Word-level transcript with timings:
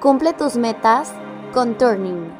Cumple 0.00 0.32
tus 0.32 0.56
metas 0.56 1.12
con 1.52 1.76
Turning. 1.76 2.32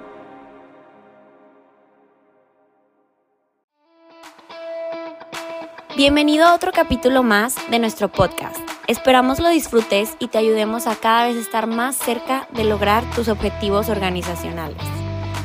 Bienvenido 5.95 6.46
a 6.46 6.54
otro 6.54 6.73
capítulo 6.73 7.23
más 7.23 7.57
de 7.70 7.79
nuestro 7.79 8.11
podcast. 8.11 8.57
Esperamos 8.86 9.41
lo 9.41 9.50
disfrutes 9.50 10.16
y 10.18 10.29
te 10.29 10.38
ayudemos 10.38 10.86
a 10.86 10.96
cada 10.96 11.27
vez 11.27 11.36
estar 11.36 11.66
más 11.66 11.96
cerca 11.96 12.48
de 12.50 12.64
lograr 12.64 13.04
tus 13.14 13.29
objetivos 13.29 13.90
organizacionales. 13.90 14.82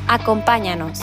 Acompáñanos. 0.08 1.00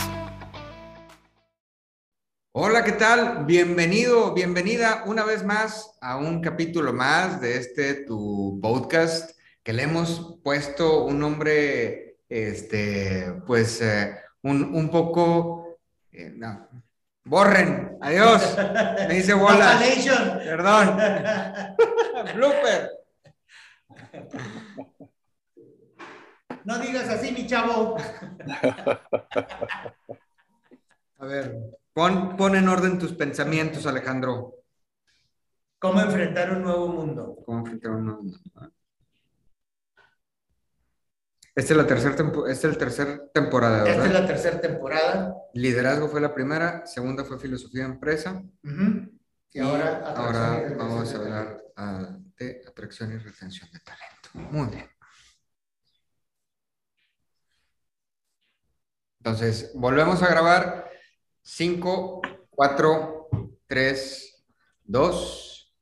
Hola, 2.53 2.83
¿qué 2.83 2.93
tal? 2.93 3.45
Bienvenido, 3.45 4.33
bienvenida 4.33 5.03
una 5.05 5.23
vez 5.23 5.45
más 5.45 5.95
a 6.01 6.17
un 6.17 6.41
capítulo 6.41 6.91
más 6.91 7.39
de 7.39 7.57
este 7.57 7.93
tu 8.05 8.57
podcast 8.63 9.42
que 9.63 9.73
le 9.73 9.83
hemos 9.83 10.39
puesto 10.43 11.05
un 11.05 11.19
nombre, 11.19 12.17
este, 12.27 13.41
pues, 13.47 13.81
eh, 13.81 14.15
un, 14.41 14.89
poco, 14.91 15.79
eh, 16.11 16.33
no. 16.35 16.67
borren, 17.23 17.97
adiós, 18.01 18.57
me 19.07 19.13
dice 19.15 19.33
bola. 19.33 19.79
Perdón. 20.43 20.97
Blooper. 22.35 22.91
No 26.65 26.77
digas 26.79 27.09
así, 27.09 27.31
mi 27.31 27.47
chavo. 27.47 27.97
A 31.19 31.25
ver, 31.25 31.57
pon, 31.93 32.35
pon 32.35 32.55
en 32.55 32.67
orden 32.67 32.99
tus 32.99 33.13
pensamientos, 33.13 33.85
Alejandro. 33.85 34.55
¿Cómo 35.79 36.01
enfrentar 36.01 36.51
un 36.51 36.63
nuevo 36.63 36.87
mundo? 36.87 37.37
¿Cómo 37.45 37.59
enfrentar 37.59 37.91
un 37.91 38.05
nuevo 38.05 38.23
mundo? 38.23 38.39
Esta 41.55 41.73
es 41.73 41.77
la 41.77 41.85
tercera 41.85 42.15
es 42.49 42.63
el 42.63 42.77
tercer 42.77 43.29
temporada, 43.31 43.83
¿verdad? 43.83 44.05
Esta 44.05 44.05
es 44.07 44.21
la 44.21 44.27
tercera 44.27 44.59
temporada. 44.59 45.35
Liderazgo 45.53 46.07
fue 46.07 46.19
la 46.19 46.33
primera, 46.33 46.83
segunda 46.87 47.23
fue 47.23 47.37
filosofía 47.37 47.83
de 47.83 47.93
empresa. 47.93 48.43
Y, 49.51 49.59
ahora, 49.59 50.13
ahora 50.15 50.73
vamos 50.75 51.13
a 51.13 51.17
hablar 51.17 51.63
ah, 51.75 52.17
de 52.37 52.63
atracción 52.67 53.13
y 53.13 53.17
retención 53.17 53.69
de 53.71 53.79
talento. 53.81 54.29
Muy 54.33 54.67
bien. 54.71 54.89
Entonces, 59.19 59.71
volvemos 59.75 60.23
a 60.23 60.29
grabar. 60.29 60.89
5, 61.43 62.21
4, 62.49 63.29
3, 63.67 64.45
2. 64.85 65.75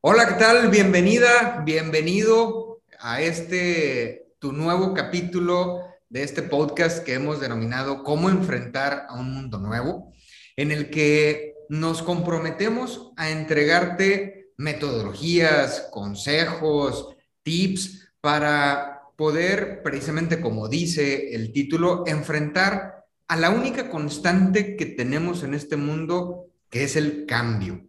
Hola, 0.00 0.28
¿qué 0.28 0.34
tal? 0.34 0.70
Bienvenida, 0.70 1.62
bienvenido 1.64 2.82
a 3.00 3.20
este 3.20 4.31
tu 4.42 4.50
nuevo 4.50 4.92
capítulo 4.92 5.84
de 6.08 6.24
este 6.24 6.42
podcast 6.42 7.04
que 7.04 7.14
hemos 7.14 7.40
denominado 7.40 8.02
Cómo 8.02 8.28
enfrentar 8.28 9.06
a 9.08 9.14
un 9.14 9.32
mundo 9.32 9.58
nuevo, 9.58 10.12
en 10.56 10.72
el 10.72 10.90
que 10.90 11.54
nos 11.68 12.02
comprometemos 12.02 13.12
a 13.16 13.30
entregarte 13.30 14.48
metodologías, 14.56 15.86
consejos, 15.92 17.14
tips 17.44 18.14
para 18.20 19.02
poder, 19.14 19.80
precisamente 19.84 20.40
como 20.40 20.68
dice 20.68 21.36
el 21.36 21.52
título, 21.52 22.02
enfrentar 22.08 23.04
a 23.28 23.36
la 23.36 23.50
única 23.50 23.90
constante 23.90 24.74
que 24.74 24.86
tenemos 24.86 25.44
en 25.44 25.54
este 25.54 25.76
mundo, 25.76 26.48
que 26.68 26.82
es 26.82 26.96
el 26.96 27.26
cambio. 27.26 27.86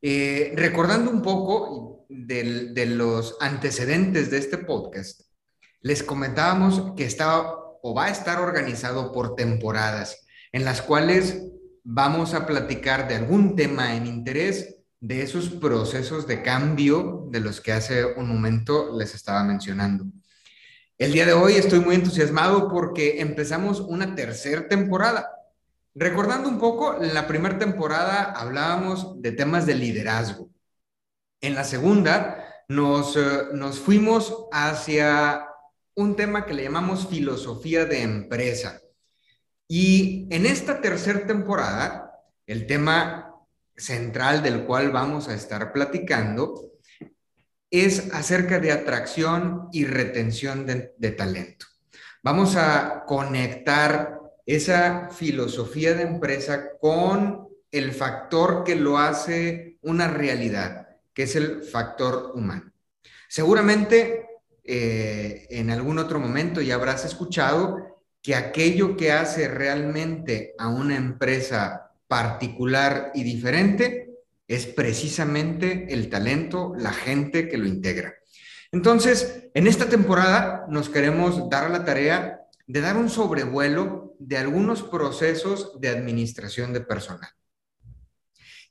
Eh, 0.00 0.52
recordando 0.54 1.10
un 1.10 1.20
poco 1.20 2.06
de 2.08 2.86
los 2.86 3.36
antecedentes 3.40 4.30
de 4.30 4.38
este 4.38 4.58
podcast, 4.58 5.22
les 5.82 6.02
comentábamos 6.02 6.92
que 6.96 7.04
está 7.04 7.40
o 7.82 7.94
va 7.94 8.06
a 8.06 8.10
estar 8.10 8.40
organizado 8.40 9.12
por 9.12 9.34
temporadas, 9.34 10.26
en 10.52 10.64
las 10.64 10.82
cuales 10.82 11.42
vamos 11.82 12.34
a 12.34 12.46
platicar 12.46 13.08
de 13.08 13.16
algún 13.16 13.56
tema 13.56 13.94
en 13.96 14.06
interés 14.06 14.76
de 15.00 15.22
esos 15.22 15.48
procesos 15.48 16.26
de 16.26 16.42
cambio 16.42 17.26
de 17.30 17.40
los 17.40 17.60
que 17.60 17.72
hace 17.72 18.04
un 18.04 18.28
momento 18.28 18.96
les 18.98 19.14
estaba 19.14 19.42
mencionando. 19.42 20.04
El 20.98 21.12
día 21.12 21.24
de 21.24 21.32
hoy 21.32 21.54
estoy 21.54 21.80
muy 21.80 21.94
entusiasmado 21.94 22.68
porque 22.68 23.22
empezamos 23.22 23.80
una 23.80 24.14
tercera 24.14 24.68
temporada. 24.68 25.30
Recordando 25.94 26.50
un 26.50 26.58
poco, 26.58 27.02
en 27.02 27.14
la 27.14 27.26
primera 27.26 27.58
temporada 27.58 28.24
hablábamos 28.36 29.20
de 29.22 29.32
temas 29.32 29.64
de 29.64 29.74
liderazgo. 29.74 30.50
En 31.40 31.54
la 31.54 31.64
segunda 31.64 32.44
nos, 32.68 33.16
eh, 33.16 33.44
nos 33.54 33.78
fuimos 33.78 34.46
hacia 34.52 35.46
un 36.00 36.16
tema 36.16 36.46
que 36.46 36.54
le 36.54 36.64
llamamos 36.64 37.06
filosofía 37.06 37.84
de 37.84 38.02
empresa. 38.02 38.80
Y 39.68 40.26
en 40.30 40.46
esta 40.46 40.80
tercera 40.80 41.26
temporada, 41.26 42.12
el 42.46 42.66
tema 42.66 43.34
central 43.76 44.42
del 44.42 44.64
cual 44.64 44.90
vamos 44.90 45.28
a 45.28 45.34
estar 45.34 45.72
platicando 45.72 46.72
es 47.70 48.12
acerca 48.12 48.58
de 48.58 48.72
atracción 48.72 49.68
y 49.72 49.84
retención 49.84 50.66
de, 50.66 51.10
talento. 51.12 51.66
Vamos 52.22 52.56
a 52.56 53.04
conectar 53.06 54.18
esa 54.44 55.10
filosofía 55.10 55.94
de 55.94 56.02
empresa 56.02 56.78
con 56.80 57.46
el 57.70 57.92
factor 57.92 58.64
que 58.64 58.74
lo 58.74 58.98
hace 58.98 59.78
una 59.82 60.08
realidad, 60.08 60.88
que 61.14 61.24
es 61.24 61.36
el 61.36 61.62
factor 61.62 62.32
humano. 62.34 62.72
Seguramente 63.28 64.29
eh, 64.72 65.48
en 65.50 65.68
algún 65.70 65.98
otro 65.98 66.20
momento 66.20 66.60
ya 66.60 66.76
habrás 66.76 67.04
escuchado 67.04 67.98
que 68.22 68.36
aquello 68.36 68.96
que 68.96 69.10
hace 69.10 69.48
realmente 69.48 70.54
a 70.58 70.68
una 70.68 70.96
empresa 70.96 71.90
particular 72.06 73.10
y 73.12 73.24
diferente 73.24 74.14
es 74.46 74.66
precisamente 74.66 75.92
el 75.92 76.08
talento, 76.08 76.72
la 76.78 76.92
gente 76.92 77.48
que 77.48 77.58
lo 77.58 77.66
integra. 77.66 78.14
Entonces, 78.70 79.48
en 79.54 79.66
esta 79.66 79.88
temporada 79.88 80.66
nos 80.68 80.88
queremos 80.88 81.50
dar 81.50 81.68
la 81.68 81.84
tarea 81.84 82.42
de 82.68 82.80
dar 82.80 82.96
un 82.96 83.10
sobrevuelo 83.10 84.14
de 84.20 84.38
algunos 84.38 84.84
procesos 84.84 85.80
de 85.80 85.88
administración 85.88 86.72
de 86.72 86.82
personal. 86.82 87.30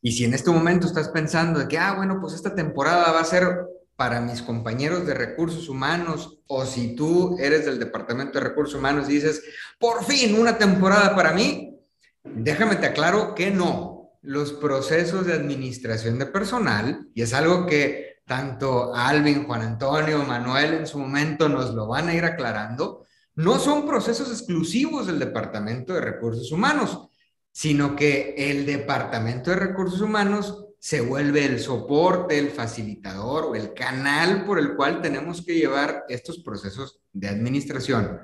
Y 0.01 0.13
si 0.13 0.23
en 0.23 0.33
este 0.33 0.49
momento 0.49 0.87
estás 0.87 1.09
pensando 1.09 1.59
de 1.59 1.67
que, 1.67 1.77
ah, 1.77 1.95
bueno, 1.97 2.21
pues 2.21 2.35
esta 2.35 2.55
temporada 2.55 3.11
va 3.11 3.19
a 3.19 3.25
ser 3.25 3.65
para 3.99 4.21
mis 4.21 4.41
compañeros 4.41 5.05
de 5.05 5.13
recursos 5.13 5.67
humanos 5.67 6.39
o 6.47 6.65
si 6.65 6.95
tú 6.95 7.35
eres 7.37 7.65
del 7.65 7.79
departamento 7.79 8.39
de 8.39 8.45
recursos 8.45 8.75
humanos 8.75 9.09
y 9.09 9.15
dices, 9.15 9.43
por 9.77 10.05
fin 10.05 10.39
una 10.39 10.57
temporada 10.57 11.13
para 11.17 11.33
mí, 11.33 11.77
déjame 12.23 12.77
te 12.77 12.85
aclaro 12.85 13.35
que 13.35 13.51
no. 13.51 14.13
Los 14.21 14.53
procesos 14.53 15.25
de 15.25 15.33
administración 15.33 16.17
de 16.17 16.27
personal, 16.27 17.09
y 17.13 17.23
es 17.23 17.33
algo 17.33 17.65
que 17.65 18.21
tanto 18.23 18.95
Alvin, 18.95 19.43
Juan 19.43 19.63
Antonio, 19.63 20.23
Manuel 20.23 20.75
en 20.75 20.87
su 20.87 20.97
momento 20.97 21.49
nos 21.49 21.73
lo 21.73 21.85
van 21.85 22.07
a 22.07 22.13
ir 22.13 22.23
aclarando, 22.23 23.05
no 23.35 23.59
son 23.59 23.85
procesos 23.85 24.29
exclusivos 24.29 25.07
del 25.07 25.19
departamento 25.19 25.91
de 25.91 25.99
recursos 25.99 26.53
humanos, 26.53 27.09
sino 27.51 27.97
que 27.97 28.33
el 28.37 28.65
departamento 28.65 29.49
de 29.49 29.57
recursos 29.57 29.99
humanos 29.99 30.68
se 30.79 31.01
vuelve 31.01 31.45
el 31.45 31.59
soporte, 31.59 32.39
el 32.39 32.49
facilitador 32.49 33.45
o 33.45 33.55
el 33.55 33.73
canal 33.73 34.45
por 34.45 34.59
el 34.59 34.75
cual 34.75 35.01
tenemos 35.01 35.45
que 35.45 35.55
llevar 35.55 36.05
estos 36.07 36.39
procesos 36.39 37.01
de 37.11 37.27
administración. 37.27 38.19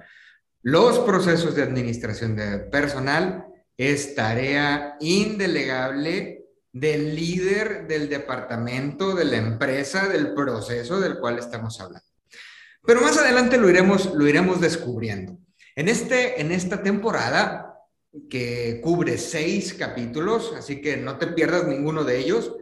Los 0.61 0.99
procesos 0.99 1.53
de 1.55 1.63
administración 1.63 2.35
de 2.35 2.59
personal 2.59 3.45
es 3.77 4.15
tarea 4.15 4.95
indelegable 5.01 6.45
del 6.71 7.15
líder 7.15 7.87
del 7.87 8.09
departamento, 8.09 9.15
de 9.15 9.25
la 9.25 9.37
empresa, 9.37 10.07
del 10.07 10.33
proceso 10.33 10.99
del 10.99 11.19
cual 11.19 11.39
estamos 11.39 11.79
hablando. 11.79 12.07
Pero 12.85 13.01
más 13.01 13.17
adelante 13.17 13.57
lo 13.57 13.69
iremos, 13.69 14.13
lo 14.13 14.27
iremos 14.27 14.61
descubriendo. 14.61 15.37
En, 15.75 15.89
este, 15.89 16.39
en 16.39 16.51
esta 16.51 16.81
temporada 16.83 17.64
que 18.29 18.79
cubre 18.81 19.17
seis 19.17 19.73
capítulos, 19.73 20.53
así 20.57 20.81
que 20.81 20.97
no 20.97 21.17
te 21.17 21.27
pierdas 21.27 21.67
ninguno 21.67 22.03
de 22.03 22.17
ellos. 22.17 22.55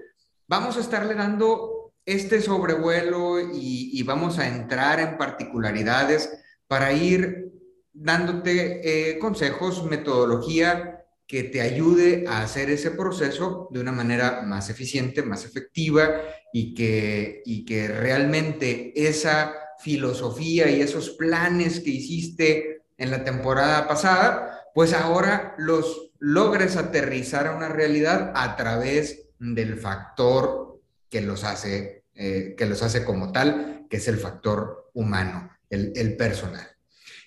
Vamos 0.48 0.78
a 0.78 0.82
estarle 0.82 1.16
dando 1.16 1.94
este 2.06 2.42
sobrevuelo 2.42 3.40
y, 3.40 4.02
vamos 4.04 4.40
a 4.40 4.48
entrar 4.48 5.00
en 5.00 5.18
particularidades 5.18 6.30
para 6.68 6.92
ir 6.92 7.52
dándote 7.94 9.12
eh, 9.12 9.20
consejos, 9.20 9.86
metodología 9.86 11.06
que 11.28 11.44
te 11.44 11.62
ayude 11.62 12.26
a 12.28 12.44
hacer 12.44 12.70
ese 12.70 12.92
proceso 12.92 13.70
de 13.72 13.80
una 13.80 13.92
manera 13.92 14.42
más 14.42 14.70
eficiente, 14.70 15.24
más 15.24 15.46
efectiva 15.46 16.22
y 16.52 16.74
que, 16.74 17.42
y 17.46 17.66
que 17.66 17.88
realmente 17.88 18.92
esa 18.96 19.56
filosofía 19.80 20.70
y 20.70 20.82
esos 20.82 21.12
planes 21.12 21.80
que 21.80 21.92
hiciste 21.92 22.84
en 22.98 23.12
la 23.12 23.24
temporada 23.24 23.88
pasada, 23.88 24.53
pues 24.74 24.94
ahora 24.94 25.56
los 25.58 26.12
logres 26.20 26.78
aterrizar 26.78 27.48
a 27.48 27.56
una 27.56 27.70
realidad 27.70 28.32
a 28.36 28.56
través 28.56 29.30
del 29.40 29.78
factor 29.78 30.80
que 31.10 31.22
los 31.22 31.44
hace, 31.44 32.06
eh, 32.16 32.56
que 32.58 32.66
los 32.66 32.82
hace 32.82 33.04
como 33.04 33.32
tal, 33.32 33.86
que 33.90 33.98
es 33.98 34.08
el 34.08 34.18
factor 34.18 34.90
humano. 34.94 35.50
el, 35.70 36.16
personal. 36.18 36.68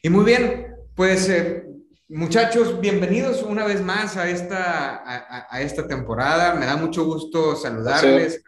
Y 0.03 0.09
muy 0.09 0.25
bien, 0.25 0.77
pues 0.95 1.29
eh, 1.29 1.67
muchachos, 2.09 2.81
bienvenidos 2.81 3.43
una 3.43 3.65
vez 3.65 3.83
más 3.83 4.17
a 4.17 4.29
esta, 4.29 5.03
a, 5.51 5.61
esta 5.61 5.87
temporada. 5.89 6.55
Me 6.55 6.67
da 6.67 6.77
mucho 6.77 7.05
gusto 7.05 7.57
saludarles. 7.57 8.43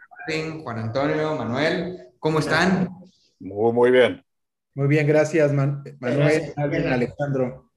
Juan 0.63 0.77
Antonio, 0.77 1.35
Manuel, 1.35 1.97
¿cómo 2.19 2.39
están? 2.39 2.89
Muy, 3.39 3.73
muy 3.73 3.91
bien. 3.91 4.23
Muy 4.75 4.87
bien, 4.87 5.07
gracias, 5.07 5.51
Manuel, 5.51 5.97
Alejandro. 6.87 7.68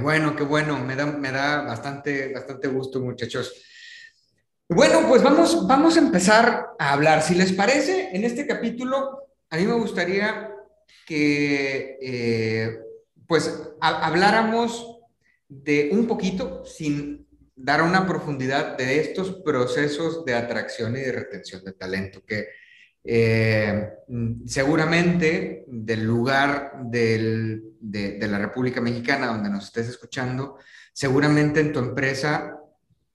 Bueno, 0.00 0.36
qué 0.36 0.44
bueno, 0.44 0.78
me 0.84 0.94
da, 0.94 1.06
me 1.06 1.30
da 1.30 1.62
bastante, 1.62 2.32
bastante 2.32 2.68
gusto, 2.68 3.00
muchachos. 3.00 3.52
Bueno, 4.68 5.06
pues 5.08 5.22
vamos, 5.22 5.66
vamos 5.66 5.96
a 5.96 6.00
empezar 6.00 6.68
a 6.78 6.92
hablar. 6.92 7.22
Si 7.22 7.34
les 7.34 7.52
parece, 7.52 8.10
en 8.12 8.24
este 8.24 8.46
capítulo, 8.46 9.28
a 9.50 9.56
mí 9.56 9.66
me 9.66 9.74
gustaría 9.74 10.50
que, 11.06 11.98
eh, 12.02 12.78
pues, 13.26 13.70
habláramos 13.80 15.00
de 15.48 15.90
un 15.92 16.06
poquito, 16.06 16.64
sin 16.64 17.26
dar 17.56 17.82
una 17.82 18.06
profundidad 18.06 18.76
de 18.76 19.00
estos 19.00 19.42
procesos 19.42 20.24
de 20.24 20.34
atracción 20.34 20.96
y 20.96 21.00
de 21.00 21.12
retención 21.12 21.64
de 21.64 21.72
talento, 21.72 22.24
que 22.24 22.48
eh, 23.04 23.90
seguramente 24.46 25.64
del 25.66 26.04
lugar 26.04 26.72
de, 26.84 27.62
la 28.20 28.38
República 28.38 28.80
Mexicana 28.80 29.28
donde 29.28 29.50
nos 29.50 29.64
estés 29.64 29.88
escuchando, 29.88 30.58
seguramente 30.92 31.60
en 31.60 31.72
tu 31.72 31.78
empresa 31.78 32.58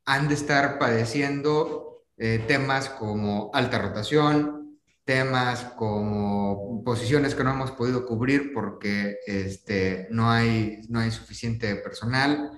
han 0.06 0.28
de 0.28 0.34
estar 0.34 0.80
padeciendo 0.80 2.06
eh, 2.18 2.44
temas 2.48 2.90
como 2.90 3.52
alta 3.54 3.80
rotación, 3.80 4.80
temas 5.06 5.64
como 5.76 6.84
posiciones 6.84 7.36
que 7.36 7.44
no 7.44 7.52
hemos 7.52 7.72
podido 7.72 8.06
cubrir 8.06 8.54
porque 8.54 9.18
este, 9.26 10.08
no, 10.12 10.32
hay, 10.32 10.82
no 10.90 11.00
hay 11.00 11.12
suficiente 11.12 11.76
personal, 11.76 12.52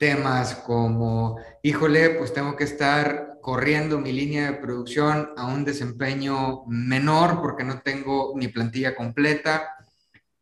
temas 0.00 0.54
como, 0.54 1.38
híjole, 1.62 2.08
pues 2.10 2.32
tengo 2.32 2.56
que 2.56 2.64
estar 2.64 3.36
corriendo 3.42 3.98
mi 3.98 4.12
línea 4.12 4.50
de 4.50 4.56
producción 4.56 5.28
a 5.36 5.46
un 5.46 5.62
desempeño 5.62 6.64
menor 6.66 7.42
porque 7.42 7.64
no 7.64 7.82
tengo 7.82 8.34
mi 8.34 8.48
plantilla 8.48 8.96
completa, 8.96 9.74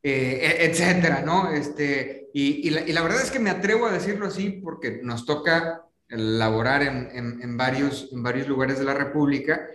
eh, 0.01 0.61
e, 0.61 0.65
etcétera, 0.67 1.23
¿no? 1.23 1.51
Este, 1.51 2.31
y, 2.33 2.71
la, 2.71 3.03
verdad 3.03 3.21
es 3.21 3.33
que 3.33 3.41
me 3.41 3.51
atrevo 3.51 3.87
a 3.87 3.93
decirlo 3.93 4.29
así 4.29 4.51
porque 4.51 5.01
nos 5.03 5.27
toca 5.27 5.83
laborar 6.09 6.83
en, 6.85 7.57
varios, 7.57 8.11
en 8.13 8.23
varios 8.23 8.47
lugares 8.47 8.79
de 8.79 8.85
la 8.85 8.95
República 8.95 9.67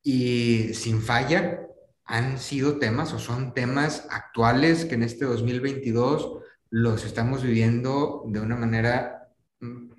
y 0.00 0.74
sin 0.74 1.02
falla 1.02 1.60
han 2.04 2.38
sido 2.38 2.78
temas 2.78 3.12
o 3.12 3.18
son 3.18 3.52
temas 3.52 4.06
actuales 4.10 4.84
que 4.84 4.94
en 4.94 5.02
este 5.02 5.24
2022 5.24 6.38
los 6.70 7.04
estamos 7.04 7.42
viviendo 7.42 8.22
de 8.26 8.40
una 8.40 8.56
manera 8.56 9.23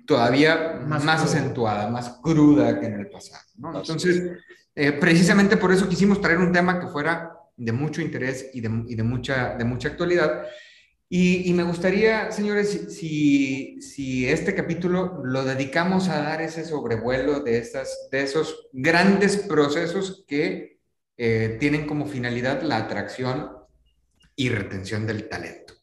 todavía 0.06 0.80
más, 0.86 1.04
acentuada, 1.22 1.88
más 1.88 2.18
cruda 2.22 2.78
que 2.80 2.86
en 2.86 3.00
el 3.00 3.08
pasado. 3.08 3.44
¿no? 3.58 3.78
Entonces, 3.78 4.38
eh, 4.74 4.92
precisamente 4.92 5.56
por 5.56 5.72
eso 5.72 5.88
quisimos 5.88 6.20
traer 6.20 6.38
un 6.38 6.52
tema 6.52 6.80
que 6.80 6.86
fuera 6.86 7.32
de 7.56 7.72
mucho 7.72 8.00
interés 8.00 8.50
y 8.54 8.60
de, 8.60 8.84
y 8.88 8.94
de 8.94 9.02
mucha, 9.02 9.56
de 9.56 9.64
mucha 9.64 9.88
actualidad. 9.88 10.44
Y, 11.08 11.48
y, 11.48 11.52
me 11.52 11.62
gustaría, 11.62 12.32
señores, 12.32 12.88
si, 12.94 13.80
si, 13.80 14.28
este 14.28 14.54
capítulo 14.54 15.22
lo 15.24 15.44
dedicamos 15.44 16.08
a 16.08 16.20
dar 16.20 16.42
ese 16.42 16.64
sobrevuelo 16.64 17.40
de, 17.40 17.58
estas, 17.58 18.08
de 18.10 18.22
esos 18.24 18.68
grandes 18.72 19.36
procesos 19.36 20.24
que 20.26 20.80
eh, 21.16 21.56
tienen 21.60 21.86
como 21.86 22.06
finalidad 22.06 22.62
la 22.62 22.78
atracción 22.78 23.52
y 24.34 24.48
retención 24.48 25.06
del 25.06 25.28
talento 25.28 25.75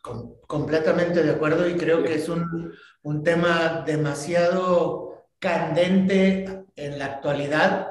completamente 0.00 1.22
de 1.22 1.32
acuerdo 1.32 1.68
y 1.68 1.74
creo 1.74 2.02
que 2.02 2.14
es 2.14 2.28
un, 2.28 2.72
un, 3.02 3.22
tema 3.22 3.84
demasiado 3.86 5.26
candente 5.38 6.64
en 6.76 6.98
la 6.98 7.06
actualidad. 7.06 7.88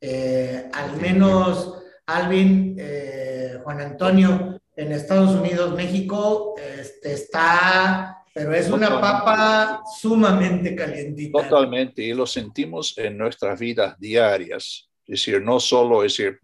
Eh, 0.00 0.68
al 0.72 1.00
menos 1.00 1.82
Alvin, 2.06 2.76
eh, 2.78 3.58
Juan 3.64 3.80
Antonio, 3.80 4.60
en 4.76 4.92
Estados 4.92 5.34
Unidos, 5.34 5.74
México, 5.74 6.54
este, 6.78 7.14
está, 7.14 8.22
pero 8.34 8.54
es 8.54 8.68
una 8.68 9.00
papa 9.00 9.82
sumamente 9.98 10.76
calientita. 10.76 11.42
Totalmente, 11.42 12.02
y 12.02 12.12
lo 12.12 12.26
sentimos 12.26 12.96
en 12.98 13.16
nuestras 13.16 13.58
vidas 13.58 13.98
diarias. 13.98 14.90
Es 15.06 15.20
decir, 15.20 15.40
no 15.40 15.58
solo 15.60 16.04
es 16.04 16.16
decir, 16.16 16.38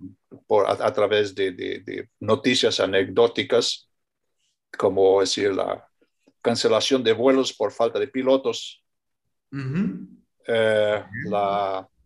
por, 0.47 0.65
a, 0.67 0.93
través 0.93 1.35
de, 1.35 1.53
de, 1.53 1.81
de 1.81 2.08
noticias 2.20 2.81
anecdóticas, 2.81 3.91
como 4.77 5.21
decir 5.21 5.53
la 5.53 5.89
cancelación 6.41 7.05
de 7.05 7.13
vuelos 7.13 7.53
por 7.53 7.73
falta 7.73 7.99
de 7.99 8.09
pilotos, 8.09 8.85
eh, 10.47 11.05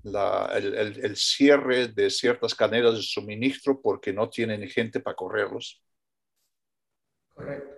el, 0.05 1.17
cierre 1.17 1.89
de 1.89 2.11
ciertas 2.11 2.55
cadenas 2.55 2.95
de 2.95 3.03
suministro 3.03 3.81
porque 3.81 4.13
no 4.13 4.29
tienen 4.29 4.69
gente 4.69 5.01
para 5.01 5.17
correrlos. 5.17 5.83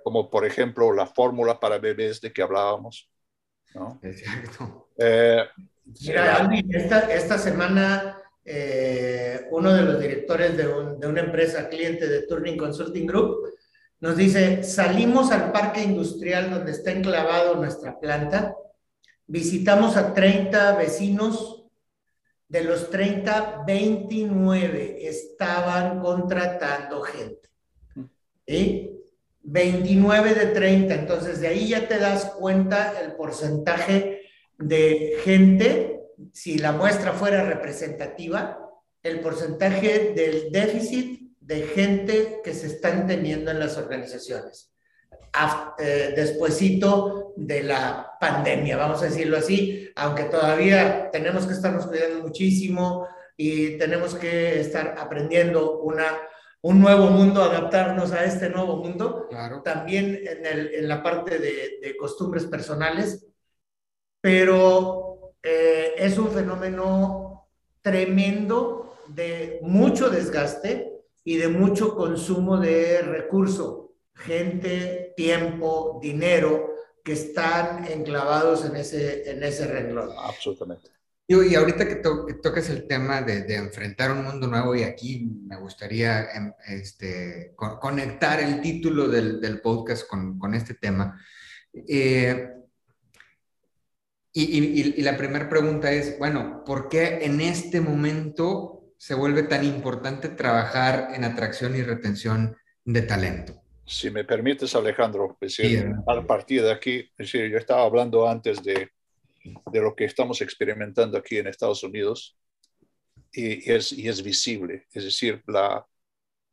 Como 0.05 0.31
por 0.31 0.44
ejemplo 0.44 0.93
la 0.93 1.06
fórmula 1.06 1.58
para 1.58 1.79
bebés 1.79 2.20
de 2.20 2.32
que 2.32 2.43
hablábamos. 2.43 3.11
¿no? 3.75 3.99
Exacto. 4.02 4.88
Eh, 4.96 5.44
Mira, 6.02 6.50
esta, 7.08 7.38
semana 7.38 8.20
eh, 8.44 9.46
uno 9.50 9.73
de 9.73 9.82
los 9.82 10.00
directores 10.00 10.56
de, 10.56 10.64
de, 10.64 11.06
una 11.06 11.20
empresa 11.20 11.69
cliente 11.69 12.06
de 12.06 12.26
Turning 12.26 12.56
Consulting 12.58 13.06
Group 13.06 13.57
nos 14.00 14.16
dice, 14.16 14.62
salimos 14.62 15.32
al 15.32 15.50
parque 15.52 15.82
industrial 15.82 16.50
donde 16.50 16.72
está 16.72 16.92
enclavado 16.92 17.56
nuestra 17.56 17.98
planta, 17.98 18.54
visitamos 19.26 19.96
a 19.96 20.14
30 20.14 20.76
vecinos, 20.76 21.58
de 22.48 22.64
los 22.64 22.88
30, 22.90 23.64
29 23.66 25.06
estaban 25.06 26.00
contratando 26.00 27.02
gente. 27.02 27.48
¿sí? 28.46 28.90
29 29.42 30.34
de 30.34 30.46
30, 30.46 30.94
entonces 30.94 31.40
de 31.40 31.48
ahí 31.48 31.68
ya 31.68 31.86
te 31.86 31.98
das 31.98 32.24
cuenta 32.38 33.00
el 33.00 33.12
porcentaje 33.12 34.22
de 34.58 35.18
gente, 35.24 36.00
si 36.32 36.58
la 36.58 36.72
muestra 36.72 37.12
fuera 37.12 37.44
representativa, 37.44 38.58
el 39.02 39.20
porcentaje 39.20 40.12
del 40.14 40.50
déficit 40.50 41.27
de 41.48 41.62
gente 41.62 42.42
que 42.44 42.52
se 42.52 42.66
están 42.66 43.06
teniendo 43.06 43.50
en 43.50 43.58
las 43.58 43.78
organizaciones. 43.78 44.70
Eh, 45.78 46.12
despuésito 46.14 47.32
de 47.36 47.62
la 47.62 48.17
pandemia, 48.20 48.76
vamos 48.76 49.00
a 49.00 49.06
decirlo 49.06 49.38
así, 49.38 49.90
aunque 49.96 50.24
todavía 50.24 51.10
tenemos 51.10 51.46
que 51.46 51.55
estarnos 51.55 51.86
cuidando 51.86 52.20
muchísimo 52.20 53.08
y 53.34 53.78
tenemos 53.78 54.14
que 54.14 54.60
estar 54.60 54.96
aprendiendo 54.98 55.78
una, 55.81 56.19
un 56.60 56.81
nuevo 56.82 57.06
mundo, 57.06 57.43
adaptarnos 57.43 58.12
a 58.12 58.26
este 58.26 58.50
nuevo 58.50 58.76
mundo, 58.76 59.26
claro. 59.31 59.62
también 59.62 60.20
en, 60.26 60.44
el, 60.44 60.74
en, 60.74 60.86
la 60.86 61.02
parte 61.02 61.38
de, 61.38 61.78
de, 61.81 61.96
costumbres 61.96 62.44
personales, 62.44 63.26
pero 64.20 65.32
eh, 65.43 65.94
es 65.96 66.19
un 66.19 66.31
fenómeno 66.31 67.48
tremendo 67.81 68.98
de 69.08 69.60
mucho 69.62 70.10
desgaste, 70.10 70.97
y 71.29 71.37
de 71.37 71.49
mucho 71.49 71.94
consumo 71.94 72.56
de 72.56 73.03
recurso, 73.03 73.93
gente, 74.15 75.13
tiempo, 75.15 76.01
dinero, 76.03 76.75
que 77.05 77.13
están 77.13 77.85
enclavados 77.85 78.65
en 78.65 78.77
ese, 78.77 79.31
en 79.31 79.43
ese 79.43 79.67
renglón. 79.67 80.08
Absolutamente. 80.19 80.89
Y, 81.27 81.55
ahorita 81.55 81.87
que, 81.87 81.97
toques 81.97 82.70
el 82.70 82.87
tema 82.87 83.20
de, 83.20 83.43
de, 83.43 83.56
enfrentar 83.56 84.11
un 84.11 84.25
mundo 84.25 84.47
nuevo, 84.47 84.75
y 84.75 84.85
aquí 84.85 85.31
me 85.47 85.61
gustaría 85.61 86.32
em, 86.32 86.51
este, 86.67 87.53
conectar 87.55 88.41
el 88.41 88.63
título 88.63 89.06
del, 89.06 89.39
del 89.39 89.61
podcast 89.61 90.08
con, 90.08 90.39
con, 90.39 90.55
este 90.55 90.73
tema. 90.81 91.23
Eh, 91.75 92.49
y, 94.32 94.43
y, 94.43 94.94
y, 94.97 95.03
la 95.03 95.19
primera 95.19 95.47
pregunta 95.47 95.93
es, 95.93 96.19
bueno, 96.19 96.65
¿por 96.65 96.89
qué 96.89 97.19
en 97.20 97.43
este 97.43 97.82
momento 97.82 98.78
se 98.98 99.14
vuelve 99.14 99.44
tan 99.44 99.64
importante 99.64 100.28
trabajar 100.28 101.10
en 101.14 101.24
atracción 101.24 101.74
y 101.76 101.82
retención 101.82 102.56
de 102.84 103.02
talento? 103.02 103.62
Si 103.86 104.10
me 104.10 104.24
permites, 104.24 104.74
Alejandro, 104.74 105.36
pues, 105.38 105.58
a 106.06 106.26
partir 106.26 106.62
de 106.62 106.72
aquí, 106.72 106.98
es 106.98 107.32
decir, 107.32 107.48
yo 107.48 107.56
estaba 107.56 107.84
hablando 107.84 108.28
antes 108.28 108.62
de, 108.62 108.90
de 109.72 109.81
lo 109.81 109.94
que 109.94 110.05
estamos 110.05 110.43
experimentando 110.43 111.17
aquí 111.17 111.38
en 111.38 111.46
Estados 111.46 111.82
Unidos 111.84 112.36
y, 113.32 113.70
es, 113.70 113.93
y 113.93 114.08
es 114.08 114.22
visible, 114.22 114.86
es 114.93 115.05
decir, 115.05 115.43
la, 115.46 115.86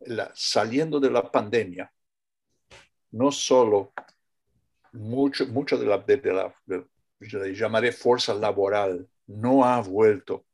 la, 0.01 0.31
saliendo 0.35 0.99
de 0.99 1.11
la 1.11 1.29
pandemia, 1.29 1.91
no 3.11 3.31
solo 3.31 3.91
mucho, 4.93 5.47
mucho 5.47 5.77
de 5.77 5.85
la, 5.87 5.97
de, 5.97 6.21
la, 6.31 6.55
yo 7.19 7.45
llamaré 7.47 7.91
fuerza 7.91 8.33
laboral, 8.33 9.09
no 9.27 9.65
ha 9.65 9.81
vuelto 9.81 10.45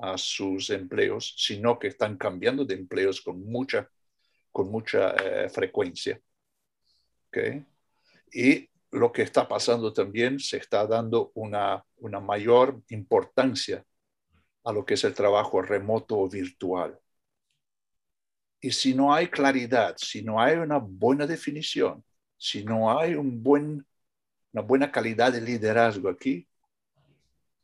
a 0.00 0.16
sus 0.18 0.70
empleos, 0.70 1.34
sino 1.36 1.78
que 1.78 1.88
están 1.88 2.16
cambiando 2.16 2.64
de 2.64 2.74
empleos 2.74 3.20
con 3.20 3.44
mucha 3.44 3.88
con 4.52 4.70
mucha 4.70 5.14
eh, 5.14 5.48
frecuencia. 5.48 6.20
¿okay? 7.28 7.64
Y 8.32 8.68
lo 8.90 9.12
que 9.12 9.22
está 9.22 9.46
pasando 9.46 9.92
también, 9.92 10.38
se 10.38 10.56
está 10.56 10.86
dando 10.86 11.30
una, 11.34 11.84
una 11.98 12.20
mayor 12.20 12.82
importancia 12.88 13.84
a 14.64 14.72
lo 14.72 14.84
que 14.84 14.94
es 14.94 15.04
el 15.04 15.14
trabajo 15.14 15.62
remoto 15.62 16.18
o 16.18 16.28
virtual. 16.28 16.98
Y 18.60 18.72
si 18.72 18.94
no 18.94 19.14
hay 19.14 19.28
claridad, 19.28 19.96
si 19.96 20.22
no 20.22 20.40
hay 20.40 20.56
una 20.56 20.78
buena 20.78 21.26
definición, 21.26 22.04
si 22.36 22.64
no 22.64 22.98
hay 22.98 23.14
un 23.14 23.42
buen, 23.42 23.86
una 24.52 24.62
buena 24.62 24.92
calidad 24.92 25.32
de 25.32 25.40
liderazgo 25.40 26.08
aquí, 26.08 26.46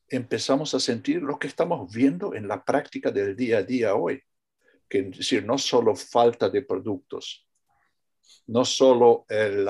empezamos 0.09 0.75
a 0.75 0.81
sentir 0.81 1.23
lo 1.23 1.39
que 1.39 1.49
estamos 1.49 1.93
viendo 1.93 2.35
en 2.35 2.49
la 2.49 2.65
práctica 2.65 3.11
del 3.11 3.37
día 3.37 3.59
a 3.59 3.63
día 3.63 3.95
hoy. 3.95 4.23
Que 4.89 5.01
es 5.01 5.19
decir, 5.19 5.45
no 5.45 5.59
solo 5.59 5.97
falta 5.97 6.49
de 6.49 6.63
productos, 6.63 7.47
no 8.47 8.65
solo 8.65 9.27
eh, 9.29 9.65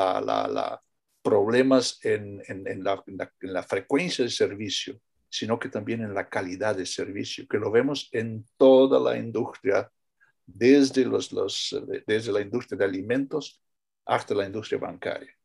problemas 1.23 1.99
en, 2.05 2.43
la, 2.85 3.03
en, 3.07 3.53
la, 3.53 3.63
frecuencia 3.63 4.23
del 4.25 4.33
servicio, 4.33 5.01
sino 5.29 5.59
que 5.59 5.69
también 5.69 6.03
en 6.03 6.15
la 6.15 6.29
calidad 6.29 6.77
de 6.77 6.87
servicio, 6.87 7.47
que 7.49 7.59
lo 7.59 7.71
vemos 7.71 8.09
en 8.13 8.47
toda 8.57 9.01
la 9.01 9.19
industria 9.19 9.91
desde 10.47 11.05
la 11.07 12.41
industria 12.41 12.79
de 12.79 12.85
alimentos 12.85 13.61
hasta 14.05 14.35
la 14.35 14.47
industria 14.47 14.79
bancaria. 14.79 15.37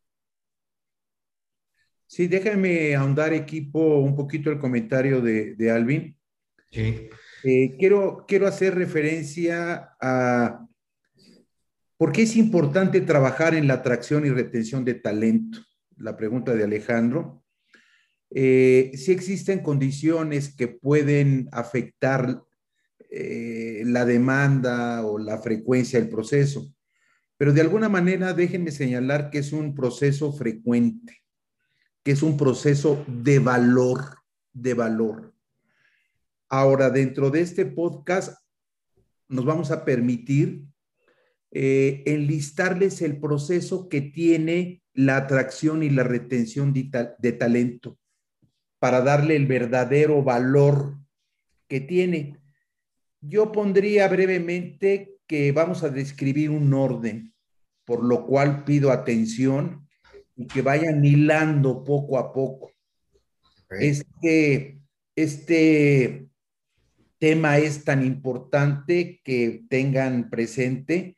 Sí, 2.11 2.27
déjame 2.27 2.93
ahondar, 2.93 3.31
equipo, 3.31 3.99
un 3.99 4.17
poquito 4.17 4.51
el 4.51 4.59
comentario 4.59 5.21
de, 5.21 5.55
de 5.55 5.71
Alvin. 5.71 6.17
Sí. 6.69 7.07
Eh, 7.45 7.77
quiero, 7.79 8.25
quiero 8.27 8.47
hacer 8.47 8.75
referencia 8.75 9.95
a 10.01 10.67
por 11.95 12.11
qué 12.11 12.23
es 12.23 12.35
importante 12.35 12.99
trabajar 12.99 13.55
en 13.55 13.65
la 13.65 13.75
atracción 13.75 14.25
y 14.25 14.29
retención 14.29 14.83
de 14.83 14.95
talento. 14.95 15.59
La 15.95 16.17
pregunta 16.17 16.53
de 16.53 16.65
Alejandro. 16.65 17.45
Eh, 18.29 18.91
si 18.93 19.13
existen 19.13 19.59
condiciones 19.59 20.53
que 20.53 20.67
pueden 20.67 21.47
afectar 21.53 22.43
eh, 23.09 23.83
la 23.85 24.03
demanda 24.03 25.05
o 25.05 25.17
la 25.17 25.37
frecuencia 25.37 25.97
del 25.97 26.09
proceso. 26.09 26.75
Pero 27.37 27.53
de 27.53 27.61
alguna 27.61 27.87
manera 27.87 28.33
déjenme 28.33 28.71
señalar 28.71 29.29
que 29.29 29.37
es 29.37 29.53
un 29.53 29.73
proceso 29.73 30.33
frecuente, 30.33 31.20
que 32.03 32.11
es 32.11 32.23
un 32.23 32.37
proceso 32.37 33.03
de 33.07 33.39
valor, 33.39 34.17
de 34.53 34.73
valor. 34.73 35.33
Ahora, 36.49 36.89
dentro 36.89 37.29
de 37.29 37.41
este 37.41 37.65
podcast, 37.65 38.37
nos 39.29 39.45
vamos 39.45 39.71
a 39.71 39.85
permitir 39.85 40.65
eh, 41.51 42.03
enlistarles 42.05 43.01
el 43.01 43.19
proceso 43.19 43.87
que 43.87 44.01
tiene 44.01 44.81
la 44.93 45.17
atracción 45.17 45.83
y 45.83 45.89
la 45.89 46.03
retención 46.03 46.73
de 46.73 47.31
talento 47.31 47.97
para 48.79 49.01
darle 49.01 49.35
el 49.35 49.45
verdadero 49.45 50.23
valor 50.23 50.97
que 51.67 51.79
tiene. 51.79 52.41
Yo 53.21 53.51
pondría 53.51 54.07
brevemente 54.07 55.19
que 55.27 55.51
vamos 55.51 55.83
a 55.83 55.89
describir 55.89 56.49
un 56.49 56.73
orden, 56.73 57.33
por 57.85 58.03
lo 58.03 58.25
cual 58.25 58.65
pido 58.65 58.91
atención 58.91 59.80
y 60.41 60.47
que 60.47 60.63
vayan 60.63 61.05
hilando 61.05 61.83
poco 61.83 62.17
a 62.17 62.33
poco. 62.33 62.71
Este, 63.69 64.79
este 65.15 66.27
tema 67.19 67.59
es 67.59 67.85
tan 67.85 68.03
importante 68.03 69.21
que 69.23 69.63
tengan 69.69 70.31
presente 70.31 71.17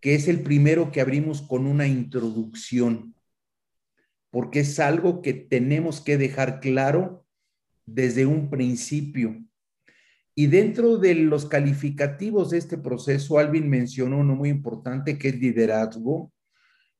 que 0.00 0.14
es 0.14 0.26
el 0.26 0.40
primero 0.40 0.90
que 0.90 1.02
abrimos 1.02 1.42
con 1.42 1.66
una 1.66 1.86
introducción, 1.86 3.14
porque 4.30 4.60
es 4.60 4.80
algo 4.80 5.20
que 5.20 5.34
tenemos 5.34 6.00
que 6.00 6.16
dejar 6.16 6.60
claro 6.60 7.26
desde 7.84 8.24
un 8.24 8.48
principio. 8.48 9.44
Y 10.34 10.46
dentro 10.46 10.96
de 10.96 11.14
los 11.14 11.44
calificativos 11.44 12.50
de 12.50 12.58
este 12.58 12.78
proceso, 12.78 13.38
Alvin 13.38 13.68
mencionó 13.68 14.18
uno 14.18 14.34
muy 14.34 14.48
importante 14.48 15.18
que 15.18 15.28
es 15.28 15.38
liderazgo, 15.38 16.32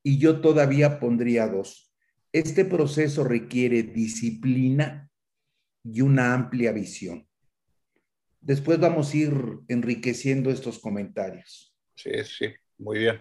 y 0.06 0.18
yo 0.18 0.40
todavía 0.40 1.00
pondría 1.00 1.48
dos. 1.48 1.92
Este 2.30 2.64
proceso 2.64 3.24
requiere 3.24 3.82
disciplina 3.82 5.10
y 5.82 6.00
una 6.00 6.32
amplia 6.32 6.70
visión. 6.70 7.28
Después 8.40 8.78
vamos 8.78 9.12
a 9.12 9.16
ir 9.16 9.34
enriqueciendo 9.66 10.52
estos 10.52 10.78
comentarios. 10.78 11.74
Sí, 11.96 12.12
sí, 12.22 12.54
muy 12.78 13.00
bien. 13.00 13.20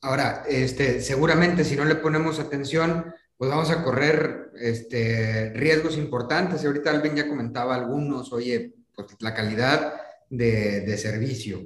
Ahora, 0.00 0.44
este, 0.48 1.02
seguramente 1.02 1.62
si 1.62 1.76
no 1.76 1.84
le 1.84 1.96
ponemos 1.96 2.40
atención, 2.40 3.04
pues 3.36 3.50
vamos 3.50 3.68
a 3.70 3.84
correr 3.84 4.50
este, 4.58 5.52
riesgos 5.52 5.98
importantes. 5.98 6.62
Y 6.62 6.66
ahorita 6.66 6.90
Alvin 6.90 7.16
ya 7.16 7.28
comentaba 7.28 7.74
algunos, 7.74 8.32
oye, 8.32 8.72
pues, 8.94 9.08
la 9.20 9.34
calidad 9.34 10.00
de, 10.30 10.96
servicio 10.96 11.60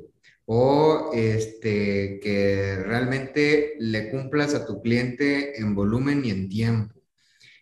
o 0.51 1.11
este, 1.13 2.19
que 2.23 2.77
realmente 2.77 3.75
le 3.81 4.11
cumplas 4.11 4.55
a 4.55 4.65
tu 4.65 4.81
cliente 4.81 5.61
en 5.61 5.75
volumen 5.75 6.25
y 6.25 6.31
en 6.31 6.49
tiempo. 6.49 6.95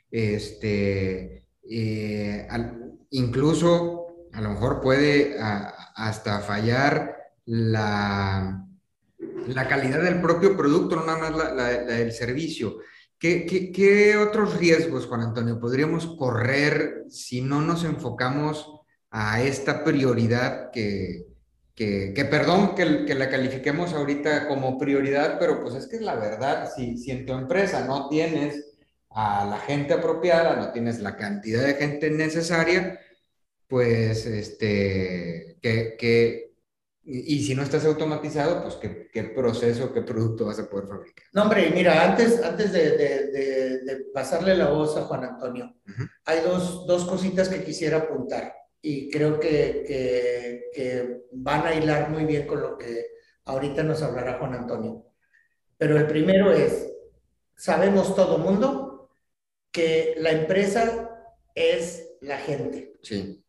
Este, 0.09 1.47
eh, 1.69 2.49
incluso 3.11 4.29
a 4.33 4.41
lo 4.41 4.51
mejor 4.51 4.81
puede 4.81 5.35
hasta 5.97 6.39
fallar 6.43 7.17
la, 7.45 8.65
la 9.49 9.69
calidad 9.69 10.05
del 10.05 10.21
propio 10.21 10.57
producto, 10.57 10.95
no 10.95 11.07
nada 11.07 11.19
más 11.19 11.55
la, 11.57 11.69
del 11.71 12.13
servicio. 12.13 12.77
¿Qué, 13.19 13.47
qué 13.47 14.17
otros 14.17 14.59
riesgos, 14.59 15.07
Juan 15.07 15.23
Antonio, 15.23 15.59
podríamos 15.59 16.07
correr 16.17 17.03
si 17.09 17.41
no 17.41 17.63
nos 17.63 17.83
enfocamos 17.83 18.71
a 19.11 19.43
esta 19.43 19.83
prioridad 19.83 20.71
que, 20.71 21.36
que, 21.77 22.27
perdón 22.31 22.75
que, 22.75 23.05
que, 23.05 23.15
la 23.15 23.29
califiquemos 23.29 23.93
ahorita 23.93 24.49
como 24.49 24.79
prioridad, 24.79 25.39
pero 25.39 25.63
pues 25.63 25.75
es 25.75 25.87
que 25.87 25.97
es 25.97 26.03
la 26.03 26.15
verdad, 26.15 26.71
si, 26.75 26.97
si 26.97 27.11
en 27.11 27.27
tu 27.27 27.35
empresa 27.35 27.85
no 27.87 28.09
tienes 28.09 28.77
a 29.11 29.45
la 29.45 29.59
gente 29.59 29.93
apropiada, 29.93 30.57
no 30.57 30.73
tienes 30.73 31.01
la 31.01 31.17
cantidad 31.17 31.63
de 31.63 31.75
gente 31.75 32.11
necesaria, 32.11 32.99
pues 33.69 34.25
este, 34.25 35.59
que, 35.61 35.97
que 35.99 36.55
y, 37.05 37.45
si 37.45 37.55
no 37.55 37.63
estás 37.63 37.85
automatizado, 37.85 38.63
pues 38.63 38.77
¿qué, 38.77 39.09
¿qué, 39.13 39.25
proceso, 39.25 39.93
qué 39.93 40.03
producto 40.03 40.47
vas 40.47 40.59
a 40.59 40.69
poder 40.69 40.89
fabricar. 40.89 41.27
No, 41.35 41.43
hombre, 41.43 41.71
mira, 41.73 42.03
antes, 42.05 42.43
antes 42.43 42.73
de, 42.73 42.97
de, 42.97 43.81
de, 43.85 44.05
pasarle 44.13 44.57
la 44.57 44.71
voz 44.71 44.97
a 44.97 45.03
Juan 45.03 45.25
Antonio, 45.25 45.77
hay 46.25 46.41
dos, 46.41 46.87
dos 46.87 47.05
cositas 47.05 47.49
que 47.49 47.63
quisiera 47.63 47.99
apuntar 47.99 48.53
y 48.89 49.11
creo 49.11 49.41
que, 49.41 50.71
que, 50.73 51.23
van 51.33 51.67
a 51.67 51.75
hilar 51.75 52.09
muy 52.09 52.25
bien 52.25 52.47
con 52.47 52.61
lo 52.61 52.79
que 52.79 53.07
ahorita 53.45 53.83
nos 53.83 54.01
hablará 54.01 54.39
Juan 54.39 54.55
Antonio. 54.55 55.05
Pero 55.77 55.97
el 55.97 56.07
primero 56.07 56.53
es, 56.53 56.87
sabemos 57.57 58.15
todo 58.15 58.39
mundo 58.39 59.11
que 59.73 60.15
la 60.19 60.31
empresa 60.31 61.11
es 61.53 62.13
la 62.21 62.39
gente. 62.39 62.95
Sí. 63.03 63.45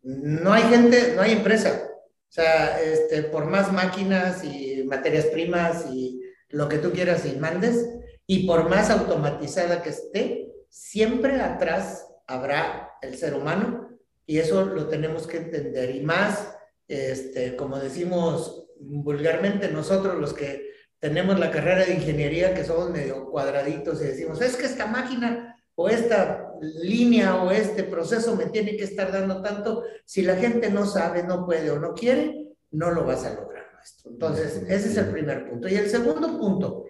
No 0.00 0.50
hay 0.54 0.62
gente, 0.62 1.12
no 1.14 1.20
hay 1.20 1.32
empresa. 1.32 1.86
O 1.86 2.32
sea, 2.32 2.80
este, 2.80 3.24
por 3.24 3.44
más 3.44 3.70
máquinas 3.74 4.42
y 4.44 4.82
materias 4.84 5.26
primas 5.26 5.84
y 5.92 6.22
lo 6.48 6.70
que 6.70 6.78
tú 6.78 6.90
quieras 6.90 7.26
y 7.26 7.36
mandes, 7.36 7.86
y 8.26 8.46
por 8.46 8.70
más 8.70 8.88
automatizada 8.88 9.82
que 9.82 9.90
esté, 9.90 10.54
siempre 10.70 11.38
atrás 11.38 12.06
habrá 12.26 12.92
el 13.02 13.18
ser 13.18 13.34
humano 13.34 13.89
y 14.30 14.38
eso 14.38 14.64
lo 14.64 14.86
tenemos 14.86 15.26
que 15.26 15.38
entender. 15.38 15.90
Y 15.90 16.02
más, 16.02 16.56
este, 16.86 17.56
como 17.56 17.80
decimos 17.80 18.68
vulgarmente 18.78 19.72
nosotros 19.72 20.20
los 20.20 20.34
que 20.34 20.70
tenemos 21.00 21.40
la 21.40 21.50
carrera 21.50 21.84
de 21.84 21.94
ingeniería, 21.94 22.54
que 22.54 22.62
somos 22.62 22.90
medio 22.90 23.28
cuadraditos 23.28 24.00
y 24.00 24.04
decimos, 24.04 24.40
es 24.40 24.54
que 24.54 24.66
esta 24.66 24.86
máquina 24.86 25.60
o 25.74 25.88
esta 25.88 26.48
línea 26.60 27.42
o 27.42 27.50
este 27.50 27.82
proceso 27.82 28.36
me 28.36 28.46
tiene 28.46 28.76
que 28.76 28.84
estar 28.84 29.10
dando 29.10 29.42
tanto, 29.42 29.82
si 30.04 30.22
la 30.22 30.36
gente 30.36 30.70
no 30.70 30.86
sabe, 30.86 31.24
no 31.24 31.44
puede 31.44 31.68
o 31.72 31.80
no 31.80 31.92
quiere, 31.92 32.50
no 32.70 32.92
lo 32.92 33.04
vas 33.04 33.24
a 33.24 33.34
lograr, 33.34 33.66
maestro. 33.74 34.12
Entonces, 34.12 34.62
ese 34.68 34.90
es 34.90 34.96
el 34.96 35.06
primer 35.06 35.50
punto. 35.50 35.66
Y 35.66 35.74
el 35.74 35.90
segundo 35.90 36.38
punto 36.38 36.84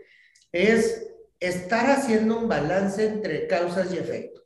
es 0.52 1.10
estar 1.38 1.90
haciendo 1.90 2.38
un 2.38 2.48
balance 2.48 3.02
entre 3.06 3.46
causas 3.46 3.94
y 3.94 3.96
efecto. 3.96 4.42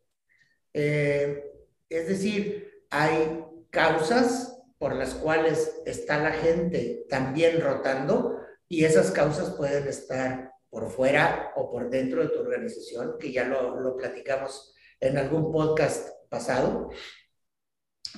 Eh, 0.72 1.50
es 1.88 2.06
decir, 2.06 2.74
hay 2.94 3.44
causas 3.70 4.62
por 4.78 4.94
las 4.94 5.14
cuales 5.14 5.80
está 5.84 6.18
la 6.22 6.30
gente 6.30 7.04
también 7.08 7.60
rotando 7.60 8.38
y 8.68 8.84
esas 8.84 9.10
causas 9.10 9.50
pueden 9.56 9.88
estar 9.88 10.52
por 10.70 10.90
fuera 10.90 11.52
o 11.56 11.70
por 11.70 11.90
dentro 11.90 12.22
de 12.22 12.28
tu 12.28 12.40
organización, 12.40 13.16
que 13.18 13.32
ya 13.32 13.44
lo, 13.44 13.80
lo 13.80 13.96
platicamos 13.96 14.74
en 15.00 15.18
algún 15.18 15.50
podcast 15.50 16.08
pasado, 16.28 16.90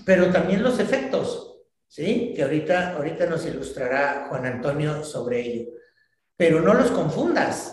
pero 0.04 0.30
también 0.30 0.62
los 0.62 0.78
efectos, 0.78 1.62
¿sí? 1.88 2.34
Que 2.34 2.42
ahorita, 2.42 2.96
ahorita 2.96 3.26
nos 3.26 3.46
ilustrará 3.46 4.26
Juan 4.28 4.44
Antonio 4.44 5.02
sobre 5.04 5.40
ello. 5.40 5.70
pero 6.36 6.60
no 6.60 6.74
los 6.74 6.90
confundas. 6.90 7.72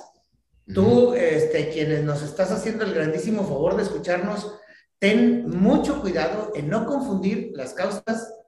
Tú, 0.73 1.13
este, 1.13 1.69
quienes 1.69 2.03
nos 2.05 2.23
estás 2.23 2.49
haciendo 2.51 2.85
el 2.85 2.93
grandísimo 2.93 3.43
favor 3.43 3.75
de 3.75 3.83
escucharnos, 3.83 4.57
ten 5.03 5.49
mucho 5.49 5.99
cuidado 5.99 6.53
en 6.55 6.69
no 6.69 6.85
confundir 6.85 7.51
las 7.55 7.73
causas 7.73 8.39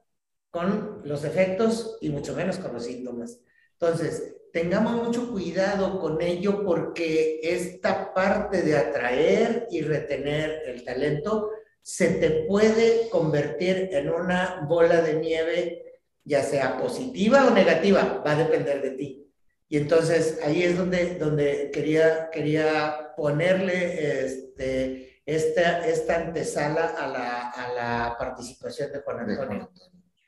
con 0.50 1.02
los 1.04 1.26
efectos 1.26 1.98
y 2.00 2.08
mucho 2.08 2.34
menos 2.34 2.60
con 2.60 2.72
los 2.72 2.86
síntomas. 2.86 3.42
Entonces, 3.74 4.38
tengamos 4.54 5.04
mucho 5.04 5.34
cuidado 5.34 6.00
con 6.00 6.22
ello 6.22 6.64
porque 6.64 7.42
esta 7.44 8.14
parte 8.14 8.62
de 8.62 8.78
atraer 8.78 9.68
y 9.70 9.82
retener 9.82 10.62
el 10.66 10.86
talento 10.86 11.50
se 11.82 12.12
te 12.12 12.46
puede 12.48 13.10
convertir 13.10 13.90
en 13.92 14.10
una 14.10 14.66
bola 14.66 15.02
de 15.02 15.16
nieve, 15.16 16.00
ya 16.24 16.42
sea 16.42 16.78
positiva 16.78 17.48
o 17.48 17.50
negativa, 17.50 18.24
va 18.26 18.32
a 18.32 18.44
depender 18.44 18.82
de 18.82 18.92
ti. 18.92 19.30
Y 19.68 19.76
entonces 19.76 20.40
ahí 20.42 20.64
es 20.64 20.78
donde, 20.78 21.16
donde 21.16 21.70
quería, 21.74 22.30
quería 22.32 23.12
ponerle 23.18 24.24
este, 24.26 25.15
esta, 25.26 25.88
esta 25.88 26.28
antesala 26.28 26.86
a 26.86 27.08
la, 27.08 27.50
a 27.50 27.74
la 27.74 28.16
participación 28.18 28.92
de 28.92 29.00
Juan 29.00 29.30
Antonio. 29.30 29.72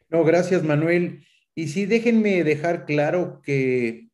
No, 0.09 0.23
gracias 0.23 0.63
Manuel. 0.63 1.25
Y 1.53 1.67
sí, 1.67 1.85
déjenme 1.85 2.43
dejar 2.43 2.85
claro 2.85 3.41
que 3.43 4.09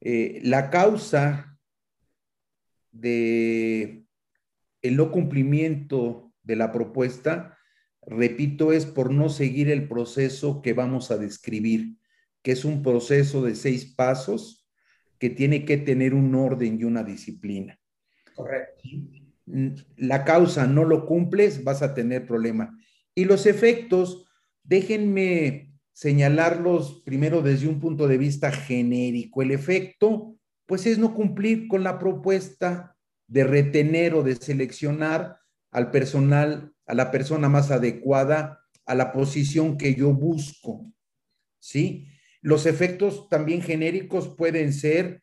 eh, 0.00 0.40
la 0.42 0.70
causa 0.70 1.58
de 2.92 4.04
el 4.82 4.96
no 4.96 5.10
cumplimiento 5.10 6.32
de 6.42 6.56
la 6.56 6.72
propuesta, 6.72 7.58
repito, 8.02 8.72
es 8.72 8.84
por 8.84 9.10
no 9.10 9.30
seguir 9.30 9.70
el 9.70 9.88
proceso 9.88 10.60
que 10.60 10.74
vamos 10.74 11.10
a 11.10 11.16
describir, 11.16 11.96
que 12.42 12.52
es 12.52 12.66
un 12.66 12.82
proceso 12.82 13.42
de 13.42 13.54
seis 13.54 13.86
pasos 13.86 14.68
que 15.18 15.30
tiene 15.30 15.64
que 15.64 15.78
tener 15.78 16.12
un 16.12 16.34
orden 16.34 16.78
y 16.78 16.84
una 16.84 17.02
disciplina. 17.02 17.80
Correcto. 18.34 18.82
La 19.46 20.24
causa 20.24 20.66
no 20.66 20.84
lo 20.84 21.06
cumples, 21.06 21.64
vas 21.64 21.82
a 21.82 21.94
tener 21.94 22.26
problema. 22.26 22.78
Y 23.14 23.24
los 23.26 23.46
efectos, 23.46 24.26
déjenme 24.62 25.74
señalarlos 25.92 27.02
primero 27.04 27.42
desde 27.42 27.68
un 27.68 27.78
punto 27.80 28.08
de 28.08 28.18
vista 28.18 28.50
genérico. 28.50 29.42
El 29.42 29.50
efecto, 29.50 30.36
pues 30.66 30.86
es 30.86 30.98
no 30.98 31.14
cumplir 31.14 31.68
con 31.68 31.82
la 31.82 31.98
propuesta 31.98 32.96
de 33.26 33.44
retener 33.44 34.14
o 34.14 34.22
de 34.22 34.36
seleccionar 34.36 35.38
al 35.70 35.90
personal, 35.90 36.72
a 36.86 36.94
la 36.94 37.10
persona 37.10 37.48
más 37.48 37.70
adecuada 37.70 38.64
a 38.86 38.94
la 38.94 39.12
posición 39.12 39.76
que 39.76 39.94
yo 39.94 40.12
busco. 40.12 40.90
¿Sí? 41.58 42.08
Los 42.40 42.66
efectos 42.66 43.28
también 43.28 43.62
genéricos 43.62 44.28
pueden 44.28 44.72
ser 44.72 45.22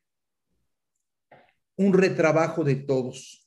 un 1.76 1.94
retrabajo 1.94 2.64
de 2.64 2.76
todos, 2.76 3.41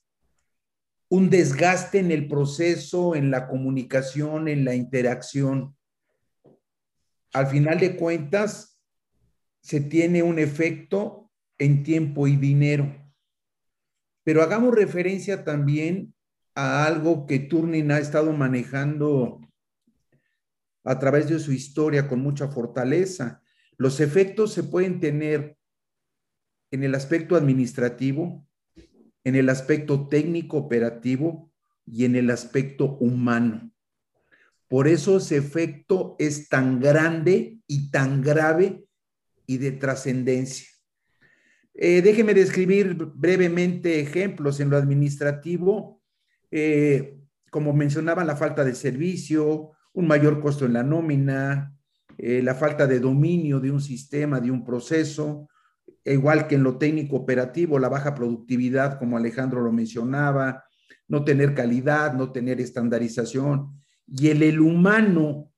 un 1.14 1.30
desgaste 1.30 2.00
en 2.00 2.10
el 2.10 2.26
proceso, 2.26 3.14
en 3.14 3.30
la 3.30 3.46
comunicación, 3.46 4.48
en 4.48 4.64
la 4.64 4.74
interacción. 4.74 5.76
Al 7.32 7.46
final 7.46 7.78
de 7.78 7.94
cuentas, 7.94 8.80
se 9.60 9.80
tiene 9.80 10.24
un 10.24 10.40
efecto 10.40 11.30
en 11.56 11.84
tiempo 11.84 12.26
y 12.26 12.34
dinero. 12.34 12.92
Pero 14.24 14.42
hagamos 14.42 14.74
referencia 14.74 15.44
también 15.44 16.12
a 16.56 16.84
algo 16.84 17.26
que 17.26 17.38
Turning 17.38 17.92
ha 17.92 17.98
estado 17.98 18.32
manejando 18.32 19.40
a 20.82 20.98
través 20.98 21.28
de 21.28 21.38
su 21.38 21.52
historia 21.52 22.08
con 22.08 22.22
mucha 22.22 22.48
fortaleza. 22.48 23.40
Los 23.76 24.00
efectos 24.00 24.52
se 24.52 24.64
pueden 24.64 24.98
tener 24.98 25.56
en 26.72 26.82
el 26.82 26.96
aspecto 26.96 27.36
administrativo, 27.36 28.44
en 29.24 29.34
el 29.34 29.48
aspecto 29.48 30.08
técnico 30.08 30.58
operativo 30.58 31.50
y 31.86 32.04
en 32.04 32.16
el 32.16 32.30
aspecto 32.30 32.96
humano. 32.98 33.70
Por 34.68 34.88
eso 34.88 35.18
ese 35.18 35.36
efecto 35.36 36.16
es 36.18 36.48
tan 36.48 36.80
grande 36.80 37.58
y 37.66 37.90
tan 37.90 38.22
grave 38.22 38.86
y 39.46 39.58
de 39.58 39.72
trascendencia. 39.72 40.68
Eh, 41.74 42.02
déjeme 42.02 42.34
describir 42.34 42.94
brevemente 42.94 44.00
ejemplos 44.00 44.60
en 44.60 44.70
lo 44.70 44.76
administrativo. 44.76 46.00
Eh, 46.50 47.18
como 47.50 47.72
mencionaba, 47.72 48.24
la 48.24 48.36
falta 48.36 48.64
de 48.64 48.74
servicio, 48.74 49.72
un 49.92 50.06
mayor 50.06 50.40
costo 50.40 50.66
en 50.66 50.72
la 50.72 50.82
nómina, 50.82 51.76
eh, 52.16 52.42
la 52.42 52.54
falta 52.54 52.86
de 52.86 53.00
dominio 53.00 53.60
de 53.60 53.70
un 53.70 53.80
sistema, 53.80 54.40
de 54.40 54.50
un 54.50 54.64
proceso, 54.64 55.48
igual 56.12 56.46
que 56.46 56.56
en 56.56 56.62
lo 56.62 56.76
técnico 56.76 57.16
operativo, 57.16 57.78
la 57.78 57.88
baja 57.88 58.14
productividad, 58.14 58.98
como 58.98 59.16
Alejandro 59.16 59.62
lo 59.62 59.72
mencionaba, 59.72 60.64
no 61.08 61.24
tener 61.24 61.54
calidad, 61.54 62.14
no 62.14 62.32
tener 62.32 62.60
estandarización, 62.60 63.70
y 64.06 64.28
el, 64.28 64.42
el 64.42 64.60
humano, 64.60 65.50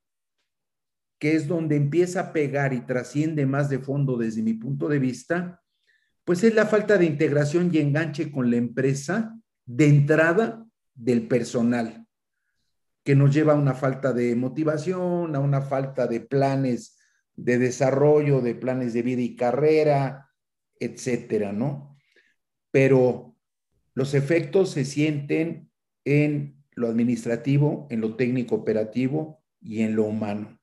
que 1.19 1.35
es 1.35 1.49
donde 1.49 1.77
empieza 1.77 2.21
a 2.21 2.33
pegar 2.33 2.73
y 2.73 2.81
trasciende 2.81 3.47
más 3.47 3.69
de 3.69 3.79
fondo 3.79 4.17
desde 4.17 4.43
mi 4.43 4.55
punto 4.55 4.89
de 4.89 4.99
vista, 4.99 5.63
pues 6.25 6.45
es 6.45 6.55
la 6.55 6.67
falta 6.67 6.99
de 6.99 7.07
integración 7.07 7.71
y 7.73 7.79
enganche 7.79 8.31
con 8.31 8.51
la 8.51 8.57
empresa 8.57 9.37
de 9.65 9.89
entrada 9.89 10.67
del 10.95 11.27
personal, 11.27 12.07
que 13.05 13.15
nos 13.15 13.33
lleva 13.33 13.53
a 13.53 13.57
una 13.57 13.75
falta 13.75 14.13
de 14.13 14.35
motivación, 14.37 15.35
a 15.35 15.41
una 15.41 15.61
falta 15.61 16.07
de 16.07 16.21
planes 16.21 16.99
de 17.35 17.59
desarrollo, 17.59 18.41
de 18.41 18.55
planes 18.55 18.93
de 18.95 19.03
vida 19.03 19.21
y 19.21 19.37
carrera, 19.37 20.31
etcétera, 20.81 21.53
¿no? 21.53 21.97
Pero 22.71 23.37
los 23.95 24.15
efectos 24.15 24.71
se 24.71 24.85
sienten 24.85 25.71
en 26.05 26.63
lo 26.73 26.89
administrativo, 26.89 27.87
en 27.91 28.01
lo 28.01 28.17
técnico 28.17 28.55
operativo 28.55 29.43
y 29.61 29.83
en 29.83 29.97
lo 29.97 30.05
humano. 30.05 30.61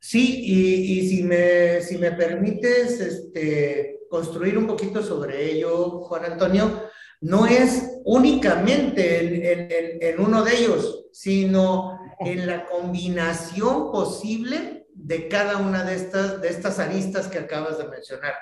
Sí, 0.00 0.42
y, 0.44 1.08
si, 1.08 1.22
me, 1.22 1.80
si 1.80 1.96
me 1.96 2.10
permites 2.12 2.98
este, 2.98 4.00
construir 4.10 4.58
un 4.58 4.66
poquito 4.66 5.00
sobre 5.02 5.52
ello, 5.52 6.00
Juan 6.00 6.24
Antonio, 6.24 6.82
no 7.20 7.46
es 7.46 8.00
únicamente 8.04 9.52
en, 9.52 10.02
en 10.02 10.20
uno 10.20 10.42
de 10.42 10.56
ellos, 10.58 11.06
sino 11.12 12.00
en 12.18 12.46
la 12.46 12.66
combinación 12.66 13.92
posible 13.92 14.86
de 14.92 15.28
cada 15.28 15.58
una 15.58 15.84
de 15.84 15.94
estas, 15.94 16.40
de 16.40 16.48
estas 16.48 16.78
aristas 16.78 17.28
que 17.28 17.38
acabas 17.38 17.78
de 17.78 17.88
mencionar 17.88 18.34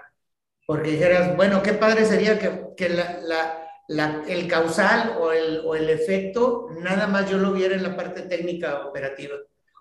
porque 0.70 0.92
dijeras, 0.92 1.34
bueno, 1.34 1.64
qué 1.64 1.72
padre 1.72 2.04
sería 2.04 2.38
que, 2.38 2.66
que 2.76 2.90
la, 2.90 3.18
la, 3.88 4.22
el 4.28 4.46
causal 4.46 5.16
o 5.18 5.32
el, 5.32 5.62
o 5.66 5.74
el 5.74 5.90
efecto 5.90 6.68
nada 6.78 7.08
más 7.08 7.28
yo 7.28 7.38
lo 7.38 7.52
viera 7.52 7.74
en 7.74 7.82
la 7.82 7.96
parte 7.96 8.22
técnica 8.22 8.86
operativa, 8.86 9.34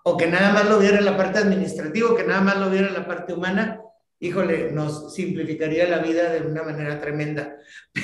o 0.04 0.18
que 0.18 0.26
nada 0.26 0.52
más 0.52 0.68
lo 0.68 0.80
viera 0.80 0.98
en 0.98 1.06
la 1.06 1.16
parte 1.16 1.38
administrativa, 1.38 2.18
que 2.18 2.24
nada 2.24 2.42
más 2.42 2.58
lo 2.58 2.72
viera 2.72 2.88
en 2.88 2.96
la 2.96 3.06
parte 3.06 3.34
humana, 3.34 3.80
híjole, 4.20 4.72
nos 4.72 5.14
simplificaría 5.14 5.88
la 5.88 6.00
vida 6.00 6.32
de 6.32 6.42
una 6.42 6.64
manera 6.64 7.00
tremenda. 7.00 7.58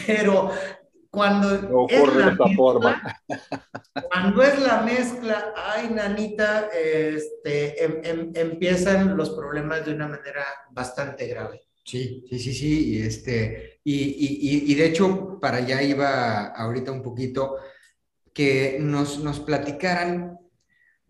Pero 0.06 0.52
cuando 1.10 1.60
no 1.60 1.88
es 1.89 2.15
la 2.15 2.26
mezcla, 2.28 2.48
forma. 2.56 3.19
cuando 4.12 4.43
es 4.43 4.60
la 4.62 4.82
mezcla, 4.82 5.54
ay, 5.56 5.89
nanita, 5.89 6.67
este, 6.67 7.84
em, 7.84 8.02
em, 8.04 8.32
empiezan 8.36 9.17
los 9.17 9.32
problemas 9.32 9.84
de 9.84 9.95
una 9.95 10.08
manera 10.08 10.45
bastante 10.69 11.26
grave. 11.26 11.64
Sí, 11.86 12.26
sí, 12.28 12.39
sí, 12.39 12.54
sí, 12.54 12.89
y, 12.95 13.02
este, 13.04 13.80
y, 13.84 13.93
y, 13.95 14.71
y, 14.71 14.74
de 14.74 14.88
hecho 14.88 15.38
para 15.39 15.58
allá 15.58 15.84
iba 15.84 16.48
ahorita 16.48 16.91
un 16.91 17.04
poquito 17.04 17.58
que 18.34 18.78
nos, 18.82 19.19
nos 19.19 19.39
platicaran, 19.39 20.36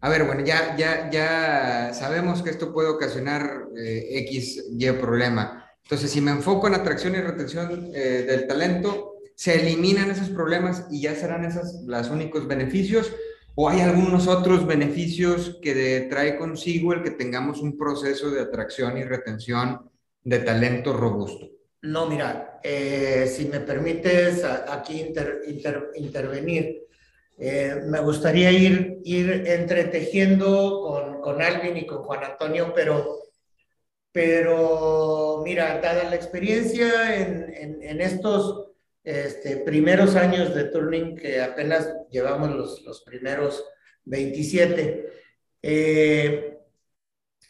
a 0.01 0.09
ver, 0.09 0.25
bueno, 0.25 0.43
ya, 0.43 0.75
ya, 0.75 1.09
ya 1.09 1.93
sabemos 1.93 2.41
que 2.43 2.49
esto 2.49 2.73
puede 2.73 2.89
ocasionar 2.89 3.67
eh, 3.77 4.19
X, 4.27 4.65
Y 4.77 4.91
problema. 4.91 5.65
Entonces, 5.83 6.11
si 6.11 6.19
me 6.19 6.31
enfoco 6.31 6.67
en 6.67 6.73
atracción 6.73 7.15
y 7.15 7.21
retención 7.21 7.91
eh, 7.93 8.25
del 8.27 8.45
talento, 8.45 9.13
se 9.33 9.55
eliminan 9.61 10.11
esos 10.11 10.29
problemas 10.29 10.87
y 10.91 11.03
ya 11.03 11.15
serán 11.15 11.45
esos 11.45 11.83
los 11.85 12.09
únicos 12.09 12.47
beneficios 12.47 13.13
o 13.55 13.69
hay 13.69 13.79
algunos 13.79 14.27
otros 14.27 14.67
beneficios 14.67 15.57
que 15.61 16.07
trae 16.09 16.37
consigo 16.37 16.91
el 16.91 17.01
que 17.01 17.11
tengamos 17.11 17.61
un 17.61 17.77
proceso 17.77 18.29
de 18.29 18.41
atracción 18.41 18.97
y 18.97 19.05
retención 19.05 19.89
de 20.25 20.39
talento 20.39 20.91
robusto? 20.91 21.47
No, 21.83 22.07
mira, 22.07 22.59
eh, 22.63 23.27
si 23.27 23.45
me 23.45 23.59
permites 23.59 24.43
aquí 24.43 25.13
intervenir, 25.95 26.87
eh, 27.37 27.81
me 27.85 27.99
gustaría 27.99 28.51
ir, 28.51 29.01
ir 29.03 29.43
entretejiendo 29.45 30.81
con, 30.81 31.21
con, 31.21 31.41
Alvin 31.41 31.77
y 31.77 31.85
con 31.85 32.03
Juan 32.03 32.23
Antonio, 32.23 32.73
pero, 32.73 33.19
pero 34.11 35.41
mira, 35.43 35.79
dada 35.79 36.09
la 36.09 36.15
experiencia 36.15 37.15
en, 37.15 37.81
en, 37.83 38.01
estos 38.01 38.71
este, 39.03 39.57
primeros 39.57 40.15
años 40.15 40.55
de 40.55 40.65
Turning, 40.65 41.15
que 41.15 41.39
apenas 41.39 41.93
llevamos 42.09 42.55
los, 42.55 42.81
los 42.81 43.03
primeros 43.03 43.63
27, 44.05 45.05
eh, 45.61 46.54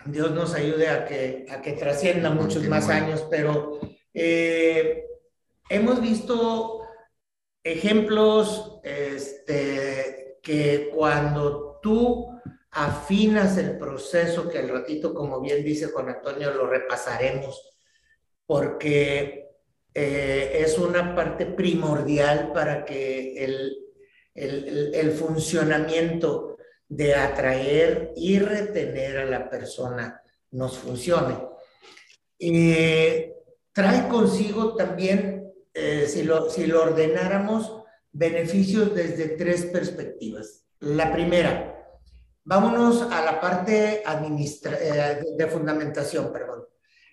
Dios 0.06 0.32
nos 0.32 0.54
ayude 0.54 0.88
a 0.88 1.06
que, 1.06 1.46
a 1.50 1.62
que 1.62 1.74
trascienda 1.74 2.30
muchos 2.30 2.64
más 2.68 2.90
años, 2.90 3.26
pero 3.30 3.80
eh, 4.14 5.06
hemos 5.70 6.02
visto 6.02 6.82
ejemplos 7.64 8.80
este, 8.84 10.38
que 10.42 10.92
cuando 10.94 11.80
tú 11.82 12.30
afinas 12.72 13.58
el 13.58 13.78
proceso, 13.78 14.50
que 14.50 14.60
al 14.60 14.70
ratito, 14.70 15.14
como 15.14 15.42
bien 15.42 15.64
dice 15.64 15.88
Juan 15.88 16.10
Antonio, 16.10 16.54
lo 16.54 16.68
repasaremos, 16.68 17.76
porque 18.46 19.50
eh, 19.94 20.58
es 20.60 20.78
una 20.78 21.16
parte 21.16 21.46
primordial 21.46 22.52
para 22.54 22.86
que 22.86 23.44
el, 23.44 23.78
el, 24.34 24.94
el, 24.94 25.12
funcionamiento 25.12 26.55
de 26.96 27.14
atraer 27.14 28.14
y 28.16 28.40
retener 28.40 29.18
a 29.18 29.26
la 29.26 29.50
persona 29.50 30.22
nos 30.52 30.78
funcione. 30.78 31.38
Eh, 32.40 33.34
trae 33.74 34.08
consigo 34.08 34.76
también, 34.76 35.54
eh, 35.74 36.08
si, 36.08 36.24
lo, 36.24 36.50
si 36.50 36.68
lo 36.68 36.84
ordenáramos, 36.84 37.84
beneficios 38.14 38.96
desde 38.96 39.30
tres 39.30 39.66
perspectivas. 39.66 40.64
La 40.80 41.12
primera, 41.12 41.86
vámonos 42.46 43.02
a 43.12 43.26
la 43.26 43.42
parte 43.42 44.02
administra 44.06 44.78
eh, 44.80 45.22
de 45.38 45.48
fundamentación, 45.48 46.32
perdón. 46.32 46.64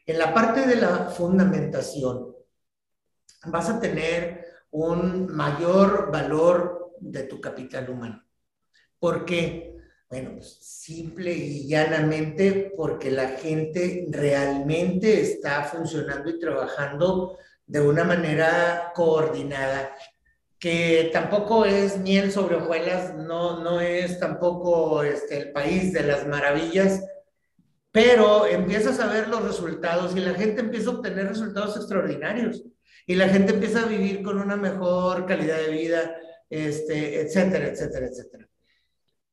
En 0.06 0.18
la 0.18 0.32
parte 0.32 0.64
de 0.64 0.76
la 0.76 1.10
fundamentación, 1.10 2.36
vas 3.46 3.68
a 3.68 3.80
tener 3.80 4.46
un 4.70 5.26
mayor 5.26 6.12
valor 6.12 6.92
de 7.00 7.24
tu 7.24 7.40
capital 7.40 7.90
humano. 7.90 8.24
¿Por 9.00 9.24
qué? 9.24 9.71
Bueno, 10.12 10.32
pues 10.34 10.58
simple 10.60 11.32
y 11.32 11.66
llanamente 11.66 12.70
porque 12.76 13.10
la 13.10 13.28
gente 13.28 14.04
realmente 14.10 15.22
está 15.22 15.64
funcionando 15.64 16.28
y 16.28 16.38
trabajando 16.38 17.38
de 17.66 17.80
una 17.80 18.04
manera 18.04 18.92
coordinada, 18.94 19.96
que 20.58 21.08
tampoco 21.14 21.64
es 21.64 21.96
miel 21.96 22.30
sobre 22.30 22.56
hojuelas, 22.56 23.14
no, 23.14 23.64
no 23.64 23.80
es 23.80 24.20
tampoco 24.20 25.02
este, 25.02 25.38
el 25.38 25.52
país 25.52 25.94
de 25.94 26.02
las 26.02 26.26
maravillas, 26.26 27.02
pero 27.90 28.44
empiezas 28.46 29.00
a 29.00 29.10
ver 29.10 29.28
los 29.28 29.42
resultados 29.42 30.14
y 30.14 30.20
la 30.20 30.34
gente 30.34 30.60
empieza 30.60 30.90
a 30.90 30.94
obtener 30.96 31.28
resultados 31.28 31.74
extraordinarios 31.78 32.62
y 33.06 33.14
la 33.14 33.30
gente 33.30 33.54
empieza 33.54 33.84
a 33.84 33.86
vivir 33.86 34.22
con 34.22 34.38
una 34.38 34.56
mejor 34.56 35.24
calidad 35.24 35.56
de 35.56 35.72
vida, 35.72 36.16
este, 36.50 37.22
etcétera, 37.22 37.68
etcétera, 37.68 38.08
etcétera. 38.08 38.51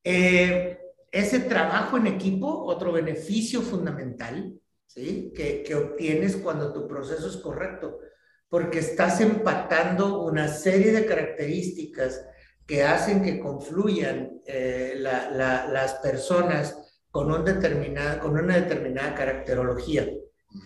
Eh, 0.03 0.77
ese 1.11 1.39
trabajo 1.39 1.97
en 1.97 2.07
equipo, 2.07 2.65
otro 2.65 2.91
beneficio 2.91 3.61
fundamental, 3.61 4.59
¿sí? 4.85 5.31
Que, 5.35 5.63
que, 5.63 5.75
obtienes 5.75 6.37
cuando 6.37 6.71
tu 6.71 6.87
proceso 6.87 7.27
es 7.27 7.37
correcto, 7.37 7.99
porque 8.47 8.79
estás 8.79 9.21
empatando 9.21 10.23
una 10.23 10.47
serie 10.47 10.91
de 10.91 11.05
características 11.05 12.25
que 12.65 12.83
hacen 12.83 13.23
que 13.23 13.39
confluyan 13.39 14.41
eh, 14.45 14.93
la, 14.97 15.31
la, 15.31 15.67
las 15.67 15.95
personas 15.95 16.77
con, 17.09 17.31
un 17.31 17.43
determinada, 17.43 18.19
con 18.19 18.37
una 18.37 18.55
determinada 18.55 19.15
caracterología, 19.15 20.07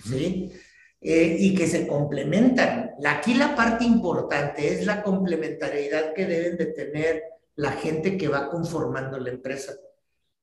¿sí? 0.06 0.52
Eh, 1.00 1.36
y 1.40 1.56
que 1.56 1.68
se 1.68 1.88
complementan. 1.88 2.92
Aquí 3.06 3.34
la 3.34 3.56
parte 3.56 3.84
importante 3.84 4.74
es 4.74 4.86
la 4.86 5.04
complementariedad 5.04 6.14
que 6.14 6.26
deben 6.26 6.58
de 6.58 6.68
tener 6.68 7.24
la 7.56 7.72
gente 7.72 8.18
que 8.18 8.28
va 8.28 8.50
conformando 8.50 9.20
la 9.20 9.30
empresa. 9.30 9.74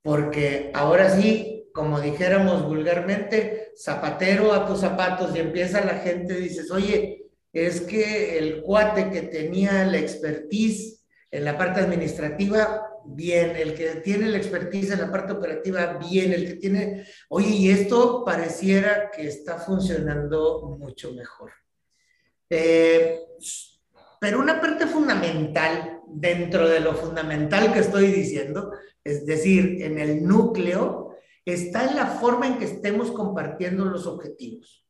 Porque 0.03 0.71
ahora 0.75 1.11
sí, 1.11 1.69
como 1.73 2.01
dijéramos 2.01 2.67
vulgarmente, 2.67 3.73
zapatero 3.77 4.53
a 4.53 4.67
tus 4.67 4.81
zapatos 4.81 5.35
y 5.35 5.41
empieza 5.41 5.85
la 5.85 5.99
gente, 5.99 6.35
dices, 6.35 6.71
oye, 6.71 7.31
es 7.53 7.81
que 7.83 8.39
el 8.39 8.63
cuate 8.63 9.11
que 9.11 9.23
tenía 9.23 9.85
la 9.85 9.99
expertise 9.99 11.05
en 11.31 11.45
la 11.45 11.57
parte 11.57 11.81
administrativa, 11.81 12.87
bien, 13.05 13.57
el 13.57 13.75
que 13.75 13.97
tiene 13.97 14.29
la 14.29 14.39
expertise 14.39 14.93
en 14.93 15.01
la 15.01 15.11
parte 15.11 15.33
operativa, 15.33 15.99
bien, 15.99 16.33
el 16.33 16.47
que 16.47 16.55
tiene, 16.55 17.07
oye, 17.29 17.49
y 17.49 17.71
esto 17.71 18.25
pareciera 18.25 19.11
que 19.11 19.27
está 19.27 19.59
funcionando 19.59 20.77
mucho 20.79 21.13
mejor. 21.13 21.53
Eh, 22.49 23.21
pero 24.21 24.41
una 24.41 24.61
parte 24.61 24.87
fundamental 24.87 26.00
dentro 26.15 26.69
de 26.69 26.81
lo 26.81 26.95
fundamental 26.95 27.73
que 27.73 27.81
estoy 27.81 28.07
diciendo, 28.07 28.73
es 29.05 29.27
decir, 29.27 29.83
en 29.83 29.99
el 29.99 30.25
núcleo, 30.25 31.17
está 31.45 31.89
en 31.89 31.97
la 31.97 32.07
forma 32.07 32.47
en 32.47 32.59
que 32.59 32.65
estemos 32.65 33.11
compartiendo 33.11 33.85
los 33.85 34.07
objetivos. 34.07 34.85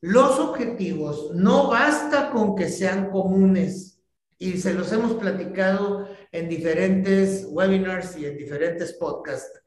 Los 0.00 0.38
objetivos 0.38 1.30
no 1.34 1.68
basta 1.68 2.30
con 2.30 2.56
que 2.56 2.68
sean 2.68 3.10
comunes 3.10 4.00
y 4.38 4.58
se 4.58 4.74
los 4.74 4.92
hemos 4.92 5.14
platicado 5.14 6.08
en 6.32 6.48
diferentes 6.48 7.46
webinars 7.48 8.16
y 8.16 8.26
en 8.26 8.36
diferentes 8.36 8.94
podcasts. 8.94 9.62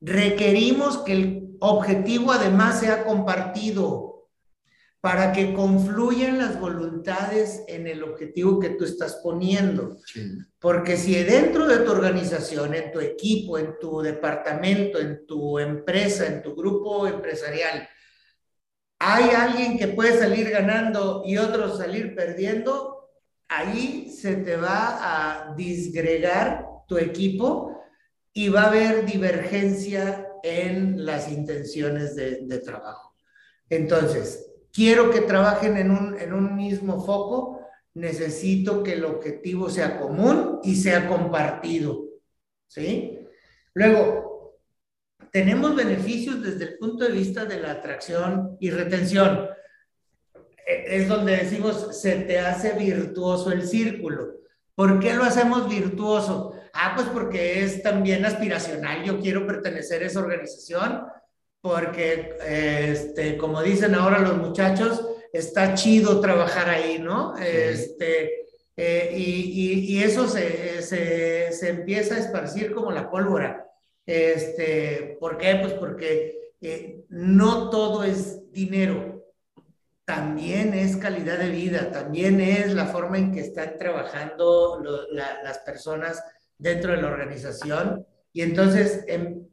Requerimos 0.00 0.98
que 0.98 1.12
el 1.12 1.56
objetivo 1.58 2.30
además 2.32 2.80
sea 2.80 3.04
compartido 3.04 4.09
para 5.00 5.32
que 5.32 5.54
confluyan 5.54 6.38
las 6.38 6.60
voluntades 6.60 7.62
en 7.68 7.86
el 7.86 8.02
objetivo 8.02 8.60
que 8.60 8.70
tú 8.70 8.84
estás 8.84 9.20
poniendo. 9.22 9.96
Porque 10.58 10.98
si 10.98 11.14
dentro 11.22 11.66
de 11.66 11.78
tu 11.78 11.90
organización, 11.90 12.74
en 12.74 12.92
tu 12.92 13.00
equipo, 13.00 13.58
en 13.58 13.78
tu 13.80 14.02
departamento, 14.02 14.98
en 14.98 15.26
tu 15.26 15.58
empresa, 15.58 16.26
en 16.26 16.42
tu 16.42 16.54
grupo 16.54 17.06
empresarial, 17.06 17.88
hay 18.98 19.30
alguien 19.30 19.78
que 19.78 19.88
puede 19.88 20.18
salir 20.18 20.50
ganando 20.50 21.22
y 21.24 21.38
otro 21.38 21.74
salir 21.74 22.14
perdiendo, 22.14 23.08
ahí 23.48 24.10
se 24.10 24.36
te 24.36 24.56
va 24.56 24.98
a 25.00 25.54
disgregar 25.54 26.66
tu 26.86 26.98
equipo 26.98 27.82
y 28.34 28.50
va 28.50 28.64
a 28.64 28.68
haber 28.68 29.06
divergencia 29.06 30.28
en 30.42 31.06
las 31.06 31.30
intenciones 31.30 32.14
de, 32.16 32.40
de 32.42 32.58
trabajo. 32.58 33.14
Entonces, 33.70 34.49
quiero 34.72 35.10
que 35.10 35.20
trabajen 35.20 35.76
en 35.76 35.90
un, 35.90 36.18
en 36.18 36.32
un 36.32 36.56
mismo 36.56 37.04
foco, 37.04 37.60
necesito 37.94 38.82
que 38.82 38.94
el 38.94 39.04
objetivo 39.04 39.68
sea 39.68 39.98
común 39.98 40.60
y 40.62 40.76
sea 40.76 41.08
compartido. 41.08 42.04
¿Sí? 42.68 43.18
Luego, 43.74 44.30
tenemos 45.32 45.74
beneficios 45.74 46.42
desde 46.42 46.64
el 46.64 46.78
punto 46.78 47.04
de 47.04 47.12
vista 47.12 47.44
de 47.44 47.60
la 47.60 47.72
atracción 47.72 48.56
y 48.60 48.70
retención. 48.70 49.48
E, 50.66 50.96
es 50.96 51.08
donde 51.08 51.36
decimos, 51.36 52.00
se 52.00 52.16
te 52.16 52.38
hace 52.38 52.72
virtuoso 52.72 53.52
el 53.52 53.66
círculo. 53.66 54.40
¿Por 54.74 54.98
qué 54.98 55.14
lo 55.14 55.24
hacemos 55.24 55.68
virtuoso? 55.68 56.54
Ah, 56.72 56.92
pues 56.94 57.08
porque 57.08 57.64
es 57.64 57.82
también 57.82 58.24
aspiracional. 58.24 59.04
Yo 59.04 59.20
quiero 59.20 59.46
pertenecer 59.46 60.02
a 60.02 60.06
esa 60.06 60.20
organización 60.20 61.02
porque, 61.60 62.36
este, 62.46 63.36
como 63.36 63.62
dicen 63.62 63.94
ahora 63.94 64.20
los 64.20 64.38
muchachos, 64.38 65.06
está 65.32 65.74
chido 65.74 66.20
trabajar 66.20 66.68
ahí, 66.68 66.98
¿no? 66.98 67.36
Este, 67.36 68.46
eh, 68.76 69.14
y, 69.14 69.96
y, 69.96 70.02
eso 70.02 70.26
se, 70.26 70.80
se, 70.82 71.52
se, 71.52 71.68
empieza 71.68 72.14
a 72.14 72.18
esparcir 72.18 72.72
como 72.72 72.90
la 72.90 73.10
pólvora. 73.10 73.66
Este, 74.06 75.18
¿Por 75.20 75.36
qué? 75.36 75.56
Pues 75.60 75.74
porque 75.74 76.54
eh, 76.60 77.04
no 77.10 77.68
todo 77.68 78.04
es 78.04 78.50
dinero, 78.52 79.24
también 80.04 80.74
es 80.74 80.96
calidad 80.96 81.38
de 81.38 81.50
vida, 81.50 81.90
también 81.90 82.40
es 82.40 82.74
la 82.74 82.86
forma 82.86 83.18
en 83.18 83.32
que 83.32 83.40
están 83.40 83.78
trabajando 83.78 84.82
las 85.12 85.58
personas 85.58 86.22
dentro 86.58 86.92
de 86.92 87.02
la 87.02 87.08
organización. 87.08 88.06
Y 88.32 88.42
entonces, 88.42 89.04
em, 89.06 89.46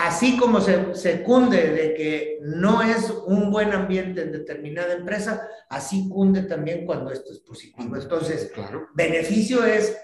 así 0.00 0.38
como 0.38 0.62
se, 0.62 0.94
se, 0.94 1.22
cunde 1.22 1.70
de 1.72 1.94
que 1.94 2.38
no 2.40 2.82
es 2.82 3.10
un 3.26 3.50
buen 3.50 3.72
ambiente 3.72 4.22
en 4.22 4.32
determinada 4.32 4.94
empresa, 4.94 5.46
así 5.68 6.08
cunde 6.08 6.42
también 6.42 6.86
cuando 6.86 7.10
esto 7.10 7.32
es 7.32 7.40
positivo. 7.40 7.96
Entonces, 7.96 8.50
claro. 8.54 8.88
beneficio 8.94 9.64
es, 9.64 9.96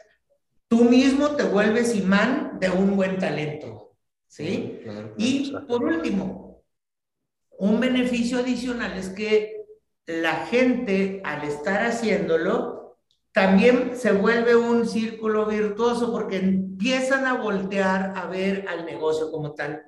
tú 0.69 0.85
mismo 0.85 1.31
te 1.31 1.45
vuelves 1.45 1.97
imán 1.97 2.59
de 2.61 2.69
un 2.69 2.95
buen 2.95 3.19
talento, 3.19 3.97
¿sí? 4.27 4.81
Claro, 4.83 5.15
y 5.17 5.51
por 5.67 5.83
último, 5.83 6.63
un 7.59 7.81
beneficio 7.81 8.39
adicional 8.39 8.99
es 8.99 9.09
que 9.09 9.65
la 10.05 10.47
gente 10.47 11.23
al 11.25 11.43
estar 11.45 11.87
haciéndolo, 11.87 12.76
también 13.37 13.95
se 13.95 14.13
vuelve 14.13 14.57
un 14.57 14.89
círculo 14.89 15.45
virtuoso 15.45 16.11
porque 16.11 16.39
empiezan 16.39 17.27
a 17.27 17.35
voltear 17.35 18.15
a 18.17 18.29
ver 18.29 18.65
al 18.67 18.87
negocio 18.87 19.31
como 19.31 19.53
tal 19.53 19.83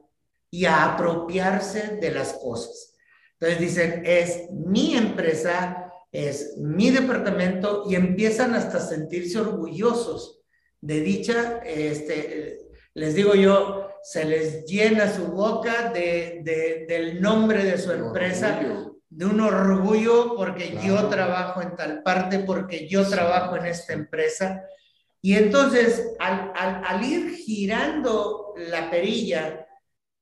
y 0.50 0.66
a 0.66 0.92
apropiarse 0.92 1.96
de 1.96 2.10
las 2.10 2.34
cosas. 2.34 2.94
Entonces 3.32 3.58
dicen, 3.58 4.02
es 4.04 4.50
mi 4.50 4.98
empresa, 4.98 5.90
es 6.12 6.58
mi 6.58 6.90
departamento 6.90 7.84
y 7.88 7.94
empiezan 7.94 8.54
hasta 8.54 8.76
a 8.76 8.86
sentirse 8.86 9.38
orgullosos 9.40 10.42
de 10.82 11.00
dicha, 11.00 11.62
este, 11.64 12.68
les 12.92 13.14
digo 13.14 13.34
yo, 13.34 13.88
se 14.02 14.26
les 14.26 14.66
llena 14.66 15.10
su 15.10 15.24
boca 15.24 15.90
de, 15.90 16.84
del 16.86 17.22
nombre 17.22 17.64
de 17.64 17.78
su 17.78 17.92
empresa, 17.92 18.60
de 19.10 19.24
un 19.24 19.40
orgullo 19.40 20.36
porque 20.36 20.78
yo 20.84 21.08
trabajo 21.08 21.62
en 21.62 21.74
tal 21.76 22.02
parte, 22.02 22.40
porque 22.40 22.88
yo 22.88 23.08
trabajo 23.08 23.56
en 23.56 23.66
esta 23.66 23.92
empresa. 23.92 24.62
Y 25.20 25.34
entonces, 25.34 26.14
al, 26.18 26.52
al, 26.54 27.04
ir 27.04 27.34
girando 27.34 28.54
la 28.56 28.90
perilla 28.90 29.66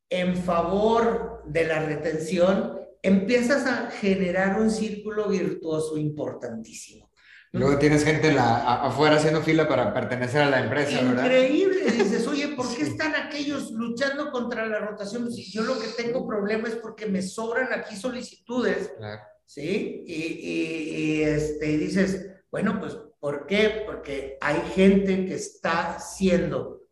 en 0.09 0.37
favor 0.37 1.43
de 1.47 1.65
la 1.67 1.81
retención, 1.81 2.81
empiezas 3.03 3.67
a 3.67 3.91
generar 3.91 4.61
un 4.61 4.71
círculo 4.71 5.29
virtuoso 5.29 5.99
importantísimo. 5.99 7.06
Luego 7.53 7.79
tienes 7.79 8.05
gente 8.05 8.33
la, 8.33 8.83
afuera 8.83 9.17
haciendo 9.17 9.41
fila 9.41 9.69
para 9.69 9.93
pertenecer 9.95 10.43
a 10.43 10.51
la 10.51 10.61
empresa, 10.61 11.03
¿verdad? 11.03 11.25
Increíble. 11.25 11.91
Dices, 11.91 12.27
oye, 12.27 12.49
¿por 12.49 12.75
qué 12.75 12.83
están 12.83 13.15
aquellos 13.15 13.71
luchando 13.71 14.31
contra 14.31 14.67
la 14.67 14.79
rotación? 14.81 15.33
Si 15.33 15.51
yo 15.51 15.63
lo 15.63 15.79
que 15.79 15.89
tengo 15.89 16.27
problema 16.27 16.69
es 16.69 16.77
porque 16.77 17.07
me 17.07 17.23
sobran 17.23 17.73
aquí 17.73 17.97
solicitudes, 17.97 18.93
¿sí? 19.47 20.05
Y, 20.07 20.13
y, 20.13 21.23
este, 21.23 21.79
dices, 21.79 22.27
bueno, 22.51 22.79
pues, 22.79 22.99
¿por 23.21 23.47
qué? 23.47 23.85
Porque 23.87 24.37
hay 24.41 24.61
gente 24.75 25.25
que 25.25 25.35
está 25.35 25.95
haciendo 25.95 26.83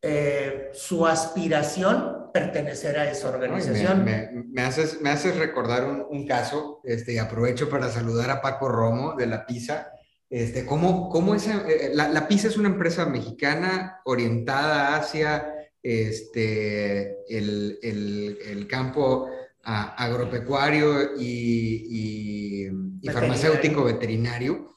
eh, 0.00 0.70
su 0.74 1.06
aspiración 1.06 2.30
pertenecer 2.32 2.98
a 2.98 3.10
esa 3.10 3.28
organización. 3.30 4.04
Me, 4.04 4.28
me, 4.32 4.62
haces, 4.62 5.00
me 5.00 5.10
haces 5.10 5.36
recordar 5.36 5.84
un, 5.84 6.04
un, 6.08 6.26
caso, 6.26 6.80
este, 6.84 7.14
y 7.14 7.18
aprovecho 7.18 7.68
para 7.68 7.88
saludar 7.88 8.30
a 8.30 8.42
Paco 8.42 8.68
Romo 8.68 9.14
de 9.14 9.26
La 9.26 9.46
Pisa, 9.46 9.93
este, 10.34 10.66
¿cómo, 10.66 11.08
cómo 11.10 11.36
esa, 11.36 11.64
eh, 11.68 11.92
la, 11.94 12.08
la, 12.08 12.26
PISA 12.26 12.48
es 12.48 12.56
una 12.56 12.68
empresa 12.68 13.06
mexicana 13.06 14.00
orientada 14.04 14.96
hacia 14.96 15.46
este, 15.80 17.18
el, 17.28 17.78
el, 17.80 18.38
el 18.44 18.66
campo 18.66 19.28
agropecuario 19.62 21.16
y, 21.16 22.66
y, 23.00 23.08
farmacéutico 23.08 23.84
veterinario. 23.84 24.76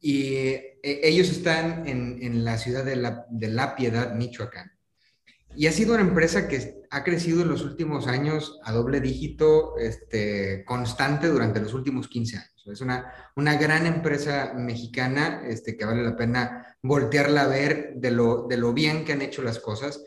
Y 0.00 0.36
eh, 0.36 0.78
ellos 0.82 1.28
están 1.28 1.86
en, 1.86 2.18
en 2.22 2.42
la 2.42 2.56
ciudad 2.56 2.82
de 2.82 2.96
la, 2.96 3.26
de 3.30 3.48
la 3.48 3.76
Piedad, 3.76 4.14
Michoacán. 4.14 4.72
Y 5.54 5.66
ha 5.66 5.72
sido 5.72 5.92
una 5.92 6.02
empresa 6.02 6.48
que 6.48 6.82
ha 6.90 7.04
crecido 7.04 7.42
en 7.42 7.48
los 7.48 7.62
últimos 7.62 8.06
años 8.06 8.58
a 8.64 8.72
doble 8.72 9.02
dígito 9.02 9.76
este, 9.76 10.64
constante 10.64 11.28
durante 11.28 11.60
los 11.60 11.74
últimos 11.74 12.08
15 12.08 12.38
años. 12.38 12.53
Es 12.66 12.80
una, 12.80 13.12
una 13.36 13.56
gran 13.56 13.86
empresa 13.86 14.52
mexicana 14.54 15.42
este, 15.46 15.76
que 15.76 15.84
vale 15.84 16.02
la 16.02 16.16
pena 16.16 16.76
voltearla 16.82 17.42
a 17.42 17.48
ver 17.48 17.94
de 17.96 18.10
lo, 18.10 18.46
de 18.48 18.56
lo 18.56 18.72
bien 18.72 19.04
que 19.04 19.12
han 19.12 19.22
hecho 19.22 19.42
las 19.42 19.58
cosas. 19.58 20.02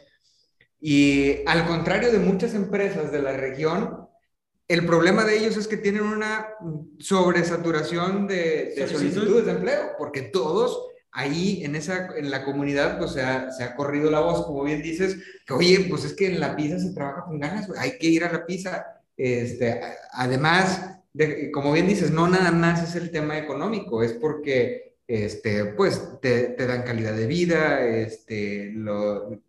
Y 0.79 1.47
al 1.47 1.65
contrario 1.65 2.11
de 2.11 2.19
muchas 2.19 2.53
empresas 2.53 3.11
de 3.11 3.21
la 3.21 3.33
región, 3.33 4.07
el 4.67 4.85
problema 4.85 5.23
de 5.23 5.37
ellos 5.37 5.57
es 5.57 5.67
que 5.67 5.77
tienen 5.77 6.03
una 6.03 6.47
sobresaturación 6.99 8.27
de, 8.27 8.73
de 8.75 8.87
solicitudes 8.87 9.45
de 9.45 9.51
empleo, 9.53 9.91
porque 9.97 10.23
todos 10.23 10.87
ahí 11.11 11.63
en, 11.63 11.75
esa, 11.75 12.09
en 12.15 12.29
la 12.29 12.43
comunidad 12.43 12.99
pues 12.99 13.13
se 13.13 13.21
ha, 13.23 13.51
se 13.51 13.63
ha, 13.63 13.75
corrido 13.75 14.11
la 14.11 14.19
voz, 14.19 14.45
como 14.45 14.63
bien 14.63 14.83
dices, 14.83 15.17
que 15.45 15.53
oye, 15.53 15.87
pues 15.89 16.03
es 16.03 16.13
que 16.13 16.27
en 16.27 16.39
la 16.39 16.55
pizza 16.55 16.77
se 16.79 16.93
trabaja 16.93 17.25
con 17.25 17.39
ganas, 17.39 17.69
hay 17.77 17.97
que 17.97 18.07
ir 18.07 18.23
a 18.23 18.31
la 18.31 18.45
pizza. 18.45 18.85
Este, 19.15 19.81
además, 20.11 20.96
como 21.53 21.73
bien 21.73 21.87
dices, 21.87 22.11
no 22.11 22.27
nada 22.27 22.51
más 22.51 22.83
es 22.83 22.95
el 22.95 23.11
tema 23.11 23.37
económico, 23.37 24.03
es 24.03 24.13
porque 24.13 24.87
este, 25.07 25.65
pues 25.65 26.19
te, 26.21 26.55
dan 26.55 26.83
calidad 26.83 27.15
de 27.15 27.27
vida, 27.27 27.85
este, 27.85 28.71
los, 28.73 29.39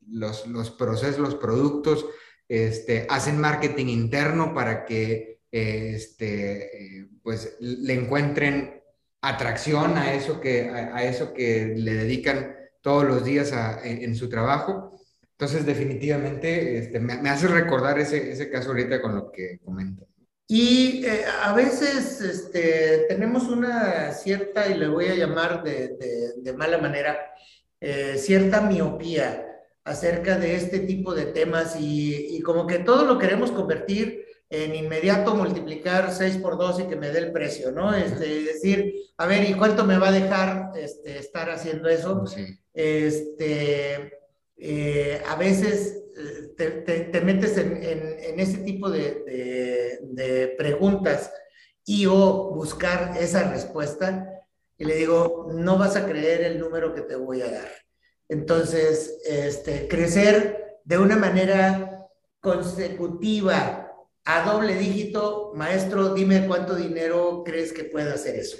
los, 0.46 0.70
procesos, 0.70 1.18
los 1.18 1.34
productos, 1.34 2.06
este, 2.48 3.06
hacen 3.10 3.40
marketing 3.40 3.86
interno 3.86 4.54
para 4.54 4.84
que 4.84 5.40
este, 5.50 7.08
pues 7.22 7.56
le 7.60 7.94
encuentren 7.94 8.80
atracción 9.20 9.98
a 9.98 10.14
eso 10.14 10.40
que, 10.40 10.68
a, 10.68 11.02
eso 11.04 11.34
que 11.34 11.74
le 11.76 11.94
dedican 11.94 12.54
todos 12.80 13.04
los 13.04 13.24
días 13.24 13.52
en, 13.82 14.14
su 14.14 14.28
trabajo. 14.28 14.96
Entonces, 15.32 15.66
definitivamente, 15.66 16.78
este, 16.78 17.00
me, 17.00 17.20
me, 17.20 17.30
hace 17.30 17.48
recordar 17.48 17.98
ese, 17.98 18.30
ese 18.32 18.50
caso 18.50 18.70
ahorita 18.70 19.02
con 19.02 19.14
lo 19.14 19.30
que 19.30 19.58
comento. 19.64 20.06
Y 20.50 21.04
eh, 21.04 21.24
a 21.42 21.52
veces 21.52 22.22
este, 22.22 23.04
tenemos 23.06 23.44
una 23.44 24.12
cierta, 24.12 24.66
y 24.66 24.78
le 24.78 24.88
voy 24.88 25.08
a 25.08 25.14
llamar 25.14 25.62
de, 25.62 26.34
de, 26.38 26.52
mala 26.54 26.78
manera, 26.78 27.18
eh, 27.80 28.16
cierta 28.16 28.62
miopía 28.62 29.46
acerca 29.84 30.38
de 30.38 30.56
este 30.56 30.80
tipo 30.80 31.14
de 31.14 31.26
temas 31.26 31.76
y, 31.78 32.36
y, 32.36 32.40
como 32.40 32.66
que 32.66 32.78
todo 32.78 33.04
lo 33.04 33.18
queremos 33.18 33.52
convertir 33.52 34.24
en 34.48 34.74
inmediato, 34.74 35.34
multiplicar 35.34 36.12
6 36.12 36.38
por 36.38 36.56
2 36.56 36.80
y 36.80 36.84
que 36.84 36.96
me 36.96 37.10
dé 37.10 37.18
el 37.18 37.32
precio, 37.32 37.70
¿no? 37.70 37.94
Este, 37.94 38.42
decir, 38.44 38.94
a 39.18 39.26
ver, 39.26 39.48
¿y 39.48 39.54
cuánto 39.54 39.84
me 39.84 39.98
va 39.98 40.08
a 40.08 40.12
dejar 40.12 40.70
este, 40.76 41.18
estar 41.18 41.50
haciendo 41.50 41.90
eso? 41.90 42.26
Sí. 42.26 42.58
Este, 42.72 44.18
eh, 44.56 45.22
a 45.28 45.36
veces 45.36 45.97
te, 46.56 46.70
te, 46.70 47.20
metes 47.20 47.56
en, 47.58 47.82
en, 47.82 48.40
ese 48.40 48.58
tipo 48.58 48.90
de, 48.90 50.00
de, 50.02 50.54
preguntas 50.58 51.32
y 51.84 52.06
o 52.06 52.50
buscar 52.54 53.16
esa 53.18 53.50
respuesta 53.50 54.28
y 54.76 54.84
le 54.84 54.94
digo, 54.94 55.48
no 55.52 55.78
vas 55.78 55.96
a 55.96 56.06
creer 56.06 56.42
el 56.42 56.58
número 56.58 56.94
que 56.94 57.02
te 57.02 57.16
voy 57.16 57.42
a 57.42 57.50
dar. 57.50 57.68
Entonces, 58.28 59.18
este, 59.24 59.88
crecer 59.88 60.78
de 60.84 60.98
una 60.98 61.16
manera 61.16 62.08
consecutiva 62.40 63.92
a 64.24 64.42
doble 64.42 64.76
dígito, 64.76 65.52
maestro, 65.54 66.14
dime 66.14 66.46
cuánto 66.46 66.74
dinero 66.74 67.42
crees 67.44 67.72
que 67.72 67.84
puede 67.84 68.12
hacer 68.12 68.36
eso 68.36 68.58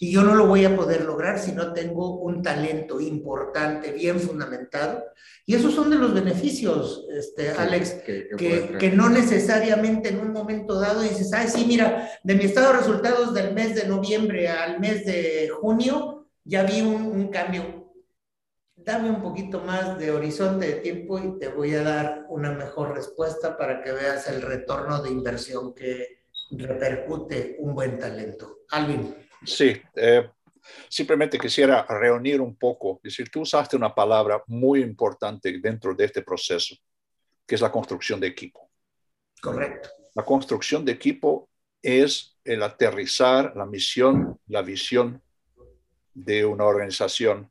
y 0.00 0.12
yo 0.12 0.22
no 0.22 0.34
lo 0.34 0.46
voy 0.46 0.64
a 0.64 0.76
poder 0.76 1.04
lograr 1.04 1.38
si 1.38 1.52
no 1.52 1.72
tengo 1.72 2.18
un 2.18 2.42
talento 2.42 3.00
importante, 3.00 3.92
bien 3.92 4.18
fundamentado. 4.20 5.04
Y 5.46 5.54
esos 5.54 5.74
son 5.74 5.90
de 5.90 5.96
los 5.96 6.14
beneficios, 6.14 7.06
este, 7.10 7.50
Alex, 7.50 8.02
que, 8.04 8.28
que, 8.78 8.90
no 8.90 9.10
necesariamente 9.10 10.08
en 10.08 10.20
un 10.20 10.32
momento 10.32 10.80
dado 10.80 11.02
dices, 11.02 11.32
ay, 11.32 11.48
sí, 11.48 11.64
mira, 11.66 12.10
de 12.22 12.34
mi 12.34 12.44
estado 12.44 12.72
de 12.72 12.78
resultados 12.78 13.34
del 13.34 13.54
mes 13.54 13.74
de 13.74 13.86
noviembre 13.86 14.48
al 14.48 14.80
mes 14.80 15.04
de 15.04 15.50
junio, 15.60 16.28
ya 16.44 16.62
vi 16.62 16.80
un, 16.80 17.06
un 17.06 17.28
cambio. 17.28 17.92
Dame 18.76 19.08
un 19.10 19.22
poquito 19.22 19.60
más 19.60 19.98
de 19.98 20.10
horizonte 20.10 20.66
de 20.66 20.74
tiempo 20.74 21.18
y 21.18 21.38
te 21.38 21.48
voy 21.48 21.74
a 21.74 21.82
dar 21.82 22.26
una 22.28 22.52
mejor 22.52 22.94
respuesta 22.94 23.56
para 23.56 23.82
que 23.82 23.92
veas 23.92 24.28
el 24.28 24.42
retorno 24.42 25.02
de 25.02 25.10
inversión 25.10 25.74
que 25.74 26.24
repercute 26.50 27.56
un 27.60 27.74
buen 27.74 27.98
talento. 27.98 28.58
Alvin. 28.70 29.23
Sí, 29.44 29.80
eh, 29.96 30.30
simplemente 30.88 31.38
quisiera 31.38 31.84
reunir 31.88 32.40
un 32.40 32.56
poco. 32.56 33.00
Es 33.02 33.12
decir, 33.16 33.30
tú 33.30 33.42
usaste 33.42 33.76
una 33.76 33.94
palabra 33.94 34.42
muy 34.46 34.80
importante 34.80 35.58
dentro 35.60 35.94
de 35.94 36.04
este 36.04 36.22
proceso, 36.22 36.76
que 37.46 37.54
es 37.54 37.60
la 37.60 37.70
construcción 37.70 38.20
de 38.20 38.28
equipo. 38.28 38.70
Correcto. 39.40 39.90
La 40.14 40.24
construcción 40.24 40.84
de 40.84 40.92
equipo 40.92 41.48
es 41.82 42.38
el 42.44 42.62
aterrizar 42.62 43.54
la 43.56 43.66
misión, 43.66 44.38
la 44.46 44.62
visión 44.62 45.22
de 46.14 46.44
una 46.44 46.64
organización 46.64 47.50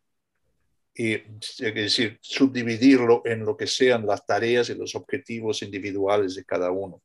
y 0.95 1.13
es 1.13 1.57
decir, 1.57 2.19
subdividirlo 2.21 3.23
en 3.25 3.45
lo 3.45 3.57
que 3.57 3.65
sean 3.65 4.05
las 4.05 4.25
tareas 4.25 4.69
y 4.69 4.75
los 4.75 4.93
objetivos 4.95 5.63
individuales 5.63 6.35
de 6.35 6.45
cada 6.45 6.69
uno. 6.69 7.01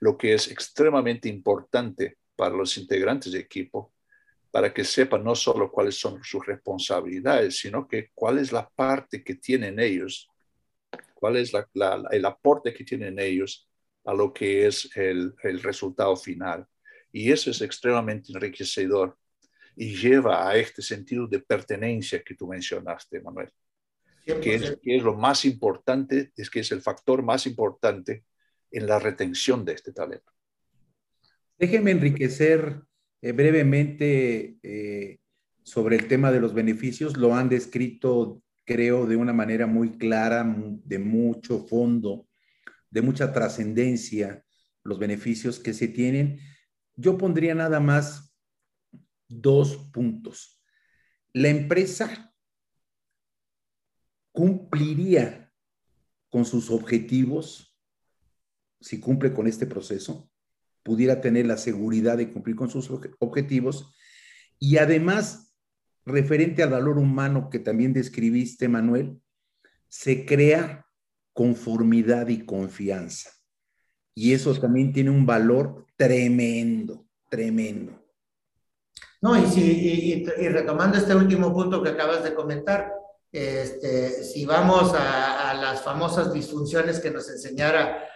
Lo 0.00 0.18
que 0.18 0.34
es 0.34 0.50
extremadamente 0.50 1.28
importante 1.28 2.18
para 2.36 2.54
los 2.54 2.76
integrantes 2.76 3.32
de 3.32 3.38
equipo 3.38 3.94
para 4.56 4.72
que 4.72 4.84
sepan 4.84 5.22
no 5.22 5.34
solo 5.34 5.70
cuáles 5.70 6.00
son 6.00 6.24
sus 6.24 6.46
responsabilidades, 6.46 7.58
sino 7.58 7.86
que 7.86 8.08
cuál 8.14 8.38
es 8.38 8.52
la 8.52 8.66
parte 8.66 9.22
que 9.22 9.34
tienen 9.34 9.78
ellos, 9.78 10.30
cuál 11.12 11.36
es 11.36 11.52
el 12.10 12.24
aporte 12.24 12.72
que 12.72 12.82
tienen 12.82 13.18
ellos 13.18 13.68
a 14.06 14.14
lo 14.14 14.32
que 14.32 14.66
es 14.66 14.88
el, 14.96 15.34
el 15.42 15.62
resultado 15.62 16.16
final. 16.16 16.66
Y 17.12 17.30
eso 17.30 17.50
es 17.50 17.60
extremadamente 17.60 18.32
enriquecedor 18.32 19.18
y 19.76 19.94
lleva 19.94 20.48
a 20.48 20.56
este 20.56 20.80
sentido 20.80 21.26
de 21.26 21.40
pertenencia 21.40 22.22
que 22.22 22.34
tú 22.34 22.46
mencionaste, 22.46 23.20
Manuel, 23.20 23.50
que 24.24 24.54
es, 24.54 24.78
que 24.82 24.96
es, 24.96 25.02
lo 25.02 25.14
más 25.16 25.44
importante, 25.44 26.32
es 26.34 26.48
que 26.48 26.60
es 26.60 26.72
el 26.72 26.80
factor 26.80 27.22
más 27.22 27.46
importante 27.46 28.24
en 28.70 28.86
la 28.86 28.98
retención 28.98 29.66
de 29.66 29.74
este 29.74 29.92
talento. 29.92 30.32
Déjenme 31.58 31.90
enriquecer 31.90 32.86
eh, 33.26 33.32
brevemente 33.32 34.56
eh, 34.62 35.18
sobre 35.64 35.96
el 35.96 36.06
tema 36.06 36.30
de 36.30 36.38
los 36.38 36.54
beneficios. 36.54 37.16
Lo 37.16 37.34
han 37.34 37.48
descrito, 37.48 38.40
creo, 38.64 39.04
de 39.06 39.16
una 39.16 39.32
manera 39.32 39.66
muy 39.66 39.98
clara, 39.98 40.44
de 40.84 40.98
mucho 41.00 41.66
fondo, 41.66 42.28
de 42.88 43.02
mucha 43.02 43.32
trascendencia, 43.32 44.44
los 44.84 45.00
beneficios 45.00 45.58
que 45.58 45.74
se 45.74 45.88
tienen. 45.88 46.38
Yo 46.94 47.18
pondría 47.18 47.52
nada 47.56 47.80
más 47.80 48.32
dos 49.26 49.76
puntos. 49.92 50.62
La 51.32 51.48
empresa 51.48 52.32
cumpliría 54.30 55.52
con 56.28 56.44
sus 56.44 56.70
objetivos, 56.70 57.76
si 58.80 59.00
cumple 59.00 59.34
con 59.34 59.48
este 59.48 59.66
proceso, 59.66 60.30
pudiera 60.86 61.20
tener 61.20 61.46
la 61.46 61.56
seguridad 61.56 62.16
de 62.16 62.30
cumplir 62.32 62.54
con 62.54 62.70
sus 62.70 62.88
objetivos 63.18 63.92
y 64.60 64.78
además, 64.78 65.52
referente 66.04 66.62
al 66.62 66.70
valor 66.70 66.96
humano 66.96 67.50
que 67.50 67.58
también 67.58 67.92
describiste, 67.92 68.68
Manuel, 68.68 69.20
se 69.88 70.24
crea 70.24 70.86
conformidad 71.32 72.28
y 72.28 72.46
confianza. 72.46 73.30
Y 74.14 74.32
eso 74.32 74.54
también 74.54 74.92
tiene 74.92 75.10
un 75.10 75.26
valor 75.26 75.86
tremendo, 75.96 77.04
tremendo. 77.28 78.00
No, 79.20 79.36
y, 79.36 79.46
si, 79.48 79.60
y, 79.60 80.48
retomando 80.48 80.98
este 80.98 81.16
último 81.16 81.52
punto 81.52 81.82
que 81.82 81.90
acabas 81.90 82.22
de 82.22 82.32
comentar, 82.32 82.92
este, 83.32 84.22
si 84.22 84.46
vamos 84.46 84.94
a, 84.94 85.50
a, 85.50 85.54
las 85.54 85.82
famosas 85.82 86.32
disfunciones 86.32 87.00
que 87.00 87.10
nos 87.10 87.28
enseñara 87.28 88.08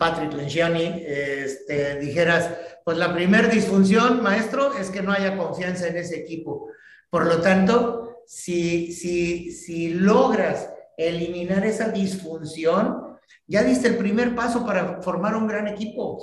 Patrick 0.00 0.32
Lenciani, 0.32 1.04
este, 1.06 1.98
dijeras, 1.98 2.50
pues 2.82 2.96
la 2.96 3.12
primera 3.12 3.48
disfunción, 3.48 4.22
maestro, 4.22 4.72
es 4.72 4.88
que 4.88 5.02
no 5.02 5.12
haya 5.12 5.36
confianza 5.36 5.88
en 5.88 5.98
ese 5.98 6.16
equipo. 6.16 6.68
Por 7.10 7.26
lo 7.26 7.42
tanto, 7.42 8.22
si, 8.26 8.94
si, 8.94 9.52
si 9.52 9.90
logras 9.90 10.70
eliminar 10.96 11.66
esa 11.66 11.90
disfunción, 11.90 13.18
ya 13.46 13.62
diste 13.62 13.88
el 13.88 13.98
primer 13.98 14.34
paso 14.34 14.64
para 14.64 15.02
formar 15.02 15.36
un 15.36 15.46
gran 15.46 15.68
equipo. 15.68 16.18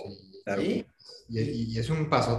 Sí, 0.57 0.83
Y, 1.29 1.77
es 1.77 1.91
un 1.91 2.09
paso 2.09 2.35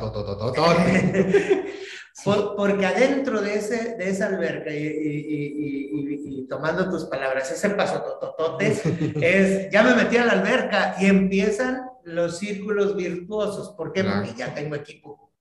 porque 2.25 2.87
adentro 2.87 3.41
de, 3.41 3.55
ese, 3.55 3.97
de 3.97 4.11
esa 4.11 4.27
alberca, 4.27 4.71
y, 4.73 6.47
tomando 6.49 6.89
tus 6.89 7.05
palabras, 7.05 7.51
ese 7.51 7.71
paso 7.71 8.01
tototote 8.03 8.69
es, 9.21 9.71
ya 9.71 9.83
me 9.83 9.95
metí 9.95 10.17
a 10.17 10.25
la 10.25 10.33
alberca 10.33 10.97
y 10.99 11.07
empiezan 11.07 11.89
los 12.05 12.39
círculos 12.39 12.97
virtuosos. 12.97 13.71
¿Por 13.77 13.93
qué? 13.93 14.03
Porque 14.05 14.35
ya 14.37 14.55
tengo 14.55 14.75
equipo. 14.75 15.33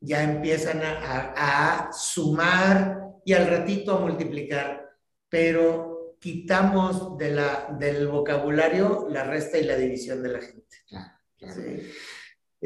Ya 0.00 0.22
empiezan 0.22 0.82
a, 0.82 1.34
a 1.88 1.92
sumar 1.92 3.00
y 3.24 3.32
al 3.32 3.48
ratito 3.48 3.96
a 3.96 4.00
multiplicar. 4.00 4.90
Pero 5.28 6.16
quitamos 6.20 7.18
de 7.18 7.32
la, 7.32 7.76
del 7.78 8.08
vocabulario 8.08 9.08
la 9.10 9.24
resta 9.24 9.58
y 9.58 9.64
la 9.64 9.76
división 9.76 10.22
de 10.22 10.28
la 10.30 10.40
gente. 10.40 10.76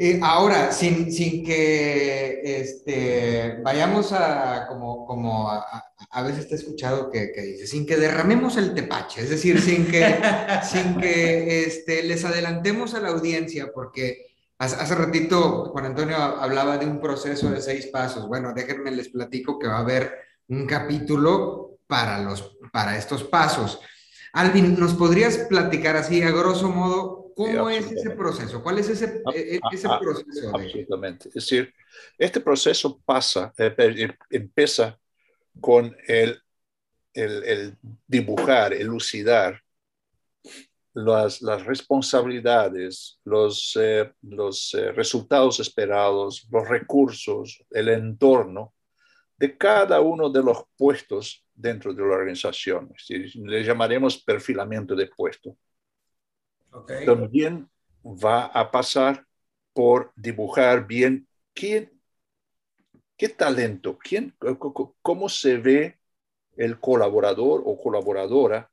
Eh, 0.01 0.17
ahora, 0.23 0.71
sin, 0.71 1.11
sin 1.11 1.43
que 1.43 2.39
este, 2.41 3.59
vayamos 3.61 4.13
a, 4.13 4.65
como, 4.69 5.05
como 5.05 5.51
a, 5.51 6.23
veces 6.23 6.47
te 6.47 6.55
he 6.55 6.57
escuchado 6.57 7.09
que, 7.09 7.33
que, 7.33 7.41
dice, 7.41 7.67
sin 7.67 7.85
que 7.85 7.97
derramemos 7.97 8.55
el 8.55 8.73
tepache, 8.73 9.23
es 9.23 9.29
decir, 9.29 9.59
sin 9.59 9.87
que, 9.87 10.15
sin 10.63 10.95
que 10.95 11.65
este, 11.65 12.03
les 12.03 12.23
adelantemos 12.23 12.93
a 12.93 13.01
la 13.01 13.09
audiencia, 13.09 13.71
porque 13.73 14.27
hace, 14.57 14.77
hace 14.77 14.95
ratito 14.95 15.65
Juan 15.73 15.87
Antonio 15.87 16.15
hablaba 16.15 16.77
de 16.77 16.85
un 16.85 17.01
proceso 17.01 17.49
de 17.49 17.59
seis 17.61 17.87
pasos. 17.87 18.25
Bueno, 18.25 18.53
déjenme 18.53 18.91
les 18.91 19.09
platico 19.09 19.59
que 19.59 19.67
va 19.67 19.79
a 19.79 19.81
haber 19.81 20.13
un 20.47 20.65
capítulo 20.65 21.79
para, 21.87 22.19
los, 22.19 22.57
para 22.71 22.97
estos 22.97 23.25
pasos. 23.25 23.81
Alvin, 24.31 24.79
¿nos 24.79 24.93
podrías 24.93 25.39
platicar 25.39 25.97
así, 25.97 26.21
a 26.21 26.31
grosso 26.31 26.69
modo, 26.69 27.18
cómo 27.39 27.69
es 27.69 27.91
ese 27.91 28.09
proceso? 28.11 28.61
¿Cuál 28.61 28.79
es 28.79 28.89
ese, 28.89 29.21
ah, 29.25 29.31
e, 29.33 29.55
e, 29.55 29.59
ese 29.71 29.87
ah, 29.89 29.99
proceso? 29.99 30.51
Absolutamente. 30.53 31.29
Es 31.29 31.35
decir, 31.35 31.73
este 32.17 32.41
proceso 32.41 32.99
pasa, 33.05 33.53
eh, 33.57 33.73
em, 33.77 34.11
empieza 34.29 34.99
con 35.59 35.95
el, 36.07 36.41
el, 37.13 37.43
el, 37.43 37.77
dibujar, 38.07 38.73
elucidar 38.73 39.61
las, 40.93 41.41
las 41.41 41.65
responsabilidades, 41.65 43.19
los, 43.23 43.77
eh, 43.79 44.11
los 44.21 44.73
eh, 44.73 44.91
resultados 44.91 45.59
esperados, 45.59 46.45
los 46.51 46.67
recursos, 46.67 47.63
el 47.71 47.89
entorno 47.89 48.73
de 49.37 49.57
cada 49.57 50.01
uno 50.01 50.29
de 50.29 50.43
los 50.43 50.63
puestos 50.77 51.45
dentro 51.53 51.93
de 51.93 52.01
la 52.01 52.15
organización. 52.15 52.93
Le 53.07 53.63
llamaremos 53.63 54.21
perfilamiento 54.21 54.93
de 54.95 55.07
puesto. 55.07 55.55
También 57.05 57.69
va 58.03 58.45
a 58.45 58.71
pasar 58.71 59.25
por 59.73 60.11
dibujar 60.15 60.87
bien 60.87 61.27
quién, 61.53 61.99
qué 63.17 63.29
talento, 63.29 63.97
quién, 63.97 64.35
cómo 65.01 65.29
se 65.29 65.57
ve 65.57 65.99
el 66.55 66.79
colaborador 66.79 67.63
o 67.65 67.81
colaboradora 67.81 68.71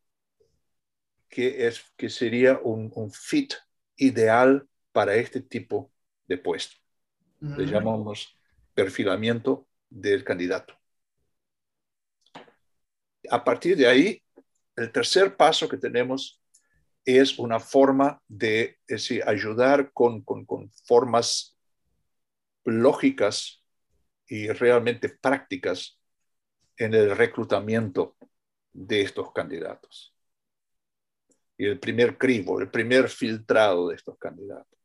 que, 1.29 1.67
es, 1.67 1.85
que 1.97 2.09
sería 2.09 2.59
un, 2.63 2.91
un 2.95 3.11
fit 3.11 3.55
ideal 3.97 4.69
para 4.93 5.15
este 5.15 5.41
tipo 5.41 5.93
de 6.27 6.39
puesto. 6.39 6.77
Le 7.41 7.67
llamamos 7.67 8.37
perfilamiento 8.75 9.69
del 9.89 10.25
candidato. 10.25 10.75
A 13.31 13.45
partir 13.45 13.77
de 13.77 13.87
ahí, 13.87 14.23
el 14.75 14.91
tercer 14.93 15.37
paso 15.37 15.69
que 15.69 15.77
tenemos 15.77 16.41
es 17.07 17.39
una 17.39 17.61
forma 17.61 18.21
de 18.27 18.79
ayudar 19.25 19.93
con, 19.93 20.25
formas 20.85 21.57
lógicas 22.65 23.63
y 24.27 24.49
realmente 24.49 25.09
prácticas 25.09 25.99
en 26.77 26.95
el 26.95 27.17
reclutamiento 27.17 28.17
de 28.73 29.03
estos 29.03 29.33
candidatos. 29.33 30.13
Y 31.57 31.67
el 31.67 31.79
primer 31.79 32.19
crivo, 32.19 32.61
el 32.61 32.71
primer 32.71 33.09
filtrado 33.09 33.89
de 33.89 33.95
estos 33.95 34.19
candidatos 34.19 34.77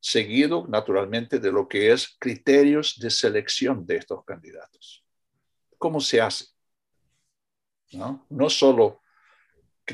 seguido 0.00 0.66
naturalmente 0.68 1.38
de 1.38 1.52
lo 1.52 1.68
que 1.68 1.92
es 1.92 2.16
criterios 2.18 2.98
de 2.98 3.10
selección 3.10 3.86
de 3.86 3.96
estos 3.96 4.24
candidatos. 4.24 5.04
¿Cómo 5.76 6.00
se 6.00 6.20
hace? 6.20 6.46
No, 7.92 8.26
no 8.28 8.50
solo 8.50 9.00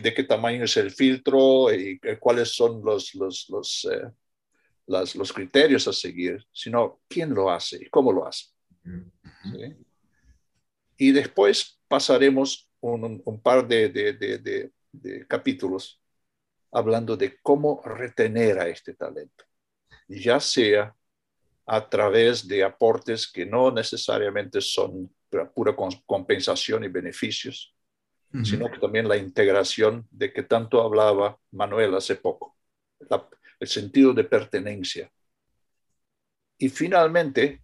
de 0.00 0.14
qué 0.14 0.24
tamaño 0.24 0.64
es 0.64 0.76
el 0.76 0.90
filtro 0.90 1.72
y 1.72 2.00
cuáles 2.18 2.54
son 2.54 2.82
los, 2.84 3.14
los, 3.14 3.48
los, 3.48 3.88
eh, 3.90 4.10
los 4.86 5.32
criterios 5.32 5.88
a 5.88 5.92
seguir, 5.92 6.44
sino 6.52 7.00
quién 7.08 7.32
lo 7.34 7.50
hace 7.50 7.84
y 7.84 7.88
cómo 7.90 8.12
lo 8.12 8.26
hace. 8.26 8.46
Y 10.96 11.12
después 11.12 11.80
pasaremos 11.88 12.68
un, 12.80 13.22
un 13.24 13.40
par 13.40 13.66
de, 13.66 13.88
de, 13.88 14.12
de, 14.12 14.72
de 14.92 15.26
capítulos 15.26 16.00
hablando 16.70 17.16
de 17.16 17.38
cómo 17.40 17.80
retener 17.84 18.58
a 18.58 18.68
este 18.68 18.94
talento 18.94 19.44
ya 20.08 20.40
sea 20.40 20.94
a 21.66 21.88
través 21.88 22.46
de 22.46 22.62
aportes 22.62 23.30
que 23.30 23.46
no 23.46 23.70
necesariamente 23.70 24.60
son 24.60 25.10
pura 25.54 25.74
compensación 26.06 26.84
y 26.84 26.88
beneficios, 26.88 27.73
sino 28.42 28.70
que 28.70 28.78
también 28.78 29.06
la 29.06 29.16
integración 29.16 30.08
de 30.10 30.32
que 30.32 30.42
tanto 30.42 30.82
hablaba 30.82 31.38
Manuel 31.52 31.94
hace 31.94 32.16
poco, 32.16 32.56
el 33.60 33.68
sentido 33.68 34.12
de 34.12 34.24
pertenencia. 34.24 35.12
Y 36.58 36.68
finalmente, 36.68 37.62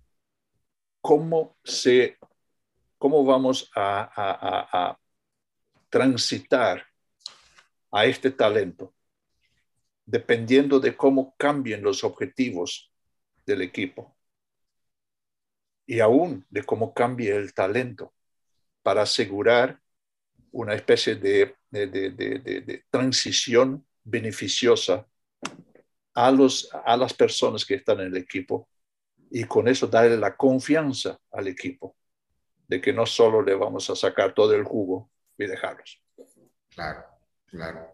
cómo, 1.00 1.56
se, 1.64 2.18
cómo 2.98 3.24
vamos 3.24 3.70
a 3.74 4.96
transitar 5.88 6.86
a 7.90 8.04
este 8.04 8.30
talento 8.30 8.94
dependiendo 10.10 10.80
de 10.80 10.96
cómo 10.96 11.34
cambien 11.36 11.82
los 11.82 12.02
objetivos 12.02 12.92
del 13.46 13.62
equipo 13.62 14.16
y 15.86 16.00
aún 16.00 16.44
de 16.50 16.64
cómo 16.64 16.92
cambie 16.92 17.34
el 17.34 17.54
talento 17.54 18.12
para 18.82 19.02
asegurar 19.02 19.80
una 20.52 20.74
especie 20.74 21.16
de, 21.16 21.54
de, 21.70 22.84
transición 22.90 23.84
beneficiosa 24.04 25.06
a, 26.14 26.30
los, 26.30 26.68
a 26.84 26.96
las 26.96 27.14
personas 27.14 27.64
que 27.64 27.74
están 27.74 28.00
en 28.00 28.08
el 28.08 28.16
equipo 28.16 28.68
y 29.30 29.44
con 29.44 29.68
eso 29.68 29.86
darle 29.86 30.16
la 30.16 30.36
confianza 30.36 31.18
al 31.30 31.48
equipo 31.48 31.96
de 32.66 32.80
que 32.80 32.92
no 32.92 33.06
solo 33.06 33.42
le 33.42 33.54
vamos 33.54 33.88
a 33.90 33.96
sacar 33.96 34.34
todo 34.34 34.54
el 34.54 34.64
jugo 34.64 35.10
y 35.38 35.46
dejarlos. 35.46 36.02
Claro, 36.68 37.04
claro. 37.46 37.86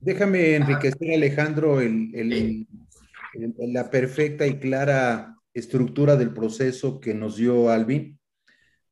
Déjame 0.00 0.56
enriquecer, 0.56 1.14
Alejandro, 1.14 1.80
el, 1.80 2.66
la 3.58 3.90
perfecta 3.90 4.46
y 4.46 4.58
clara 4.58 5.36
estructura 5.54 6.16
del 6.16 6.32
proceso 6.32 7.00
que 7.00 7.14
nos 7.14 7.36
dio 7.36 7.70
Alvin. 7.70 8.18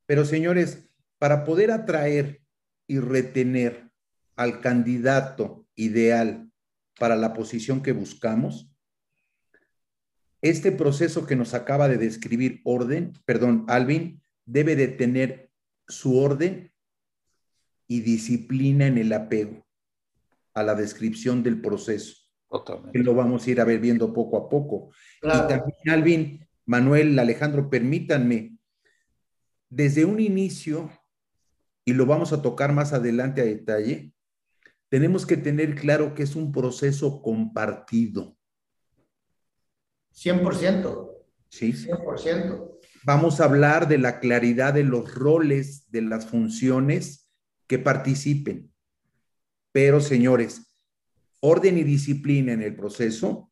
Pero 0.06 0.24
señores, 0.24 0.88
para 1.18 1.44
poder 1.44 1.70
atraer 1.70 2.40
y 2.86 2.98
retener 2.98 3.90
al 4.36 4.60
candidato 4.60 5.66
ideal 5.74 6.50
para 6.98 7.16
la 7.16 7.32
posición 7.32 7.82
que 7.82 7.92
buscamos, 7.92 8.70
este 10.42 10.72
proceso 10.72 11.26
que 11.26 11.36
nos 11.36 11.54
acaba 11.54 11.88
de 11.88 11.96
describir 11.96 12.60
orden, 12.64 13.14
perdón, 13.24 13.64
Alvin, 13.68 14.20
debe 14.44 14.76
de 14.76 14.88
tener 14.88 15.50
su 15.88 16.18
orden 16.18 16.72
y 17.86 18.00
disciplina 18.00 18.86
en 18.86 18.98
el 18.98 19.12
apego 19.12 19.66
a 20.52 20.62
la 20.62 20.74
descripción 20.74 21.42
del 21.42 21.60
proceso. 21.60 22.16
Totalmente. 22.48 22.98
Que 22.98 23.04
lo 23.04 23.14
vamos 23.14 23.46
a 23.46 23.50
ir 23.50 23.60
a 23.60 23.64
ver 23.64 23.80
viendo 23.80 24.12
poco 24.12 24.36
a 24.36 24.48
poco. 24.48 24.90
Y 25.22 25.28
también, 25.28 25.88
Alvin, 25.88 26.48
Manuel, 26.66 27.18
Alejandro, 27.18 27.68
permítanme, 27.68 28.58
desde 29.70 30.04
un 30.04 30.20
inicio, 30.20 30.90
y 31.84 31.92
lo 31.92 32.06
vamos 32.06 32.32
a 32.32 32.42
tocar 32.42 32.72
más 32.72 32.92
adelante 32.92 33.40
a 33.40 33.44
detalle, 33.44 34.12
tenemos 34.88 35.26
que 35.26 35.36
tener 35.36 35.74
claro 35.74 36.14
que 36.14 36.22
es 36.22 36.36
un 36.36 36.52
proceso 36.52 37.20
compartido. 37.20 38.36
100%. 40.14 41.10
Sí. 41.48 41.72
100%. 41.72 42.78
Vamos 43.04 43.40
a 43.40 43.44
hablar 43.44 43.88
de 43.88 43.98
la 43.98 44.20
claridad 44.20 44.72
de 44.72 44.84
los 44.84 45.14
roles, 45.14 45.90
de 45.90 46.02
las 46.02 46.26
funciones 46.26 47.30
que 47.66 47.78
participen. 47.78 48.72
Pero, 49.72 50.00
señores, 50.00 50.74
orden 51.40 51.76
y 51.76 51.82
disciplina 51.82 52.52
en 52.52 52.62
el 52.62 52.74
proceso 52.74 53.50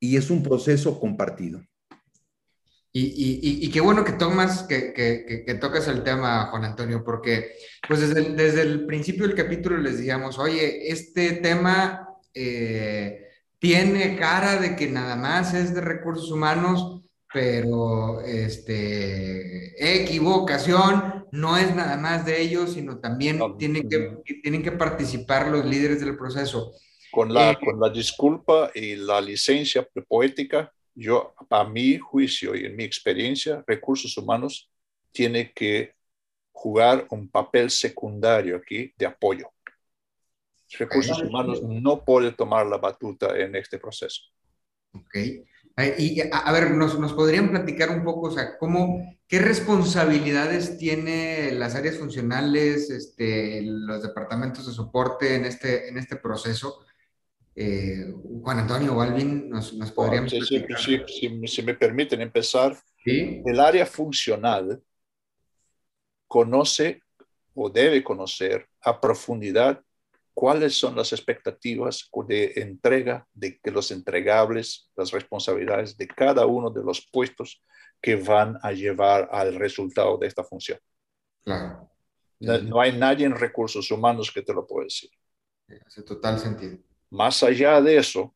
y 0.00 0.16
es 0.16 0.30
un 0.30 0.42
proceso 0.42 0.98
compartido. 1.00 1.60
Y, 3.00 3.70
qué 3.70 3.80
bueno 3.80 4.04
que 4.04 4.12
tomas, 4.12 4.64
que, 4.64 4.92
que, 4.92 5.54
tocas 5.54 5.86
el 5.88 6.02
tema, 6.02 6.46
Juan 6.46 6.64
Antonio, 6.64 7.04
porque 7.04 7.52
pues 7.86 8.00
desde 8.00 8.20
el, 8.20 8.36
desde 8.36 8.62
el 8.62 8.86
principio 8.86 9.26
del 9.26 9.36
capítulo 9.36 9.76
les 9.76 9.98
decíamos, 9.98 10.38
oye, 10.38 10.90
este 10.90 11.32
tema 11.34 12.08
eh, 12.34 13.26
tiene 13.58 14.16
cara 14.16 14.56
de 14.60 14.74
que 14.74 14.88
nada 14.88 15.16
más 15.16 15.54
es 15.54 15.74
de 15.74 15.80
recursos 15.80 16.30
humanos, 16.30 17.02
pero 17.32 18.20
este, 18.22 20.02
equivocación, 20.02 21.26
no 21.30 21.56
es 21.58 21.74
nada 21.74 21.96
más 21.98 22.24
de 22.24 22.40
ellos, 22.40 22.72
sino 22.72 22.98
también 22.98 23.38
tienen, 23.58 23.88
que, 23.88 24.22
tienen 24.42 24.62
que 24.62 24.72
participar 24.72 25.48
los 25.48 25.64
líderes 25.64 26.00
del 26.00 26.16
proceso. 26.16 26.72
Con 27.10 27.32
la, 27.32 27.52
eh, 27.52 27.58
con 27.62 27.78
la 27.80 27.90
disculpa 27.90 28.70
y 28.74 28.96
la 28.96 29.20
licencia 29.20 29.86
poética, 30.08 30.72
yo, 30.98 31.34
a 31.50 31.64
mi 31.64 31.96
juicio 31.96 32.56
y 32.56 32.66
en 32.66 32.74
mi 32.74 32.82
experiencia, 32.82 33.62
recursos 33.66 34.16
humanos 34.16 34.68
tiene 35.12 35.52
que 35.52 35.94
jugar 36.50 37.06
un 37.10 37.28
papel 37.28 37.70
secundario 37.70 38.56
aquí 38.56 38.92
de 38.96 39.06
apoyo. 39.06 39.48
Recursos 40.76 41.22
humanos 41.22 41.62
no 41.62 42.04
puede 42.04 42.32
tomar 42.32 42.66
la 42.66 42.78
batuta 42.78 43.38
en 43.38 43.54
este 43.54 43.78
proceso. 43.78 44.22
Ok. 44.92 45.16
Y 45.98 46.20
a, 46.32 46.50
ver, 46.50 46.72
nos, 46.72 46.98
nos, 46.98 47.12
podrían 47.12 47.50
platicar 47.50 47.90
un 47.90 48.02
poco, 48.02 48.26
o 48.26 48.30
sea, 48.32 48.58
cómo, 48.58 49.16
qué 49.28 49.38
responsabilidades 49.38 50.76
tiene 50.76 51.52
las 51.52 51.76
áreas 51.76 51.96
funcionales, 51.98 52.90
este, 52.90 53.62
los 53.62 54.02
departamentos 54.02 54.66
de 54.66 54.72
soporte 54.72 55.36
en 55.36 55.44
este, 55.44 55.88
en 55.88 55.96
este 55.96 56.16
proceso. 56.16 56.84
Eh, 57.60 58.14
Juan 58.40 58.60
Antonio 58.60 58.94
o 58.94 59.00
Alvin, 59.00 59.50
nos, 59.50 59.72
nos 59.74 59.90
podrían 59.90 60.30
sí, 60.30 60.40
sí, 60.42 60.64
sí, 61.08 61.46
si 61.48 61.62
me 61.62 61.74
permiten 61.74 62.20
empezar, 62.20 62.78
el 63.04 63.58
área 63.58 63.84
funcional 63.84 64.80
conoce 66.28 67.02
o 67.54 67.68
debe 67.68 68.04
conocer 68.04 68.68
a 68.82 69.00
profundidad 69.00 69.82
cuáles 70.32 70.78
son 70.78 70.94
las 70.94 71.12
expectativas 71.12 72.08
de 72.28 72.52
entrega 72.54 73.26
de 73.32 73.58
que 73.58 73.72
los 73.72 73.90
entregables, 73.90 74.92
las 74.94 75.10
responsabilidades 75.10 75.96
de 75.96 76.06
cada 76.06 76.46
uno 76.46 76.70
de 76.70 76.84
los 76.84 77.08
puestos 77.10 77.60
que 78.00 78.14
van 78.14 78.56
a 78.62 78.70
llevar 78.70 79.28
al 79.32 79.56
resultado 79.56 80.16
de 80.16 80.28
esta 80.28 80.44
función. 80.44 80.78
Claro. 81.42 81.90
No, 82.38 82.80
hay 82.80 82.96
nadie 82.96 83.26
en 83.26 83.34
recursos 83.34 83.90
humanos 83.90 84.30
que 84.30 84.42
te 84.42 84.54
lo 84.54 84.64
pueda 84.64 84.84
decir. 84.84 85.10
Hace 85.84 86.04
total 86.04 86.38
sentido. 86.38 86.78
Más 87.10 87.42
allá 87.42 87.80
de 87.80 87.96
eso, 87.96 88.34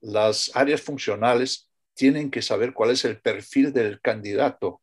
las 0.00 0.50
áreas 0.54 0.82
funcionales 0.82 1.70
tienen 1.94 2.30
que 2.30 2.42
saber 2.42 2.72
cuál 2.72 2.90
es 2.90 3.04
el 3.04 3.20
perfil 3.20 3.72
del 3.72 4.00
candidato, 4.00 4.80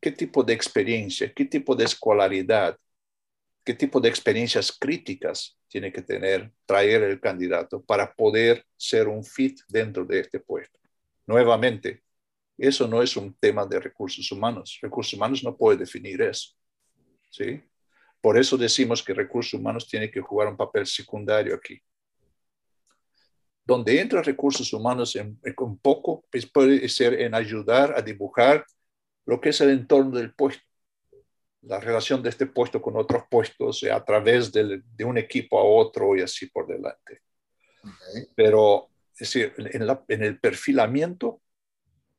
qué 0.00 0.12
tipo 0.12 0.42
de 0.42 0.52
experiencia, 0.52 1.32
qué 1.32 1.44
tipo 1.44 1.76
de 1.76 1.84
escolaridad, 1.84 2.76
qué 3.64 3.74
tipo 3.74 4.00
de 4.00 4.08
experiencias 4.08 4.72
críticas 4.72 5.56
tiene 5.68 5.92
que 5.92 6.02
tener, 6.02 6.50
traer 6.66 7.02
el 7.02 7.20
candidato 7.20 7.82
para 7.82 8.12
poder 8.12 8.64
ser 8.76 9.06
un 9.08 9.24
fit 9.24 9.60
dentro 9.68 10.04
de 10.04 10.20
este 10.20 10.40
puesto. 10.40 10.78
Nuevamente, 11.26 12.02
eso 12.58 12.88
no 12.88 13.02
es 13.02 13.16
un 13.16 13.34
tema 13.34 13.64
de 13.64 13.80
recursos 13.80 14.30
humanos. 14.32 14.78
Recursos 14.82 15.14
humanos 15.14 15.44
no 15.44 15.56
puede 15.56 15.78
definir 15.78 16.20
eso. 16.22 16.54
¿sí? 17.30 17.62
Por 18.20 18.36
eso 18.36 18.56
decimos 18.58 19.02
que 19.02 19.14
recursos 19.14 19.54
humanos 19.54 19.88
tiene 19.88 20.10
que 20.10 20.20
jugar 20.20 20.48
un 20.48 20.56
papel 20.56 20.86
secundario 20.86 21.54
aquí. 21.54 21.80
Donde 23.70 24.00
entra 24.00 24.20
recursos 24.20 24.72
humanos 24.72 25.14
en, 25.14 25.38
un 25.58 25.78
poco 25.78 26.24
pues 26.28 26.44
puede 26.44 26.88
ser 26.88 27.14
en 27.20 27.36
ayudar 27.36 27.94
a 27.96 28.02
dibujar 28.02 28.66
lo 29.26 29.40
que 29.40 29.50
es 29.50 29.60
el 29.60 29.70
entorno 29.70 30.18
del 30.18 30.34
puesto 30.34 30.64
la 31.62 31.78
relación 31.78 32.20
de 32.20 32.30
este 32.30 32.46
puesto 32.46 32.82
con 32.82 32.96
otros 32.96 33.22
puestos 33.30 33.84
a 33.84 34.04
través 34.04 34.50
de, 34.50 34.82
un 35.04 35.18
equipo 35.18 35.56
a 35.60 35.62
otro 35.62 36.16
y 36.16 36.22
así 36.22 36.46
por 36.46 36.66
delante. 36.66 37.20
Pero, 38.34 38.88
es 39.12 39.18
decir, 39.20 39.54
en, 39.56 40.22
el 40.22 40.40
perfilamiento 40.40 41.40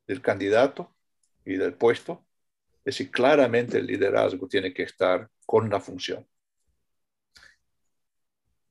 del 0.08 0.22
candidato 0.22 0.96
y 1.44 1.58
del 1.58 1.74
puesto, 1.74 2.24
es 2.86 2.96
decir, 2.96 3.12
claramente 3.12 3.80
el 3.80 3.88
liderazgo 3.88 4.48
tiene 4.48 4.74
que 4.74 4.84
estar 4.84 5.30
con 5.46 5.70
la 5.70 5.82
función. 5.82 6.26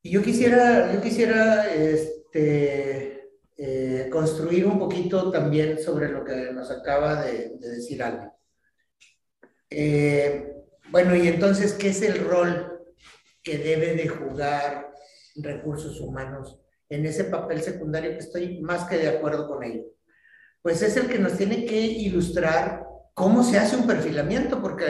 Y 0.03 0.13
yo 0.13 0.23
quisiera, 0.23 0.95
yo 0.95 1.03
quisiera 1.03 1.67
este, 2.33 3.31
eh, 3.57 4.09
construir 4.11 4.67
un 4.67 4.79
poquito 4.79 5.31
también 5.31 5.79
sobre 5.79 6.09
lo 6.09 6.25
que 6.25 6.53
nos 6.53 6.71
acaba 6.71 7.23
de, 7.23 7.57
decir 7.59 8.03
Alba. 8.03 8.33
Eh, 9.69 10.53
bueno, 10.91 11.17
y 11.17 11.29
entonces, 11.29 11.73
¿qué 11.75 11.89
es 11.89 12.03
el 12.03 12.25
rol 12.25 12.83
que 13.43 13.59
debe 13.59 13.95
de 13.95 14.09
jugar 14.09 14.93
recursos 15.37 16.01
humanos 16.01 16.61
en 16.89 17.07
ese 17.07 17.25
papel 17.25 17.63
secundario 17.63 18.13
que 18.13 18.19
estoy 18.19 18.61
más 18.61 18.89
que 18.89 18.99
de 18.99 19.09
acuerdo 19.09 19.49
con 19.49 19.65
ello? 19.65 19.85
Pues 20.63 20.83
es 20.83 20.97
el 20.97 21.09
que 21.09 21.19
nos 21.19 21.37
tiene 21.37 21.65
que 21.67 21.81
ilustrar 21.81 22.85
cómo 23.15 23.43
se 23.43 23.59
hace 23.59 23.77
un 23.77 23.87
perfilamiento, 23.87 24.63
porque 24.63 24.85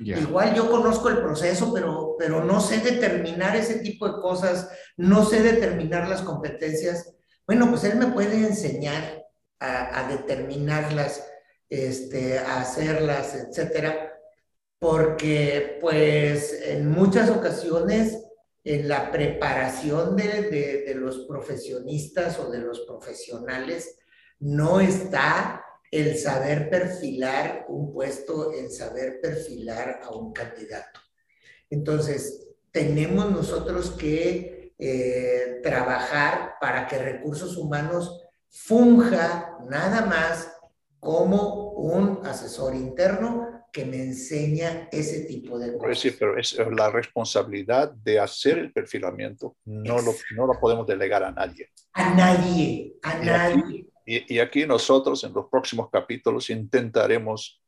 igual 0.00 0.54
yo 0.54 0.70
conozco 0.70 1.08
el 1.08 1.18
proceso, 1.18 1.72
pero, 1.72 2.16
pero 2.18 2.44
no 2.44 2.60
sé 2.60 2.78
determinar 2.78 3.56
ese 3.56 3.80
tipo 3.80 4.08
de 4.08 4.20
cosas, 4.20 4.68
no 4.96 5.24
sé 5.24 5.42
determinar 5.42 6.08
las 6.08 6.22
competencias. 6.22 7.14
Bueno, 7.46 7.68
pues 7.68 7.84
él 7.84 7.96
me 7.96 8.08
puede 8.08 8.36
enseñar 8.36 9.24
a, 9.58 10.08
determinarlas, 10.08 11.24
este, 11.68 12.38
a 12.38 12.60
hacerlas, 12.60 13.34
etcétera 13.34 14.10
porque 14.80 15.76
pues 15.80 16.58
en 16.64 16.90
muchas 16.90 17.30
ocasiones 17.30 18.18
en 18.64 18.88
la 18.88 19.12
preparación 19.12 20.16
de, 20.16 20.94
los 20.96 21.26
profesionistas 21.26 22.38
o 22.38 22.50
de 22.50 22.58
los 22.58 22.80
profesionales 22.80 23.98
no 24.38 24.80
está 24.80 25.62
el 25.90 26.16
saber 26.16 26.70
perfilar 26.70 27.66
un 27.68 27.92
puesto, 27.92 28.52
el 28.52 28.70
saber 28.70 29.20
perfilar 29.20 30.00
a 30.02 30.10
un 30.10 30.32
candidato. 30.32 31.00
Entonces, 31.68 32.48
tenemos 32.70 33.30
nosotros 33.30 33.90
que 33.92 34.74
eh, 34.78 35.60
trabajar 35.62 36.54
para 36.60 36.86
que 36.86 36.98
recursos 36.98 37.56
humanos 37.56 38.22
funja 38.48 39.58
nada 39.68 40.06
más 40.06 40.56
como 41.00 41.72
un 41.72 42.24
asesor 42.24 42.74
interno 42.74 43.66
que 43.72 43.84
me 43.84 44.02
enseña 44.02 44.88
ese 44.90 45.24
tipo 45.24 45.58
de 45.58 45.76
cosas. 45.76 45.98
Sí, 45.98 46.10
pero 46.12 46.36
es 46.38 46.56
la 46.76 46.90
responsabilidad 46.90 47.92
de 47.92 48.18
hacer 48.18 48.58
el 48.58 48.72
perfilamiento, 48.72 49.56
no 49.64 50.00
lo, 50.00 50.12
no 50.34 50.46
lo 50.46 50.58
podemos 50.58 50.86
delegar 50.86 51.22
a 51.22 51.30
nadie. 51.30 51.70
A 51.92 52.14
nadie, 52.14 52.94
a 53.02 53.18
nadie. 53.18 53.89
Y, 54.10 54.38
aquí 54.38 54.66
nosotros 54.66 55.22
en 55.24 55.32
los 55.32 55.46
próximos 55.46 55.88
capítulos 55.90 56.50
intentaremos 56.50 57.62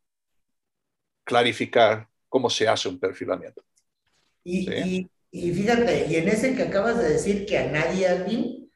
clarificar 1.24 2.08
cómo 2.28 2.50
se 2.50 2.66
hace 2.66 2.88
un 2.88 2.98
perfilamiento. 2.98 3.62
Y, 4.42 5.08
y, 5.30 5.52
fíjate, 5.52 6.06
y 6.08 6.16
en 6.16 6.28
ese 6.28 6.56
que 6.56 6.64
acabas 6.64 6.98
de 6.98 7.10
decir 7.10 7.46
que 7.46 7.58
a 7.58 7.70
nadie, 7.70 8.08
Alvin, 8.08 8.70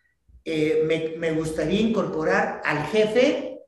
eh, 0.45 0.85
me, 0.87 1.17
me 1.19 1.33
gustaría 1.33 1.81
incorporar 1.81 2.63
al 2.65 2.87
jefe 2.87 3.59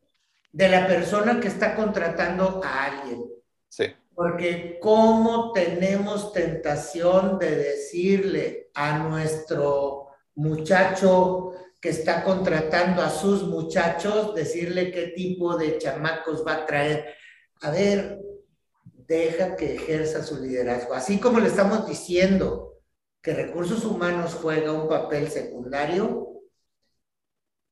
de 0.52 0.68
la 0.68 0.86
persona 0.86 1.40
que 1.40 1.48
está 1.48 1.74
contratando 1.74 2.60
a 2.64 2.84
alguien. 2.84 3.24
Porque 4.14 4.78
cómo 4.80 5.52
tenemos 5.52 6.32
tentación 6.32 7.38
de 7.38 7.54
decirle 7.54 8.70
a 8.74 8.98
nuestro 8.98 10.08
muchacho 10.34 11.52
que 11.80 11.90
está 11.90 12.24
contratando 12.24 13.02
a 13.02 13.10
sus 13.10 13.44
muchachos, 13.44 14.34
decirle 14.34 14.90
qué 14.90 15.08
tipo 15.08 15.56
de 15.56 15.78
chamacos 15.78 16.44
va 16.46 16.54
a 16.54 16.66
traer. 16.66 17.14
A 17.60 17.70
ver, 17.70 18.18
deja 19.06 19.56
que 19.56 19.76
ejerza 19.76 20.22
su 20.22 20.40
liderazgo. 20.40 20.94
Así 20.94 21.18
como 21.18 21.38
le 21.38 21.48
estamos 21.48 21.86
diciendo 21.86 22.80
que 23.22 23.32
recursos 23.32 23.84
humanos 23.84 24.34
juega 24.34 24.72
un 24.72 24.88
papel 24.88 25.28
secundario. 25.28 26.28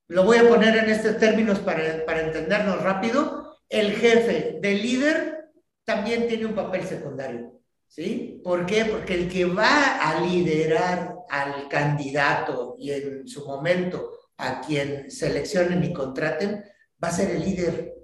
Lo 0.08 0.24
voy 0.24 0.38
a 0.38 0.48
poner 0.48 0.76
en 0.76 0.88
estos 0.88 1.18
términos 1.18 1.58
para, 1.58 2.04
para 2.06 2.20
entendernos 2.20 2.82
rápido. 2.82 3.58
El 3.68 3.92
jefe 3.92 4.58
del 4.60 4.82
líder 4.82 5.50
también 5.84 6.28
tiene 6.28 6.46
un 6.46 6.54
papel 6.54 6.84
secundario. 6.84 7.55
¿Sí? 7.86 8.40
¿Por 8.44 8.66
qué? 8.66 8.84
Porque 8.84 9.14
el 9.14 9.28
que 9.28 9.44
va 9.46 9.96
a 9.96 10.20
liderar 10.20 11.16
al 11.30 11.68
candidato 11.68 12.74
y 12.78 12.90
en 12.90 13.26
su 13.26 13.46
momento 13.46 14.10
a 14.36 14.60
quien 14.60 15.10
seleccionen 15.10 15.82
y 15.82 15.92
contraten, 15.92 16.64
va 17.02 17.08
a 17.08 17.12
ser 17.12 17.30
el 17.30 17.42
líder. 17.42 17.94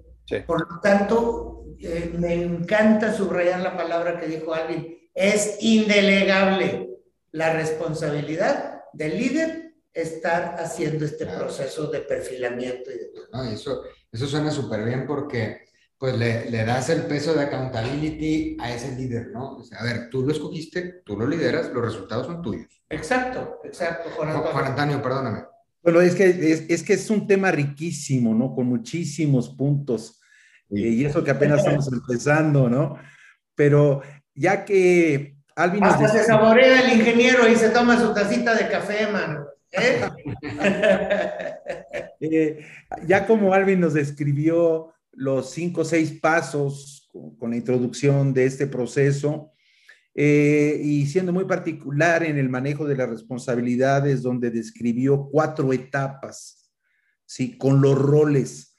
Por 0.46 0.72
lo 0.72 0.80
tanto, 0.80 1.64
eh, 1.78 2.10
me 2.16 2.34
encanta 2.34 3.12
subrayar 3.12 3.60
la 3.60 3.76
palabra 3.76 4.18
que 4.18 4.26
dijo 4.26 4.54
Alvin, 4.54 4.96
es 5.14 5.58
indelegable 5.60 6.88
la 7.32 7.52
responsabilidad 7.52 8.82
del 8.92 9.18
líder 9.18 9.74
estar 9.92 10.56
haciendo 10.58 11.04
este 11.04 11.26
proceso 11.26 11.88
de 11.88 12.00
perfilamiento 12.00 12.90
y 12.90 12.98
de 12.98 13.06
todo. 13.06 13.44
eso, 13.44 13.82
eso 14.10 14.26
suena 14.26 14.50
súper 14.50 14.84
bien 14.84 15.06
porque 15.06 15.64
pues 16.02 16.18
le, 16.18 16.50
le, 16.50 16.64
das 16.64 16.90
el 16.90 17.02
peso 17.02 17.32
de 17.32 17.42
accountability 17.42 18.56
a 18.58 18.74
ese 18.74 18.96
líder, 18.96 19.28
¿no? 19.32 19.58
O 19.58 19.62
sea, 19.62 19.78
a 19.78 19.84
ver, 19.84 20.10
tú 20.10 20.26
lo 20.26 20.32
escogiste, 20.32 21.00
tú 21.04 21.16
lo 21.16 21.28
lideras, 21.28 21.70
los 21.72 21.84
resultados 21.84 22.26
son 22.26 22.42
tuyos. 22.42 22.82
Exacto, 22.88 23.60
exacto, 23.62 24.10
Juan 24.16 24.30
Antonio. 24.30 24.50
Juan 24.50 24.64
Antonio, 24.64 25.00
perdóname. 25.00 25.44
Bueno, 25.80 26.00
es 26.00 26.16
que 26.16 26.28
es, 26.28 26.64
es, 26.68 26.82
que 26.82 26.94
es 26.94 27.08
un 27.08 27.28
tema 27.28 27.52
riquísimo, 27.52 28.34
¿no? 28.34 28.52
Con 28.52 28.66
muchísimos 28.66 29.50
puntos. 29.50 30.20
Eh, 30.70 30.88
y 30.88 31.04
eso 31.04 31.22
que 31.22 31.30
apenas 31.30 31.58
estamos 31.64 31.86
empezando, 31.92 32.68
¿no? 32.68 32.98
Pero 33.54 34.02
ya 34.34 34.64
que 34.64 35.36
Alvin 35.54 35.84
Hasta 35.84 36.08
se 36.08 36.24
saborea 36.24 36.80
el 36.80 36.98
ingeniero 36.98 37.48
y 37.48 37.54
se 37.54 37.68
toma 37.68 38.00
su 38.00 38.12
tacita 38.12 38.56
de 38.56 38.66
café, 38.66 39.06
mano. 39.06 39.46
¿eh? 39.70 40.00
eh, 42.20 42.66
ya 43.06 43.24
como 43.24 43.54
Alvin 43.54 43.78
nos 43.78 43.94
describió 43.94 44.92
los 45.12 45.50
cinco 45.50 45.82
o 45.82 45.84
seis 45.84 46.18
pasos 46.20 47.08
con, 47.38 47.50
la 47.50 47.56
introducción 47.56 48.32
de 48.32 48.46
este 48.46 48.66
proceso, 48.66 49.52
eh, 50.14 50.80
y 50.82 51.06
siendo 51.06 51.32
muy 51.32 51.44
particular 51.44 52.22
en 52.22 52.38
el 52.38 52.48
manejo 52.48 52.86
de 52.86 52.96
las 52.96 53.08
responsabilidades, 53.08 54.22
donde 54.22 54.50
describió 54.50 55.28
cuatro 55.30 55.72
etapas, 55.72 56.70
¿sí? 57.24 57.56
con 57.56 57.80
los 57.80 57.98
roles 57.98 58.76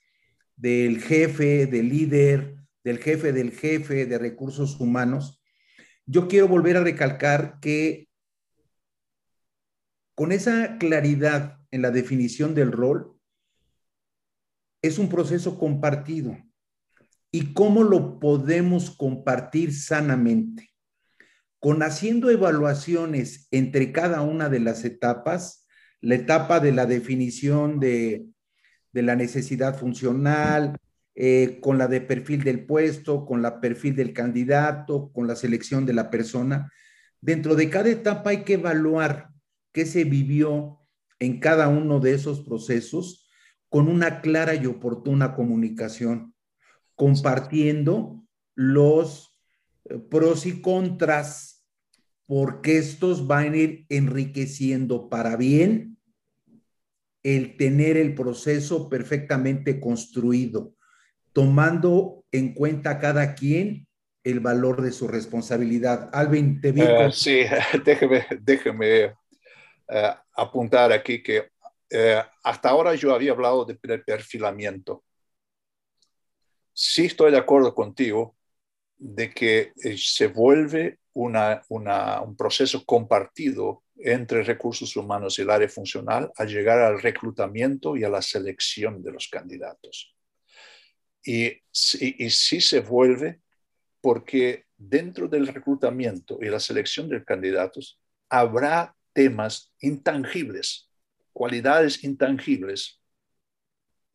del 0.55 1.01
jefe, 1.01 1.65
del 1.65 1.89
líder, 1.89 2.55
del 2.83 2.99
jefe 2.99 3.31
del 3.31 3.51
jefe 3.51 4.05
de 4.05 4.17
recursos 4.17 4.79
humanos. 4.79 5.41
Yo 6.05 6.27
quiero 6.27 6.47
volver 6.47 6.77
a 6.77 6.83
recalcar 6.83 7.59
que 7.61 8.09
con 10.15 10.31
esa 10.31 10.77
claridad 10.77 11.59
en 11.71 11.81
la 11.81 11.91
definición 11.91 12.53
del 12.53 12.71
rol, 12.71 13.12
es 14.83 14.99
un 14.99 15.09
proceso 15.09 15.57
compartido. 15.57 16.37
¿Y 17.31 17.53
cómo 17.53 17.83
lo 17.83 18.19
podemos 18.19 18.91
compartir 18.91 19.73
sanamente? 19.73 20.73
con 21.63 21.81
haciendo 21.81 22.29
evaluaciones 22.29 23.47
entre 23.49 23.93
cada 23.93 24.21
una 24.21 24.49
de 24.49 24.59
las 24.59 24.83
etapas, 24.83 25.65
la 26.01 26.15
etapa 26.15 26.59
de 26.59 26.73
la 26.73 26.85
definición 26.85 27.79
de, 27.79 28.25
la 28.91 29.15
necesidad 29.15 29.79
funcional, 29.79 30.75
eh, 31.15 31.59
con 31.61 31.77
la 31.77 31.87
de 31.87 32.01
perfil 32.01 32.43
del 32.43 32.65
puesto, 32.65 33.25
con 33.25 33.41
la 33.41 33.61
perfil 33.61 33.95
del 33.95 34.11
candidato, 34.11 35.09
con 35.13 35.25
la 35.25 35.37
selección 35.37 35.85
de 35.85 35.93
la 35.93 36.09
persona. 36.09 36.69
Dentro 37.21 37.55
de 37.55 37.69
cada 37.69 37.89
etapa 37.89 38.31
hay 38.31 38.43
que 38.43 38.55
evaluar 38.55 39.29
qué 39.71 39.85
se 39.85 40.03
vivió 40.03 40.79
en 41.19 41.39
cada 41.39 41.69
uno 41.69 42.01
de 42.01 42.13
esos 42.13 42.41
procesos 42.41 43.22
con 43.73 43.87
una 43.87 44.21
clara 44.21 44.53
y 44.53 44.67
oportuna 44.67 45.33
comunicación, 45.33 46.35
compartiendo 46.93 48.23
los 48.53 49.35
eh, 49.85 49.97
pros 49.97 50.45
y 50.45 50.61
contras 50.61 51.65
porque 52.27 52.77
estos 52.77 53.25
van 53.25 53.53
a 53.53 53.57
ir 53.57 53.85
enriqueciendo 53.89 55.09
para 55.09 55.37
bien 55.37 55.97
el 57.23 57.57
tener 57.57 57.97
el 57.97 58.13
proceso 58.13 58.89
perfectamente 58.89 59.79
construido, 59.79 60.75
tomando 61.31 62.25
en 62.31 62.53
cuenta 62.53 62.99
cada 62.99 63.33
quien 63.33 63.87
el 64.23 64.39
valor 64.39 64.83
de 64.83 64.91
su 64.91 65.07
responsabilidad. 65.07 66.11
Alvin, 66.13 66.61
te 66.61 66.73
vi. 66.73 66.83
Uh, 66.83 67.11
sí, 67.11 67.39
déjeme, 67.83 68.23
déjeme 68.39 69.05
uh, 69.07 70.13
apuntar 70.35 70.91
aquí 70.91 71.23
que 71.23 71.52
uh, 71.93 72.21
hasta 72.43 72.69
ahora 72.69 72.95
yo 72.95 73.13
había 73.13 73.31
hablado 73.31 73.65
de 73.65 73.75
perfilamiento. 73.75 75.03
Sí 76.73 77.05
estoy 77.05 77.31
de 77.31 77.37
acuerdo 77.37 77.73
contigo 77.73 78.35
de 78.97 79.33
que 79.33 79.73
eh, 79.83 79.97
se 79.97 80.27
vuelve 80.27 80.99
un 81.13 82.35
proceso 82.37 82.85
compartido 82.85 83.83
entre 83.97 84.43
recursos 84.43 84.95
humanos 84.95 85.37
y 85.37 85.43
el 85.43 85.49
área 85.49 85.69
funcional 85.69 86.31
al 86.35 86.47
llegar 86.47 86.79
al 86.79 87.01
reclutamiento 87.01 87.95
y 87.95 88.03
a 88.03 88.09
la 88.09 88.21
selección 88.21 89.03
de 89.03 89.11
los 89.11 89.27
candidatos. 89.27 90.15
Y, 91.23 91.47
y, 91.47 92.29
sí 92.29 92.59
se 92.59 92.81
vuelve 92.81 93.41
porque 94.01 94.65
dentro 94.75 95.27
del 95.27 95.47
reclutamiento 95.47 96.37
y 96.41 96.47
la 96.47 96.59
selección 96.59 97.07
de 97.07 97.23
candidatos 97.23 98.01
habrá 98.29 98.95
temas 99.13 99.71
intangibles, 99.79 100.89
cualidades 101.33 102.03
intangibles 102.03 103.01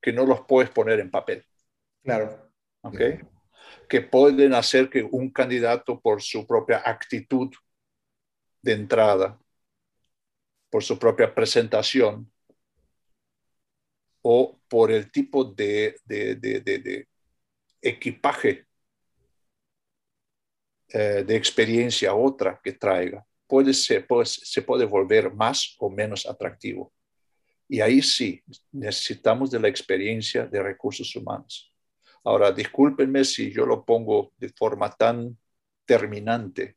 que 0.01 0.12
no 0.12 0.25
los 0.25 0.43
puedes 0.43 0.71
poner 0.71 1.01
en 1.01 1.11
papel. 1.11 1.45
Claro. 2.03 2.51
¿Ok? 2.83 3.01
que 3.89 4.01
pueden 4.01 4.55
hacer 4.55 4.89
que 4.91 5.03
un 5.03 5.31
candidato 5.31 6.01
por 6.01 6.23
su 6.23 6.47
propia 6.47 6.83
actitud 6.85 7.51
de 8.62 8.73
entrada, 8.73 9.39
por 10.71 10.83
su 10.85 10.99
propia 10.99 11.35
presentación 11.35 12.31
o 14.23 14.61
por 14.69 14.91
el 14.91 15.11
tipo 15.11 15.45
de, 15.45 15.97
equipaje 17.81 18.66
eh, 20.89 21.25
de 21.27 21.37
experiencia 21.37 22.14
otra 22.14 22.61
que 22.62 22.73
traiga, 22.73 23.25
puede 23.47 23.73
ser, 23.73 24.07
se 24.25 24.62
puede 24.62 24.85
volver 24.85 25.33
más 25.33 25.77
o 25.79 25.89
menos 25.89 26.27
atractivo. 26.27 26.93
Y 27.69 27.81
ahí 27.81 28.01
sí, 28.01 28.43
necesitamos 28.73 29.51
de 29.51 29.61
la 29.61 29.69
experiencia 29.69 30.47
de 30.47 30.62
recursos 30.62 31.14
humanos. 31.14 31.73
Ahora, 32.25 32.51
discúlpenme 32.51 33.25
si 33.25 33.53
yo 33.53 33.66
lo 33.66 33.85
pongo 33.85 34.33
de 34.39 34.49
forma 34.49 34.91
tan 34.91 35.37
terminante. 35.85 36.77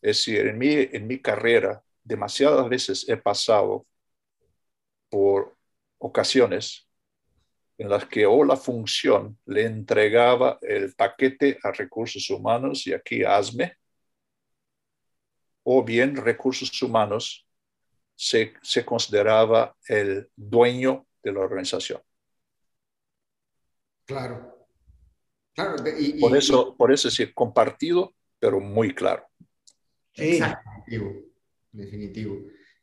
Es 0.00 0.18
decir, 0.18 0.46
en 0.46 0.58
mi, 0.58 0.72
en 0.72 1.06
mi 1.06 1.20
carrera, 1.20 1.82
demasiadas 2.02 2.68
veces 2.68 3.08
he 3.08 3.16
pasado 3.16 3.86
por 5.10 5.56
ocasiones 5.98 6.88
en 7.78 7.90
las 7.90 8.06
que 8.06 8.24
o 8.24 8.44
la 8.44 8.56
función 8.56 9.38
le 9.46 9.64
entregaba 9.64 10.58
el 10.62 10.94
paquete 10.94 11.58
a 11.62 11.72
recursos 11.72 12.30
humanos 12.30 12.86
y 12.86 12.94
aquí 12.94 13.22
hazme, 13.22 13.74
o 15.62 15.84
bien 15.84 16.16
recursos 16.16 16.80
humanos 16.82 17.45
se, 18.16 18.54
se 18.62 18.84
consideraba 18.84 19.76
el 19.86 20.30
dueño 20.34 21.06
de 21.22 21.32
la 21.32 21.40
organización. 21.40 22.00
Claro. 24.06 24.54
Claro. 25.54 25.76
por, 26.20 26.36
eso, 26.36 26.76
por 26.76 26.92
eso 26.92 27.08
es 27.08 27.32
compartido, 27.34 28.14
pero 28.38 28.60
muy 28.60 28.94
claro. 28.94 29.26
Sí. 30.14 30.40
Definitivo. 30.40 31.12
Definitivo. 31.72 32.36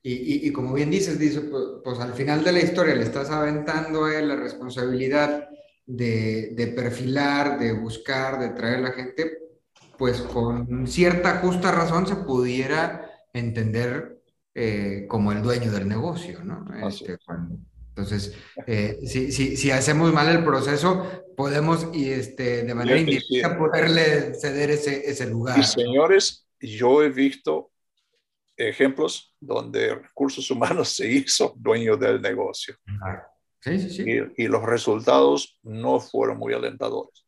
Y, 0.06 0.48
y, 0.48 0.52
como 0.52 0.74
bien 0.74 0.92
dices, 0.92 1.18
dice, 1.18 1.42
pues, 1.42 1.64
pues, 1.84 2.00
al 2.00 2.14
final 2.14 2.44
de 2.44 2.52
la 2.52 2.60
historia 2.60 2.94
le 2.94 3.04
estás 3.04 3.30
aventando 3.30 4.04
a 4.04 4.20
él 4.20 4.28
la 4.28 4.36
responsabilidad 4.36 5.48
de, 5.86 6.50
de, 6.54 6.68
perfilar, 6.68 7.58
de 7.58 7.72
buscar, 7.72 8.38
de 8.38 8.50
traer 8.50 8.80
a 8.80 8.82
la 8.82 8.92
gente, 8.92 9.38
pues 9.98 10.22
con 10.22 10.88
cierta 10.88 11.38
justa 11.38 11.72
razón 11.72 12.06
se 12.06 12.18
pudiera 12.18 13.10
entender 13.32 14.13
eh, 14.56 15.06
como 15.08 15.32
el 15.32 15.42
dueño 15.42 15.72
del 15.72 15.88
negocio, 15.88 16.44
¿no? 16.44 16.66
Este, 16.88 17.18
entonces, 17.96 18.36
eh, 18.66 19.00
si, 19.06 19.32
si, 19.32 19.56
si, 19.56 19.70
hacemos 19.70 20.12
mal 20.12 20.28
el 20.28 20.44
proceso, 20.44 21.26
podemos 21.38 21.90
y 21.94 22.10
este, 22.10 22.64
de 22.64 22.74
manera 22.74 23.00
indirecta 23.00 23.56
poderle 23.56 24.34
ceder 24.34 24.72
ese, 24.72 25.08
ese 25.08 25.28
lugar. 25.28 25.60
Y 25.60 25.64
señores, 25.64 26.48
yo 26.60 27.04
he 27.04 27.10
visto 27.10 27.72
ejemplos 28.58 29.36
donde 29.40 29.94
recursos 29.94 30.50
humanos 30.50 30.90
se 30.90 31.08
hizo 31.08 31.54
dueño 31.56 31.96
del 31.96 32.20
negocio. 32.20 32.76
Sí, 33.60 33.80
sí, 33.80 33.90
sí. 33.92 34.04
Y, 34.08 34.44
y, 34.44 34.48
los 34.48 34.64
resultados 34.64 35.60
no 35.62 36.00
fueron 36.00 36.38
muy 36.38 36.54
alentadores. 36.54 37.24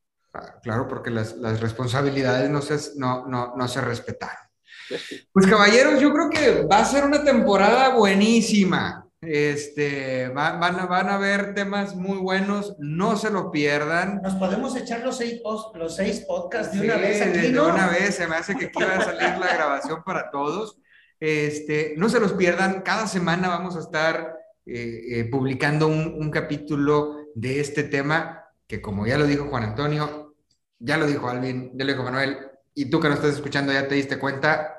Claro, 0.64 0.88
porque 0.88 1.12
las, 1.12 1.38
las 1.38 1.62
responsabilidades 1.62 2.50
no 2.50 2.62
se, 2.62 3.00
no, 3.00 3.26
no, 3.28 3.56
no 3.56 3.68
se 3.68 3.82
respetaron. 3.82 4.45
Pues 5.32 5.48
caballeros, 5.48 6.00
yo 6.00 6.14
creo 6.14 6.30
que 6.30 6.64
va 6.66 6.80
a 6.80 6.86
ser 6.86 7.04
una 7.04 7.24
temporada 7.24 7.96
buenísima. 7.96 9.08
Este, 9.22 10.30
van, 10.30 10.80
a, 10.80 10.86
van 10.86 11.10
a 11.10 11.18
ver 11.18 11.56
temas 11.56 11.96
muy 11.96 12.18
buenos, 12.18 12.76
no 12.78 13.18
se 13.18 13.32
lo 13.32 13.50
pierdan. 13.52 14.22
Nos 14.22 14.36
podemos 14.36 14.76
echar 14.76 15.02
los 15.02 15.18
seis, 15.18 15.42
los 15.74 15.96
seis 15.96 16.26
podcasts 16.28 16.80
de 16.80 16.86
una 16.86 16.98
vez 16.98 17.22
aquí, 17.22 17.52
De 17.52 17.60
una 17.60 17.88
vez, 17.88 18.16
se 18.16 18.28
me 18.28 18.36
hace 18.36 18.56
que 18.56 18.66
aquí 18.66 18.84
va 18.84 18.98
a 18.98 19.04
salir 19.06 19.38
la 19.40 19.54
grabación 19.56 20.04
para 20.04 20.30
todos. 20.30 20.78
Este, 21.20 21.96
no 21.98 22.10
se 22.10 22.20
los 22.20 22.34
pierdan, 22.34 22.82
cada 22.82 23.08
semana 23.08 23.48
vamos 23.48 23.76
a 23.76 23.80
estar 23.80 24.36
eh, 24.66 25.02
eh, 25.10 25.26
publicando 25.26 25.88
un, 25.88 26.18
un 26.20 26.30
capítulo 26.30 27.30
de 27.34 27.60
este 27.60 27.84
tema 27.84 28.46
que 28.68 28.82
como 28.82 29.06
ya 29.06 29.18
lo 29.18 29.26
dijo 29.26 29.46
Juan 29.46 29.64
Antonio, 29.64 30.36
ya 30.80 30.98
lo 30.98 31.08
dijo 31.08 31.30
Alvin, 31.30 31.72
ya 31.76 31.86
lo 31.86 31.92
dijo 31.92 32.04
Manuel, 32.04 32.38
y 32.74 32.90
tú 32.90 33.00
que 33.00 33.08
nos 33.08 33.18
estás 33.18 33.36
escuchando 33.36 33.72
ya 33.72 33.88
te 33.88 33.96
diste 33.96 34.20
cuenta, 34.20 34.75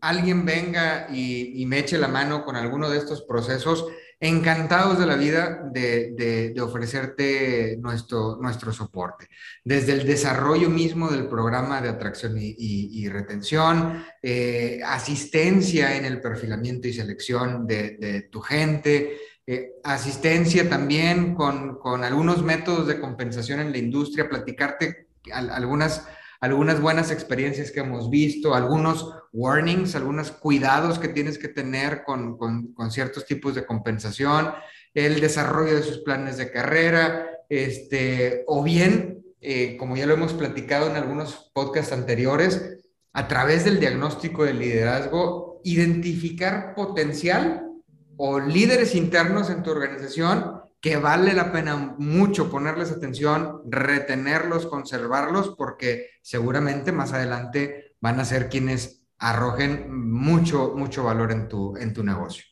alguien 0.00 0.44
venga 0.44 1.06
y 1.12 1.64
me 1.66 1.78
eche 1.78 1.98
la 1.98 2.08
mano 2.08 2.44
con 2.44 2.56
alguno 2.56 2.90
de 2.90 2.98
estos 2.98 3.22
procesos, 3.22 3.86
encantados 4.20 4.98
de 4.98 5.06
la 5.06 5.16
vida 5.16 5.62
de, 5.72 6.54
ofrecerte 6.60 7.76
nuestro, 7.78 8.36
nuestro 8.40 8.72
soporte, 8.72 9.28
desde 9.64 9.92
el 9.92 10.06
desarrollo 10.06 10.68
mismo 10.68 11.08
del 11.08 11.28
programa 11.28 11.80
de 11.80 11.88
atracción 11.88 12.34
y, 12.36 13.08
retención, 13.08 14.04
eh, 14.22 14.80
asistencia 14.84 15.96
en 15.96 16.04
el 16.04 16.20
perfilamiento 16.20 16.88
y 16.88 16.92
selección 16.92 17.66
de, 17.66 18.28
tu 18.30 18.40
gente, 18.40 19.18
eh, 19.46 19.72
asistencia 19.84 20.68
también 20.68 21.34
con, 21.34 21.78
con, 21.78 22.02
algunos 22.02 22.42
métodos 22.42 22.86
de 22.86 23.00
compensación 23.00 23.60
en 23.60 23.72
la 23.72 23.78
industria, 23.78 24.28
platicarte 24.28 25.06
algunas 25.32 26.06
algunas 26.40 26.80
buenas 26.80 27.10
experiencias 27.10 27.70
que 27.70 27.80
hemos 27.80 28.10
visto, 28.10 28.54
algunos 28.54 29.12
warnings, 29.32 29.94
algunos 29.94 30.30
cuidados 30.30 30.98
que 30.98 31.08
tienes 31.08 31.38
que 31.38 31.48
tener 31.48 32.04
con, 32.04 32.38
con, 32.38 32.90
ciertos 32.90 33.26
tipos 33.26 33.54
de 33.54 33.66
compensación, 33.66 34.52
el 34.94 35.20
desarrollo 35.20 35.76
de 35.76 35.82
sus 35.82 35.98
planes 35.98 36.36
de 36.36 36.50
carrera, 36.50 37.28
este, 37.48 38.44
o 38.46 38.62
bien, 38.62 39.24
eh, 39.40 39.76
como 39.76 39.96
ya 39.96 40.06
lo 40.06 40.14
hemos 40.14 40.32
platicado 40.32 40.88
en 40.88 40.96
algunos 40.96 41.50
podcasts 41.52 41.92
anteriores, 41.92 42.78
a 43.12 43.26
través 43.26 43.64
del 43.64 43.80
diagnóstico 43.80 44.44
del 44.44 44.60
liderazgo, 44.60 45.60
identificar 45.64 46.74
potencial 46.74 47.68
o 48.16 48.38
líderes 48.38 48.94
internos 48.94 49.50
en 49.50 49.62
tu 49.62 49.70
organización 49.70 50.57
que 50.80 50.96
vale 50.96 51.34
la 51.34 51.50
pena 51.50 51.94
mucho 51.98 52.50
ponerles 52.50 52.92
atención, 52.92 53.62
retenerlos, 53.66 54.66
conservarlos, 54.66 55.54
porque 55.56 56.10
seguramente 56.22 56.92
más 56.92 57.12
adelante 57.12 57.96
van 58.00 58.20
a 58.20 58.24
ser 58.24 58.48
quienes 58.48 59.02
arrojen 59.18 59.92
mucho, 59.92 60.74
mucho 60.76 61.02
valor 61.02 61.32
en 61.32 61.48
tu, 61.48 61.76
en 61.76 61.92
tu 61.92 62.04
negocio. 62.04 62.44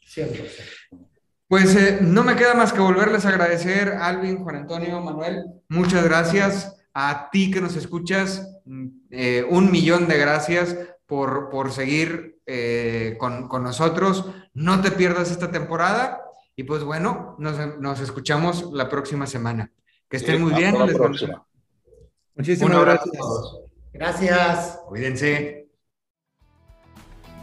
Pues 1.49 1.77
eh, 1.77 1.99
no 2.01 2.25
me 2.25 2.35
queda 2.35 2.55
más 2.55 2.73
que 2.73 2.81
volverles 2.81 3.25
a 3.25 3.29
agradecer, 3.29 3.91
Alvin, 3.91 4.43
Juan 4.43 4.57
Antonio, 4.57 5.01
Manuel, 5.01 5.45
muchas 5.69 6.05
gracias. 6.05 6.73
A 6.93 7.29
ti 7.31 7.53
que 7.53 7.61
nos 7.61 7.77
escuchas, 7.77 8.49
mm, 8.65 8.87
eh, 9.11 9.47
un 9.49 9.71
millón 9.71 10.09
de 10.09 10.19
gracias 10.19 10.77
por, 11.07 11.51
por 11.51 11.71
seguir 11.71 12.41
eh, 12.47 13.17
con, 13.21 13.47
con 13.47 13.63
nosotros. 13.63 14.33
No 14.55 14.81
te 14.81 14.91
pierdas 14.91 15.31
esta 15.31 15.53
temporada 15.53 16.26
y 16.57 16.65
pues 16.65 16.83
bueno, 16.83 17.37
nos, 17.39 18.01
escuchamos 18.01 18.73
la 18.73 18.89
próxima 18.89 19.27
semana. 19.27 19.71
Que 20.09 20.17
estén 20.17 20.43
muy 20.43 20.55
bien. 20.55 20.75
Muchísimas 22.35 22.81
gracias. 22.81 23.17
Gracias. 23.93 24.81
Cuídense. 24.89 25.69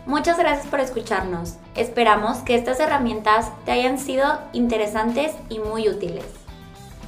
Muchas 0.07 0.38
gracias 0.38 0.68
por 0.68 0.80
escucharnos. 0.80 1.57
Esperamos 1.76 2.39
que 2.39 2.55
estas 2.55 2.80
herramientas 2.80 3.51
te 3.66 3.72
hayan 3.72 3.99
sido 3.99 4.39
interesantes 4.51 5.34
y 5.47 5.59
muy 5.59 5.88
útiles. 5.88 6.26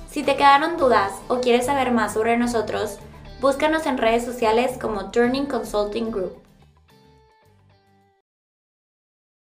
Si 0.10 0.24
te 0.24 0.36
quedaron 0.36 0.78
dudas 0.78 1.12
o 1.28 1.42
quieres 1.42 1.66
saber 1.66 1.92
más 1.92 2.14
sobre 2.14 2.38
nosotros, 2.38 3.00
búscanos 3.42 3.86
en 3.86 3.98
redes 3.98 4.24
sociales 4.24 4.78
como 4.80 5.12
Turning 5.12 5.48
Consulting 5.48 6.12
Group. 6.12 6.45